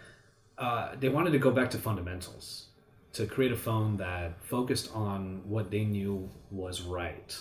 [0.57, 2.67] uh, they wanted to go back to fundamentals
[3.13, 7.37] to create a phone that focused on what they knew was right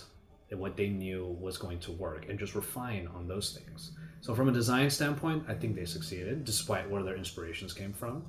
[0.49, 3.91] and what they knew was going to work and just refine on those things.
[4.21, 8.25] So, from a design standpoint, I think they succeeded despite where their inspirations came from.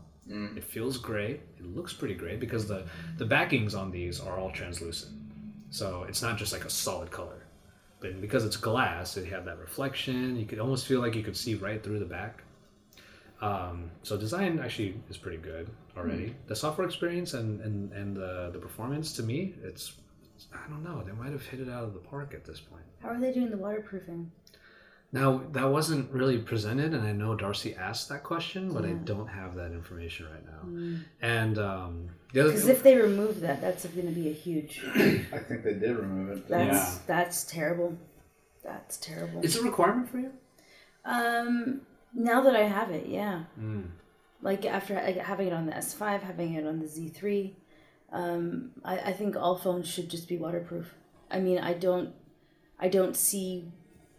[0.56, 1.40] It feels great.
[1.58, 2.84] It looks pretty great because the,
[3.16, 5.14] the backings on these are all translucent.
[5.70, 7.44] So, it's not just like a solid color.
[8.00, 10.36] But because it's glass, it had that reflection.
[10.36, 12.42] You could almost feel like you could see right through the back.
[13.40, 16.34] Um, so design actually is pretty good already.
[16.46, 19.92] The software experience and and and the the performance to me, it's
[20.52, 21.02] I don't know.
[21.04, 22.82] They might have hit it out of the park at this point.
[23.00, 24.30] How are they doing the waterproofing?
[25.10, 29.28] Now that wasn't really presented, and I know Darcy asked that question, but I don't
[29.28, 31.00] have that information right now.
[31.22, 34.84] And um, the Because if they remove that, that's going to be a huge.
[34.94, 36.48] I think they did remove it.
[36.48, 36.98] That's Yeah.
[37.06, 37.96] that's terrible.
[38.62, 39.40] That's terrible.
[39.42, 40.32] it's a requirement for you.
[41.06, 41.80] Um,
[42.12, 43.44] now that I have it, yeah.
[43.58, 43.86] Mm.
[44.42, 47.54] Like after like, having it on the S5, having it on the Z3,
[48.12, 50.94] um, I, I think all phones should just be waterproof.
[51.30, 52.10] I mean, I don't,
[52.78, 53.70] I don't see,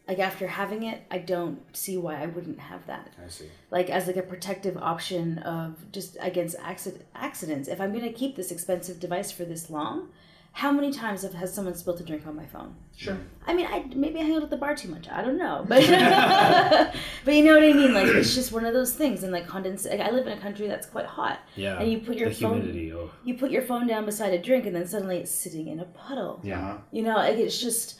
[0.09, 3.13] like after having it, I don't see why I wouldn't have that.
[3.23, 3.45] I see.
[3.69, 7.69] Like as like a protective option of just against accident accidents.
[7.69, 10.09] If I'm gonna keep this expensive device for this long,
[10.53, 12.75] how many times have, has someone spilled a drink on my phone?
[12.97, 13.13] Sure.
[13.13, 13.23] Mm.
[13.45, 15.07] I mean, I maybe I hang out at the bar too much.
[15.07, 15.87] I don't know, but
[17.25, 17.93] but you know what I mean.
[17.93, 19.21] Like it's just one of those things.
[19.21, 19.87] And like condens.
[19.87, 21.39] Like, I live in a country that's quite hot.
[21.55, 21.79] Yeah.
[21.79, 22.61] And you put your the phone.
[22.61, 22.93] humidity.
[22.93, 23.11] Oh.
[23.23, 25.85] You put your phone down beside a drink, and then suddenly it's sitting in a
[25.85, 26.41] puddle.
[26.43, 26.79] Yeah.
[26.91, 27.99] You know, like it's just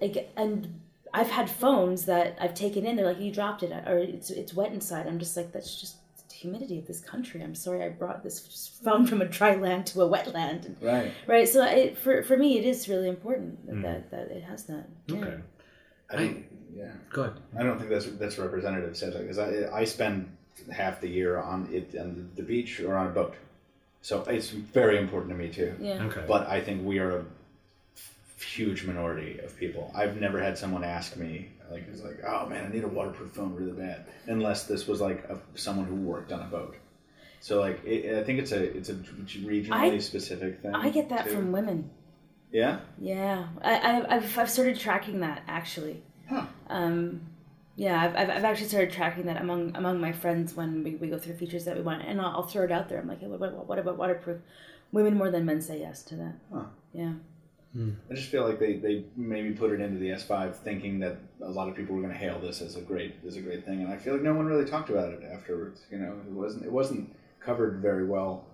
[0.00, 0.80] like and.
[1.12, 2.96] I've had phones that I've taken in.
[2.96, 5.96] They're like, "You dropped it, or it's it's wet inside." I'm just like, "That's just
[6.28, 9.86] the humidity of this country." I'm sorry, I brought this phone from a dry land
[9.88, 10.66] to a wet land.
[10.66, 11.12] And, Right.
[11.26, 11.48] right.
[11.48, 13.82] So it, for for me, it is really important that mm.
[13.82, 14.88] that, that it has that.
[15.06, 15.16] Yeah.
[15.16, 15.36] Okay.
[16.10, 16.92] I don't, yeah.
[17.12, 17.36] Go ahead.
[17.58, 20.36] I don't think that's that's representative, sadly, because I I spend
[20.70, 23.34] half the year on it on the beach or on a boat,
[24.02, 25.74] so it's very important to me too.
[25.80, 26.04] Yeah.
[26.04, 26.24] Okay.
[26.26, 27.24] But I think we are a
[28.42, 29.92] huge minority of people.
[29.94, 33.32] I've never had someone ask me like it's like, oh man, I need a waterproof
[33.32, 36.76] phone really bad, unless this was like a, someone who worked on a boat.
[37.40, 40.74] So like, it, I think it's a it's a regionally I- specific thing.
[40.74, 41.34] I get that too.
[41.34, 41.90] from women.
[42.52, 42.80] yeah.
[42.98, 46.02] Yeah, I, I've, I've started tracking that actually.
[46.28, 46.46] Huh.
[46.68, 47.22] Um,
[47.76, 51.08] yeah, I've, I've, I've actually started tracking that among among my friends when we, we
[51.08, 52.98] go through features that we want, and I'll, I'll throw it out there.
[53.00, 54.38] I'm like, hey, what, what, what about waterproof?
[54.92, 56.34] Women more than men say yes to that.
[56.52, 56.64] Huh.
[56.92, 57.12] Yeah.
[58.10, 61.48] I just feel like they, they maybe put it into the S5 thinking that a
[61.48, 63.82] lot of people were going to hail this as a great as a great thing,
[63.82, 65.82] and I feel like no one really talked about it afterwards.
[65.90, 68.44] You know, it wasn't it wasn't covered very well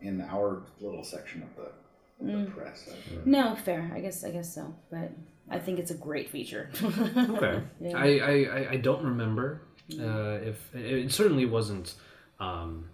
[0.00, 2.88] in our little section of the, of the press.
[3.26, 3.90] No, fair.
[3.94, 5.10] I guess I guess so, but
[5.50, 6.70] I think it's a great feature.
[6.82, 7.60] Okay.
[7.80, 7.96] Yeah.
[7.98, 9.62] I, I, I- I don't remember
[10.00, 11.94] uh, if it, it certainly wasn't
[12.40, 12.88] um,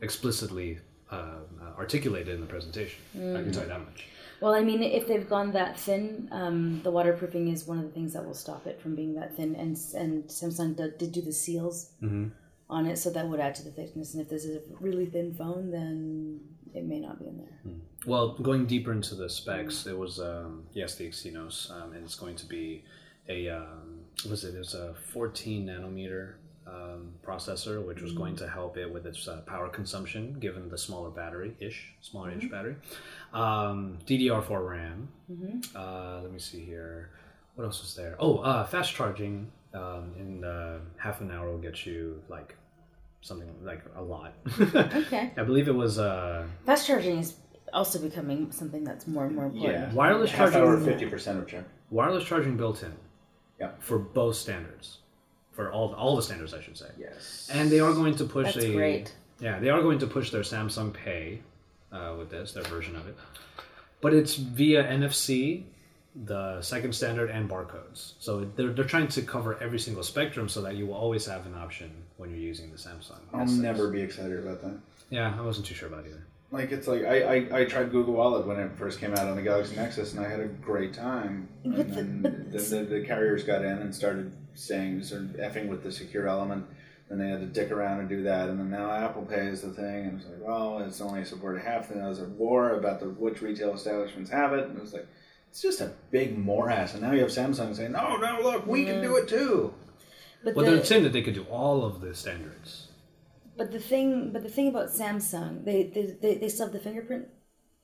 [0.00, 0.78] explicitly
[1.10, 1.38] uh, uh,
[1.78, 3.00] articulated in the presentation.
[3.14, 4.06] I can tell you that much.
[4.40, 7.90] Well, I mean, if they've gone that thin, um, the waterproofing is one of the
[7.90, 9.56] things that will stop it from being that thin.
[9.56, 11.90] And and Samsung did, did do the seals
[12.70, 14.14] on it, so that would add to the thickness.
[14.14, 16.40] And if this is a really thin phone, then
[16.74, 17.58] it may not be in there.
[18.06, 22.14] Well, going deeper into the specs, it was um, yes the Exynos, um, and it's
[22.14, 22.84] going to be
[23.28, 24.54] a um, what was it?
[24.54, 26.34] It's a 14 nanometer
[26.68, 30.76] um, processor, which was going to help it with its uh, power consumption, given the
[30.78, 32.76] smaller battery ish, smaller inch battery.
[33.32, 35.08] Um, DDR4 RAM.
[35.74, 37.10] Uh, let me see here.
[37.54, 38.16] What else was there?
[38.18, 39.50] Oh, uh, fast charging.
[39.74, 42.56] Um, in uh, half an hour will get you like
[43.20, 44.32] something like a lot.
[44.74, 45.30] Okay.
[45.36, 45.98] I believe it was.
[45.98, 47.34] Uh, Fast charging is
[47.72, 49.72] also becoming something that's more and more important.
[49.74, 51.64] Yeah, Wireless half charging- hour, fifty percent of charge.
[51.90, 52.94] wireless charging built in.
[53.60, 53.72] Yeah.
[53.80, 54.98] For both standards,
[55.58, 56.86] for all all the standards, I should say.
[56.96, 57.48] Yes.
[57.52, 59.12] And they are going to push That's a great.
[59.40, 61.40] yeah they are going to push their Samsung Pay
[61.90, 63.16] uh, with this their version of it,
[64.00, 65.64] but it's via NFC,
[66.14, 68.12] the second standard, and barcodes.
[68.20, 71.44] So they're they're trying to cover every single spectrum so that you will always have
[71.44, 73.18] an option when you're using the Samsung.
[73.34, 73.58] I'll S6.
[73.58, 74.78] never be excited about that.
[75.10, 76.24] Yeah, I wasn't too sure about either.
[76.52, 79.34] Like it's like I, I, I tried Google Wallet when it first came out on
[79.34, 81.48] the Galaxy Nexus and I had a great time.
[81.64, 82.22] And then
[82.52, 86.26] the, the, the carriers got in and started saying sort of effing with the secure
[86.28, 86.64] element
[87.08, 89.62] Then they had to dick around and do that, and then now Apple Pay is
[89.62, 91.88] the thing, and it's like, well, it's only supported half.
[91.88, 94.92] Then there was a war about the which retail establishments have it, and it was
[94.92, 95.06] like,
[95.48, 96.92] it's just a big morass.
[96.92, 99.72] And now you have Samsung saying, no, no, look, we can do it too.
[100.44, 102.88] But Well, the, they're saying that they could do all of the standards.
[103.56, 106.78] but the thing but the thing about Samsung, they they, they, they still have the
[106.88, 107.26] fingerprint.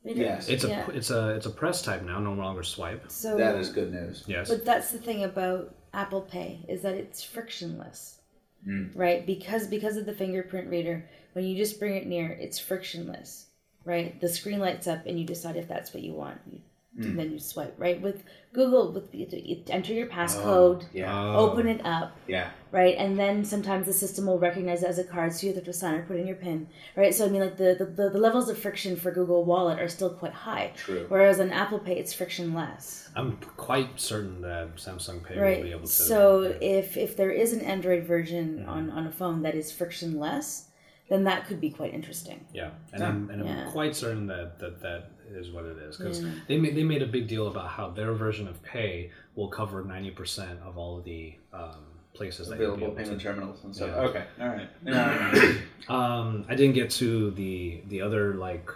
[0.05, 0.49] Yes.
[0.49, 0.87] It's a Yeah.
[0.93, 3.05] it's a it's a press type now, no longer swipe.
[3.11, 4.23] So That is good news.
[4.27, 4.51] Yes.
[4.51, 8.21] But that's the thing about Apple Pay is that it's frictionless,
[8.67, 8.91] mm.
[8.95, 9.27] right?
[9.27, 13.47] Because because of the fingerprint reader, when you just bring it near, it's frictionless,
[13.85, 14.21] right?
[14.21, 16.61] The screen lights up and you decide if that's what you want, you,
[16.97, 17.17] and mm.
[17.17, 18.01] then you swipe, right?
[18.01, 18.23] With
[18.53, 19.27] Google, with you,
[19.69, 21.13] enter your passcode, oh, Yeah.
[21.13, 21.51] Oh.
[21.51, 22.51] open it up, Yeah.
[22.71, 22.95] right?
[22.97, 25.73] And then sometimes the system will recognize it as a card, so you have to
[25.73, 27.13] sign or put in your PIN, right?
[27.13, 30.11] So I mean, like the the, the, levels of friction for Google Wallet are still
[30.11, 30.73] quite high.
[30.77, 31.07] True.
[31.09, 33.09] Whereas on Apple Pay, it's frictionless.
[33.17, 35.87] I'm quite certain that Samsung Pay will be able to.
[35.89, 38.69] So if if there is an Android version mm-hmm.
[38.71, 40.69] on on a phone that is frictionless,
[41.09, 42.47] then that could be quite interesting.
[42.53, 43.71] Yeah, and I'm and I'm Yeah.
[43.71, 47.07] quite certain that that that is what it is because they made they made a
[47.07, 51.05] big deal about how their version of Pay will cover ninety percent of all of
[51.05, 51.71] the um,
[52.13, 53.27] places that you'll be Available able payment to.
[53.27, 53.91] terminals and stuff.
[53.91, 54.03] Yeah.
[54.03, 54.25] Okay.
[54.41, 54.69] All right.
[54.85, 55.53] Yeah.
[55.89, 58.71] Um, I didn't get to the the other like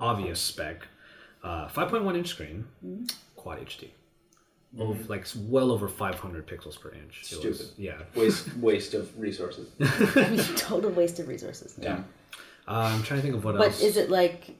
[0.00, 0.86] obvious spec,
[1.44, 2.66] uh, five point one inch screen,
[3.36, 3.88] quad HD.
[4.78, 7.24] Over, like well over 500 pixels per inch.
[7.32, 7.74] It was- Stupid.
[7.78, 8.02] yeah.
[8.14, 9.68] waste waste of resources.
[10.60, 11.74] Total waste of resources.
[11.80, 12.02] Yeah.
[12.68, 13.80] Uh, I'm trying to think of what But else.
[13.80, 14.56] But is it like,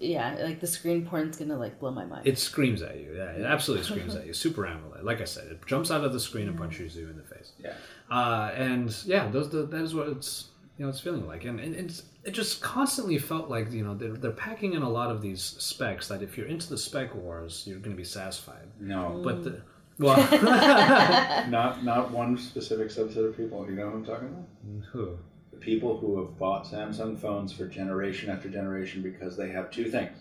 [0.00, 2.26] yeah, like the screen porn's gonna like blow my mind.
[2.26, 3.14] It screams at you.
[3.14, 4.32] Yeah, it absolutely screams at you.
[4.32, 5.02] Super AMOLED.
[5.04, 7.52] Like I said, it jumps out of the screen and punches you in the face.
[7.62, 7.74] Yeah.
[8.10, 11.60] Uh, and yeah, those the, that is what it's you know it's feeling like, and,
[11.60, 15.10] and it's, it just constantly felt like you know they're, they're packing in a lot
[15.10, 18.68] of these specs that if you're into the spec wars, you're going to be satisfied.
[18.80, 19.20] No.
[19.22, 19.60] But the,
[19.98, 20.16] well,
[21.50, 23.66] Not not one specific subset of people.
[23.68, 24.48] You know what I'm talking about?
[24.92, 25.18] who?
[25.60, 29.90] The people who have bought Samsung phones for generation after generation because they have two
[29.90, 30.16] things: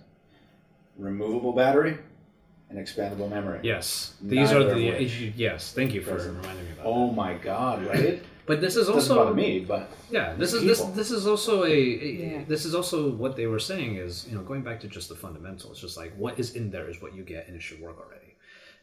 [0.97, 1.97] removable battery
[2.69, 3.59] and expandable memory.
[3.63, 5.13] Yes, these Neither are the which.
[5.35, 5.71] yes.
[5.73, 7.85] Thank you for Doesn't- reminding me about Oh my God!
[7.87, 8.21] Right?
[8.49, 11.67] But this is also bother me, but Yeah, this is this this is also a,
[11.67, 12.43] a Yeah.
[12.47, 15.15] this is also what they were saying is you know going back to just the
[15.15, 17.97] fundamentals, just like what is in there is what you get and it should work
[17.99, 18.18] already.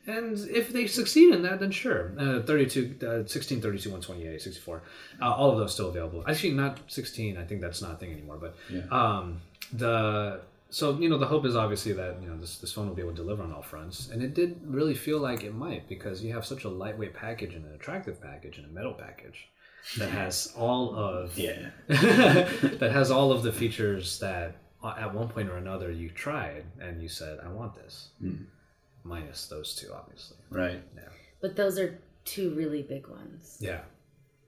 [0.07, 2.13] And if they succeed in that, then sure.
[2.19, 4.83] Uh, 32, uh, 16, 32, 128, 64,
[5.21, 6.23] uh, all of those still available.
[6.29, 7.37] Actually, not 16.
[7.37, 8.39] I think that's not a thing anymore.
[8.39, 8.83] But Yeah.
[8.91, 9.41] um,
[9.73, 12.95] the so you know the hope is obviously that you know this this phone will
[12.95, 15.89] be able to deliver on all fronts, and it did really feel like it might
[15.89, 19.49] because you have such a lightweight package and an attractive package and a metal package
[19.99, 21.71] that has all of yeah.
[21.89, 26.65] that has all of the features that uh, at one point or another you tried
[26.81, 28.09] and you said I want this,
[29.07, 30.37] minus those two obviously.
[30.51, 30.83] Right.
[30.95, 31.03] Yeah.
[31.41, 33.81] But those are two really big ones, Yeah.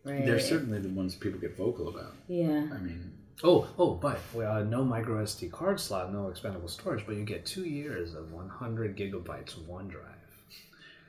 [0.05, 0.25] right?
[0.27, 2.15] They're certainly the ones people get vocal about.
[2.29, 2.67] yeah.
[2.73, 3.13] I mean,
[3.45, 7.25] Oh, oh, but we uh, no micro SD card slot, no expandable storage, but you
[7.25, 10.18] get two years of 100 gigabytes of OneDrive.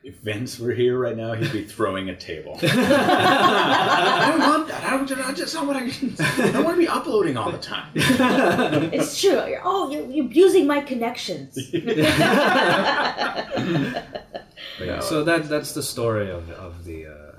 [0.03, 2.57] If Vince were here right now, he'd be throwing a table.
[2.63, 4.83] I don't want that.
[4.83, 6.23] I, don't, I just don't want to.
[6.43, 7.91] I don't want to be uploading all the time.
[7.95, 9.45] It's true.
[9.45, 11.57] You're, oh, you're, you're abusing my connections.
[14.81, 17.31] Yeah, so that that's the story of of the uh,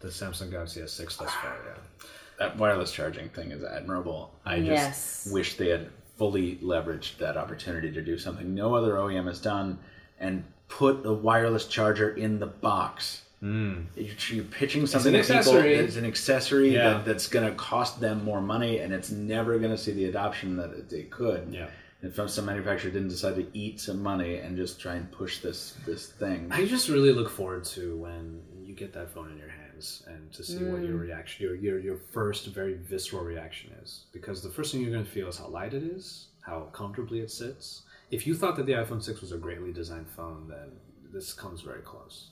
[0.00, 1.56] the Samsung Galaxy S6 thus far.
[1.66, 2.06] Yeah.
[2.38, 4.32] That wireless charging thing is admirable.
[4.44, 5.28] I just Yes.
[5.32, 9.78] wish they had fully leveraged that opportunity to do something no other OEM has done
[10.20, 10.44] and
[10.78, 13.22] put a wireless charger in the box.
[13.42, 13.86] Mm.
[13.94, 15.76] You're, you're pitching something an to people accessory.
[15.76, 16.94] that's an accessory Yeah.
[16.94, 20.06] that, that's going to cost them more money and it's never going to see the
[20.06, 21.48] adoption that it, it could.
[21.52, 21.68] Yeah.
[22.02, 25.76] If some manufacturer didn't decide to eat some money and just try and push this
[25.86, 26.48] this thing.
[26.50, 30.30] I just really look forward to when you get that phone in your hands and
[30.32, 34.04] to see what your reaction, your, your your first very visceral reaction is.
[34.12, 37.20] Because the first thing you're going to feel is how light it is, how comfortably
[37.20, 37.82] it sits.
[38.10, 40.72] If you thought that the iPhone 6 was a greatly designed phone, then
[41.12, 42.30] this comes very close.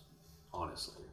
[0.53, 1.05] Honestly,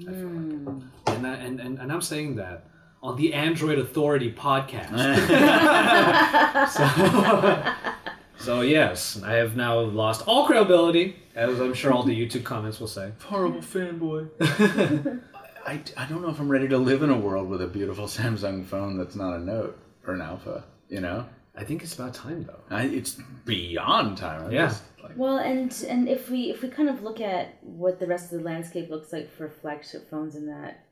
[0.00, 0.80] I feel like, hmm.
[1.06, 2.68] and, that, and and and I'm saying that
[3.02, 4.88] on the Android Authority podcast.
[8.38, 12.44] so, so yes, I have now lost all credibility, as I'm sure all the YouTube
[12.44, 13.12] comments will say.
[13.22, 15.20] Horrible fanboy.
[15.64, 18.06] I, I don't know if I'm ready to live in a world with a beautiful
[18.06, 20.64] Samsung phone that's not a Note or an Alpha.
[20.88, 22.60] You know, I think it's about time, though.
[22.70, 24.46] I, it's beyond time.
[24.46, 24.68] I'm Yeah.
[24.68, 28.06] just like, Well, and and if we if we kind of look at what the
[28.06, 30.86] rest of the landscape looks like for flagship phones in that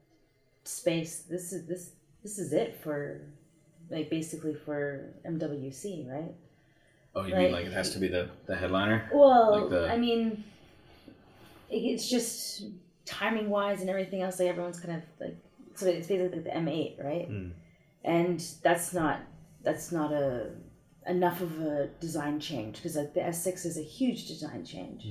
[0.64, 1.92] space, this is this
[2.22, 3.22] this is it for
[3.88, 6.34] like basically for MWC, right?
[7.16, 9.08] oh, you like- mean like it has to be the, the headliner?
[9.12, 10.44] Well, Like the- I mean,
[11.70, 12.64] it's just
[13.06, 14.38] timing wise and everything else.
[14.38, 15.36] Like everyone's kind of like
[15.74, 17.30] so it's basically like the M8, right?
[17.30, 17.52] Mm.
[18.04, 19.20] And that's not
[19.62, 20.50] that's not a
[21.06, 25.06] enough of a design change because like the S6 is a huge design change,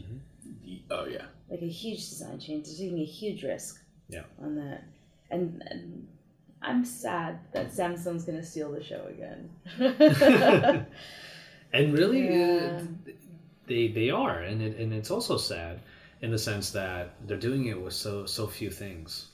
[0.91, 1.25] Oh yeah.
[1.49, 2.67] like a huge design change.
[2.67, 4.23] They're taking a huge risk Yeah.
[4.41, 4.83] on that,
[5.31, 6.07] and, and
[6.61, 9.49] I'm sad that Samsung's gonna steal the show again.
[11.71, 12.81] And really, Yeah.
[12.81, 13.11] uh,
[13.67, 15.81] they they are, and it, and it's also sad
[16.21, 19.27] in the sense that they're doing it with so so few things.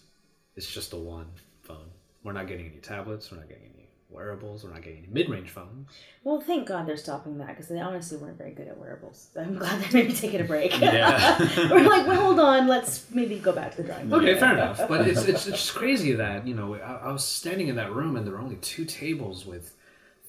[0.57, 1.27] It's just the one
[1.61, 1.89] phone.
[2.23, 3.31] We're not getting any tablets.
[3.31, 3.84] We're not getting any
[4.15, 4.63] wearables.
[4.63, 5.89] We're not getting any mid range phones.
[6.23, 9.27] well, thank God they're stopping that because they honestly weren't very good at wearables.
[9.39, 10.79] I'm glad they're maybe taking a break.
[10.79, 11.37] Yeah.
[11.69, 14.23] We're like, well, hold on, let's maybe go back to the drawing board.
[14.23, 14.87] Okay, fair enough.
[14.87, 17.91] But it's, it's it's just crazy that you know I, I was standing in that
[17.93, 19.75] room and there were only two tables with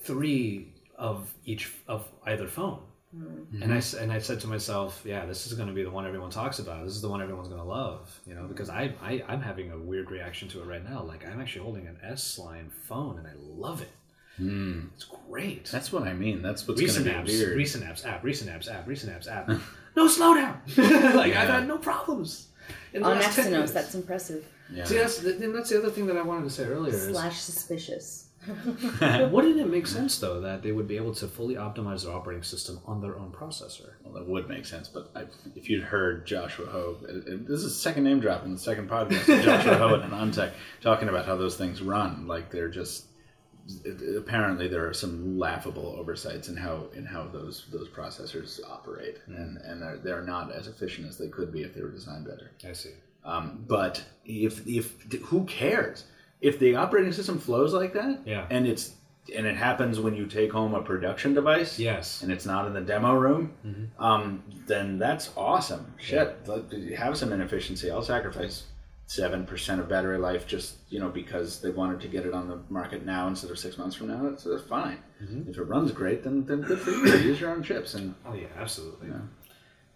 [0.03, 2.81] three of each of either phone.
[3.52, 3.76] And I mm-hmm.
[3.76, 6.30] s- and I said to myself, yeah, this is going to be the one everyone
[6.30, 6.84] talks about.
[6.84, 9.70] This is the one everyone's going to love, you know, because I, I I'm having
[9.72, 11.02] a weird reaction to it right now.
[11.02, 13.90] Like I'm actually holding an S line phone and I love it.
[14.40, 14.90] Mm.
[14.94, 15.66] It's great.
[15.66, 16.43] That's what I mean.
[16.43, 17.56] That's what's recent gonna apps, be weird.
[17.56, 19.48] recent apps app, recent apps app, recent apps app.
[19.97, 20.56] no slowdown.
[21.14, 22.48] like I've had no problems.
[22.93, 24.44] In On last 10 Exynos, that's impressive.
[24.70, 24.84] yeah.
[24.84, 26.93] See, that's and that's the other thing that I wanted to say earlier.
[26.93, 28.26] Is, Slash suspicious.
[29.31, 32.43] wouldn't it make sense though that they would be able to fully optimize their operating
[32.43, 33.94] system on their own processor?
[34.05, 35.24] Well, that would make sense, but I,
[35.55, 38.89] if you'd heard Joshua Ho, uh, uh, this is second name drop in the second
[38.89, 42.27] podcast, Joshua Ho and AnandTech talking about how those things run.
[42.27, 43.06] Like they're just
[44.16, 49.59] apparently there are some laughable oversights in how in how those those processors operate, and
[49.59, 52.52] and they're, they're not as efficient as they could be if they were designed better.
[52.66, 52.93] I see.
[53.24, 56.05] Um, but if if who cares
[56.41, 58.21] if the operating system flows like that?
[58.27, 58.47] Yeah.
[58.51, 58.95] and it's
[59.37, 62.23] and it happens when you take home a production device Yes.
[62.23, 64.01] and it's not in the demo room, Mm-hmm.
[64.03, 65.93] um, then that's awesome.
[65.99, 67.91] Shit, let- have some inefficiency.
[67.91, 68.65] I'll sacrifice
[69.09, 72.49] seven percent of battery life just you know because they wanted to get it on
[72.49, 74.29] the market now instead of six months from now.
[74.29, 74.99] That's, that's fine.
[75.23, 75.51] Mm-hmm.
[75.51, 77.05] If it runs great, then then good for you.
[77.31, 79.09] Use your own chips, and, Oh yeah, absolutely.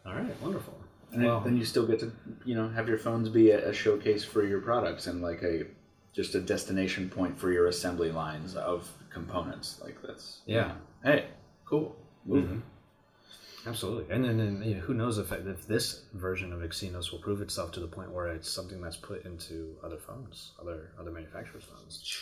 [0.07, 0.75] All right, wonderful.
[1.12, 2.11] and well, then you still get to
[2.45, 5.65] you know have your phones be a, a showcase for your products and like a
[6.12, 9.81] just a destination point for your assembly lines of components.
[9.82, 10.73] Like that's Yeah.
[11.05, 11.27] Hey,
[11.65, 11.97] cool.
[12.27, 12.49] Moving.
[12.49, 13.69] Mm-hmm.
[13.69, 14.15] absolutely.
[14.15, 17.41] And then, then you know, who knows if if this version of Exynos will prove
[17.41, 21.65] itself to the point where it's something that's put into other phones, other other manufacturers'
[21.65, 22.19] phones.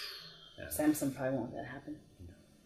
[0.71, 1.97] Samsung probably won't let that happen.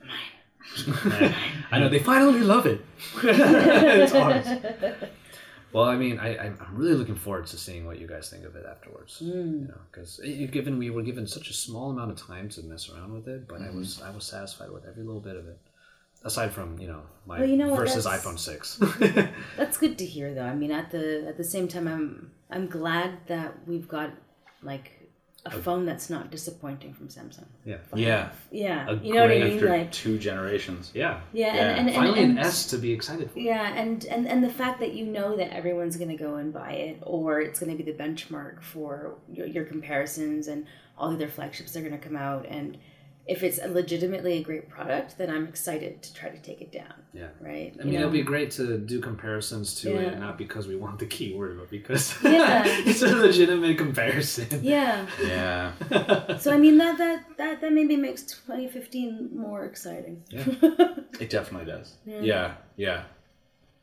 [1.71, 2.81] I know they finally love it.
[3.23, 4.47] it's ours.
[5.73, 8.57] Well, I mean, I, I'm really looking forward to seeing what you guys think of
[8.57, 9.19] it afterwards.
[9.21, 9.65] You hmm.
[9.69, 10.21] know, because
[10.51, 13.49] given we were given such a small amount of time to mess around with it,
[13.49, 13.79] but I hmm.
[13.79, 15.59] was I was satisfied with every little bit of it.
[16.25, 18.79] Aside from you know my Well, you know versus that's- iPhone six.
[19.57, 20.45] That's good to hear, though.
[20.45, 24.11] I mean, at the at the same time, I'm I'm glad that we've got
[24.63, 25.02] like
[25.45, 27.47] a phone that's not disappointing from Samsung.
[27.65, 28.31] yeah, Yeah.
[28.53, 29.55] Yeah, A you know what I mean.
[29.55, 30.93] After Like, two generations.
[30.95, 31.61] yeah, yeah, Yeah.
[31.63, 33.39] and and, and, Finally, and, an S to be excited for.
[33.41, 36.53] Yeah, and, and and the fact that you know that everyone's going to go and
[36.53, 40.67] buy it, or it's going to be the benchmark for your, your comparisons, and
[40.97, 42.47] all the other flagships are going to come out.
[42.47, 42.79] And
[43.27, 46.73] if it's a legitimately a great product, then I'm excited to try to take it
[46.73, 46.95] down.
[47.13, 47.29] Yeah.
[47.41, 47.73] Right?
[47.81, 50.01] I mean, it'll be great to do comparisons to Yeah.
[50.01, 52.65] it, not because we want the keyword, but because Yeah.
[52.67, 54.49] it's a legitimate comparison.
[54.63, 55.07] Yeah.
[55.23, 55.73] Yeah.
[56.39, 60.23] So I mean that that that that maybe makes 2015 more exciting.
[60.29, 60.45] Yeah.
[61.21, 61.95] It definitely does.
[62.05, 62.55] Yeah.
[62.77, 63.05] Yeah.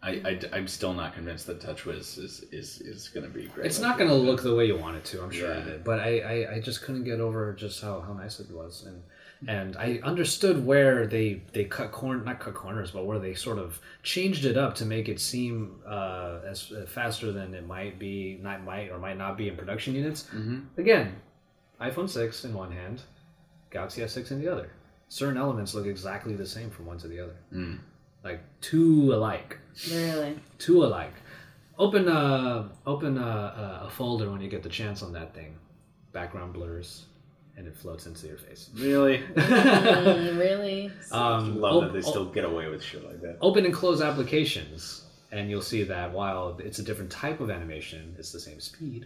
[0.01, 3.65] I, I, am still not convinced that TouchWiz is, is, is going to be great.
[3.67, 5.21] It's not going to look the way you want it to.
[5.21, 5.59] I'm sure Yeah.
[5.59, 8.49] it did, but I, I, I just couldn't get over just how, how nice it
[8.49, 9.03] was, and
[9.47, 13.57] and I understood where they they cut corn not cut corners, but where they sort
[13.57, 17.97] of changed it up to make it seem uh, as uh, faster than it might
[17.99, 20.23] be, not might or might not be in production units.
[20.35, 20.59] Mm-hmm.
[20.77, 21.15] Again,
[21.79, 23.01] iPhone six in one hand,
[23.71, 24.71] Galaxy S6 in the other.
[25.07, 27.35] Certain elements look exactly the same from one to the other,
[28.23, 29.57] like two alike
[29.89, 30.37] Really?
[30.57, 31.13] two alike.
[31.77, 35.55] Open uh open uh, a folder when you get the chance on that thing.
[36.11, 37.05] Background blurs,
[37.59, 38.69] and it floats into your face.
[38.75, 39.19] Really?
[39.35, 40.91] Mm, really?
[41.11, 43.37] Um, Love op- that they still get away with shit like that.
[43.41, 48.15] open and close applications, and you'll see that while it's a different type of animation,
[48.17, 49.05] it's the same speed.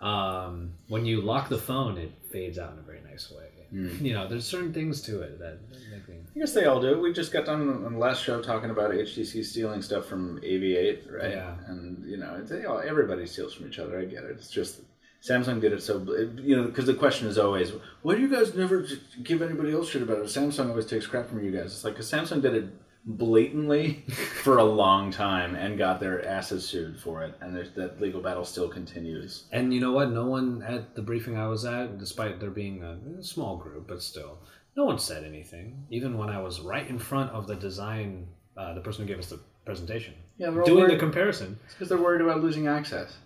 [0.00, 3.44] Um, when you lock the phone, it fades out in a very nice way.
[3.70, 5.58] You know, there's certain things to it that
[5.90, 6.14] make me.
[6.34, 6.98] I guess they all do.
[7.02, 11.12] We just got done on the last show talking about HTC stealing stuff from AV8,
[11.12, 11.32] right?
[11.32, 11.54] Yeah.
[11.66, 13.98] And you know, it's, they all, everybody steals from each other.
[13.98, 14.30] I get it.
[14.30, 14.80] It's just
[15.22, 15.98] Samsung did it so
[16.36, 17.72] you know because the question is always,
[18.02, 18.86] why do you guys never
[19.22, 20.24] give anybody else shit about it?
[20.26, 21.66] Samsung always takes crap from you guys.
[21.66, 22.66] It's like 'cause Samsung did it
[23.04, 24.04] blatantly
[24.42, 28.20] for a long time and got their asses sued for it, and there's, that legal
[28.20, 29.44] battle still continues.
[29.50, 30.10] And you know what?
[30.10, 34.02] No one at the briefing I was at, despite there being a, small group, but
[34.02, 34.38] still,
[34.76, 35.86] no one said anything.
[35.90, 39.18] Even when I was right in front of the design, uh, the person who gave
[39.18, 41.58] us the presentation, Yeah, doing the worried comparison.
[41.70, 43.16] because they're worried about losing access.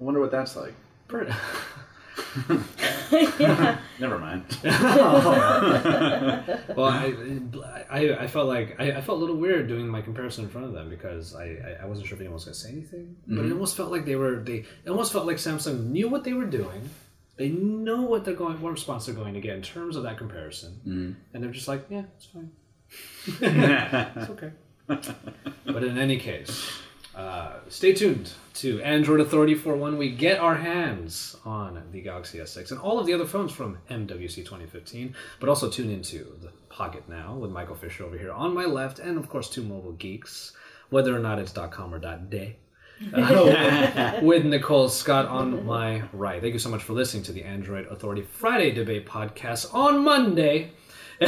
[0.00, 0.74] I wonder what that's like.
[1.08, 1.26] Per-
[3.98, 4.44] Never mind.
[4.62, 5.34] well,
[6.84, 7.14] I,
[7.90, 10.66] I, I felt like I, I felt a little weird doing my comparison in front
[10.66, 13.16] of them because I, I, I wasn't sure if anyone was going to say anything.
[13.26, 13.52] But it mm-hmm.
[13.52, 16.46] almost felt like they were they it almost felt like Samsung knew what they were
[16.46, 16.90] doing.
[17.36, 20.18] They know what they're going, what response they're going to get in terms of that
[20.18, 21.12] comparison, mm-hmm.
[21.34, 22.50] and they're just like, yeah, it's fine,
[23.26, 24.52] it's okay.
[25.66, 26.70] but in any case,
[27.16, 32.38] uh, stay tuned to Android Authority for when we get our hands on the Galaxy
[32.38, 35.14] S6 and all of the other phones from MWC 2015.
[35.40, 39.16] But also tune into the PocketNow with Michael Fisher over here on my left, and
[39.16, 40.52] of course, two mobile geeks,
[40.90, 42.56] whether or not it's .com or .day.
[43.14, 46.40] Uh, with Nicole Scott on my right.
[46.40, 50.72] Thank you so much for listening to the Android Authority Friday Debate podcast on Monday.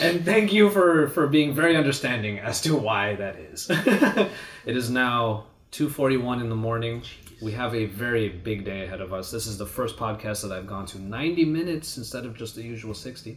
[0.00, 3.66] and, thank you for, for being very understanding as to why that is.
[3.70, 7.02] it is now 2.41 in the morning.
[7.40, 9.30] We have a very big day ahead of us.
[9.32, 12.62] This is the first podcast that I've gone to 90 minutes instead of just the
[12.62, 13.36] usual 60.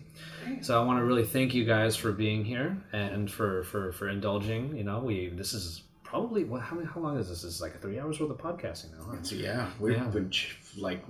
[0.62, 4.08] So I want to really thank you guys for being here and for, for, for
[4.10, 4.78] indulging.
[4.78, 7.42] You know, we this is probably what how many how long is this?
[7.42, 9.06] This is like three hours worth of podcasting now.
[9.10, 9.18] huh?
[9.32, 10.04] Yeah, we've Yeah.
[10.04, 11.04] been ch- like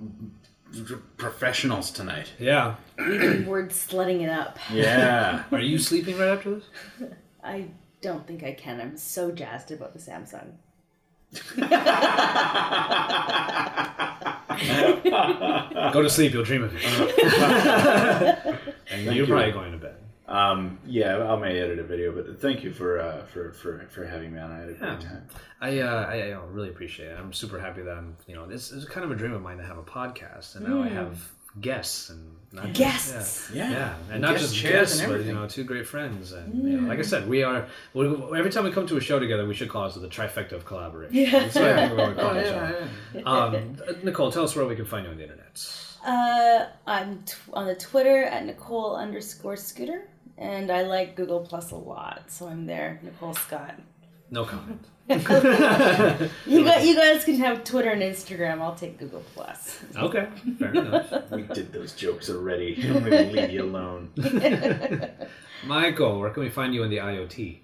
[1.16, 2.32] professionals tonight.
[2.38, 2.76] Yeah.
[2.98, 4.58] Even word slutting it up.
[4.72, 5.44] Yeah.
[5.50, 6.64] Are you sleeping right after this?
[7.44, 7.68] I
[8.00, 8.80] don't think I can.
[8.80, 10.52] I'm so jazzed about the Samsung.
[15.92, 16.32] Go to sleep.
[16.32, 16.82] You'll dream of it.
[18.90, 19.26] and you're you.
[19.26, 19.96] probably going to bed.
[20.28, 24.04] Um, yeah, I may edit a video, but thank you for uh, for, for for
[24.04, 24.50] having me on.
[24.50, 25.08] I had a great Yeah.
[25.08, 25.28] time.
[25.60, 27.18] I, uh, I, I really appreciate it.
[27.18, 29.56] I'm super happy that I'm, you know, this is kind of a dream of mine
[29.58, 31.18] to have a podcast, and now I have
[31.60, 33.50] guests and not just- Guests.
[33.54, 33.76] yeah, Yeah.
[33.78, 36.98] yeah, and not just guests, but you know, two great friends, and you know, like
[36.98, 37.66] I said, we are.
[37.94, 40.52] We, every time we come to a show together, we should call us the trifecta
[40.52, 41.14] of collaboration.
[41.14, 41.30] Yeah.
[41.30, 43.20] That's what I think we're call Oh, yeah, yeah.
[43.22, 45.82] Um, Nicole, tell us where we can find you on the internet.
[46.06, 50.06] Uh, I'm t- on the Twitter at Nicole underscore Scooter,
[50.38, 53.74] and I like Google Plus a lot, so I'm there, Nicole Scott.
[54.30, 54.84] No comment.
[55.08, 58.60] You got you guys can have Twitter and Instagram.
[58.60, 59.78] I'll take Google Plus.
[59.96, 60.26] Okay,
[60.58, 61.30] fair enough.
[61.30, 62.76] We did those jokes already.
[62.88, 64.10] I'm gonna leave you alone.
[65.64, 67.58] Michael, where can we find you in the IoT?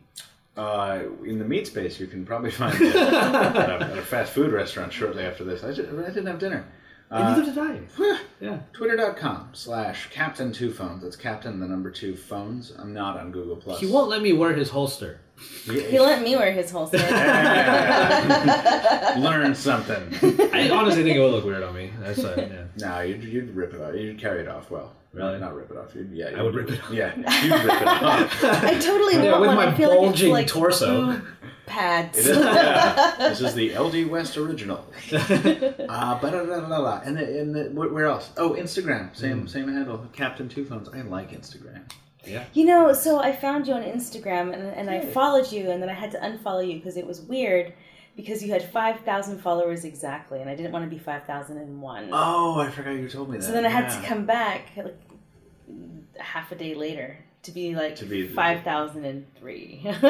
[0.56, 4.32] Uh, in the meat space, you can probably find me at, a, at a fast
[4.32, 5.64] food restaurant shortly after this.
[5.64, 6.64] I, ju- I didn't have dinner.
[7.12, 7.80] And Uh, neither did I.
[8.40, 8.60] Yeah.
[8.72, 11.02] Twitter.com slash Captain Two Phones.
[11.02, 12.72] That's Captain the number two phones.
[12.78, 13.80] I'm not on Google Plus.
[13.80, 15.20] He won't let me wear his holster.
[15.64, 17.00] He let me wear his whole set.
[19.18, 20.02] Learn something.
[20.52, 21.90] I honestly think it would look weird on me.
[22.00, 22.64] That's uh, yeah.
[22.88, 23.94] No, you'd, you'd rip it off.
[23.94, 24.92] You'd carry it off well.
[25.12, 25.38] Really?
[25.38, 25.94] Not rip it off.
[25.94, 26.92] You'd, yeah, I would you'd- rip it off.
[26.92, 28.44] Yeah, you'd rip it off.
[28.44, 29.56] I totally Yeah, want with one.
[29.56, 31.06] my I feel like bulging it's like torso.
[31.12, 31.24] boob
[31.66, 32.18] pads.
[32.18, 33.14] It is, yeah.
[33.18, 34.84] This is the LD West original.
[35.12, 37.00] Uh, ba-da-da-da-da.
[37.04, 38.30] and the, and the, where else?
[38.36, 39.14] Oh, Instagram.
[39.16, 40.06] Same same handle.
[40.12, 40.88] Captain Two Phones.
[40.88, 41.82] I like Instagram.
[42.26, 42.44] Yeah.
[42.52, 45.88] You know, so I found you on Instagram and, and I followed you, and then
[45.90, 47.72] I had to unfollow you because it was weird
[48.16, 52.10] because you had 5,000 followers exactly, and I didn't want to be 5,001.
[52.12, 53.44] Oh, I forgot you told me that.
[53.44, 54.98] so then I had to come back like
[56.18, 59.80] half a day later to be like To be- 5,003.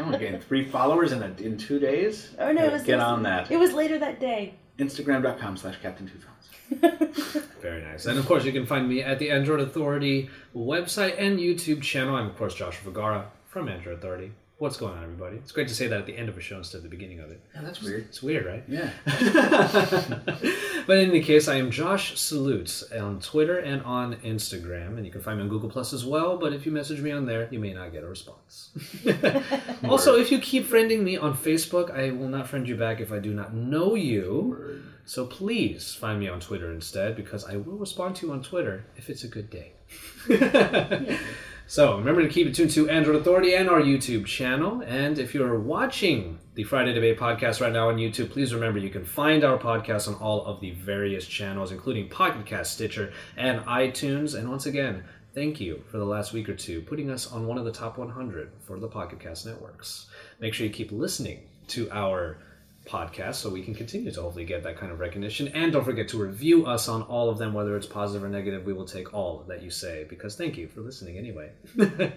[0.00, 2.30] Oh, again, three followers in a, in two days.
[2.38, 3.50] Oh, no, it was Get less- on that.
[3.50, 4.54] It was later that day.
[4.78, 7.46] Instagram.com slash Captain Two Phones.
[7.62, 8.06] Very nice.
[8.06, 12.14] And of course, you can find me at the Android Authority website and YouTube channel.
[12.16, 14.32] I'm, of course, Joshua Vergara from Android Authority.
[14.58, 15.36] What's going on, everybody?
[15.36, 17.20] It's great to say that at the end of a show instead of the beginning
[17.20, 17.40] of it.
[17.54, 18.06] Yeah, that's weird.
[18.06, 18.64] It's weird, right?
[18.66, 18.90] Yeah.
[20.84, 25.12] but in any case, I am Josh Salutes on Twitter and on Instagram, and you
[25.12, 26.38] can find me on Google Plus as well.
[26.38, 28.70] But if you message me on there, you may not get a response.
[29.88, 33.12] also, if you keep friending me on Facebook, I will not friend you back if
[33.12, 34.82] I do not know you.
[35.04, 38.86] So please find me on Twitter instead, because I will respond to you on Twitter
[38.96, 39.74] if it's a good day.
[41.70, 44.82] So remember to keep it tuned to Android Authority and our YouTube channel.
[44.86, 48.88] And if you're watching the Friday Debate podcast right now on YouTube, please remember you
[48.88, 53.60] can find our podcast on all of the various channels, including Pocket Cast, Stitcher, and
[53.66, 54.34] iTunes.
[54.34, 55.04] And once again,
[55.34, 57.98] thank you for the last week or two putting us on one of the top
[57.98, 60.06] 100 for the Pocket Cast networks.
[60.40, 62.38] Make sure you keep listening to our
[62.88, 65.48] podcast so we can continue to hopefully get that kind of recognition.
[65.48, 68.64] And don't forget to review us on all of them, whether it's positive or negative.
[68.64, 71.50] We will take all that you say because thank you for listening anyway.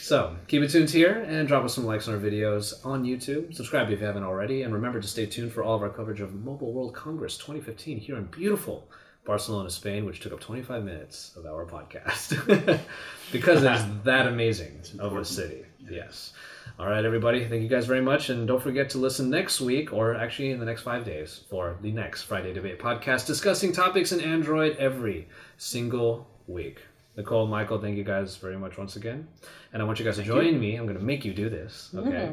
[0.00, 3.54] so keep it tuned here and drop us some likes on our videos on YouTube.
[3.54, 4.62] Subscribe if you haven't already.
[4.62, 7.98] And remember to stay tuned for all of our coverage of Mobile World Congress 2015
[7.98, 8.88] here in beautiful
[9.26, 12.80] Barcelona, Spain, which took up 25 minutes of our podcast
[13.32, 15.64] because it's that amazing of a city.
[15.90, 16.32] Yes.
[16.78, 17.46] All right, everybody.
[17.46, 18.28] Thank you guys very much.
[18.28, 21.78] And don't forget to listen next week, or actually in the next five days, for
[21.80, 25.26] the next Friday Debate podcast discussing topics in Android every
[25.56, 26.80] single week.
[27.16, 29.26] Nicole, Michael, thank you guys very much once again.
[29.72, 30.76] And I want you guys to join me.
[30.76, 32.26] I'm going to make you do this, okay?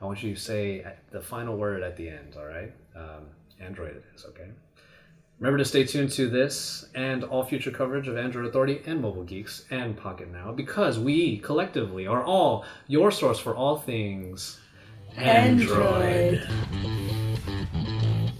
[0.00, 2.72] I want you to say the final word at the end, all right?
[2.94, 3.26] Um,
[3.58, 4.46] Android it is, okay?
[5.40, 9.24] Remember to stay tuned to this and all future coverage of Android Authority and Mobile
[9.24, 14.60] Geeks and PocketNow because we collectively are all your source for all things
[15.16, 16.42] Android.
[16.46, 18.39] Android.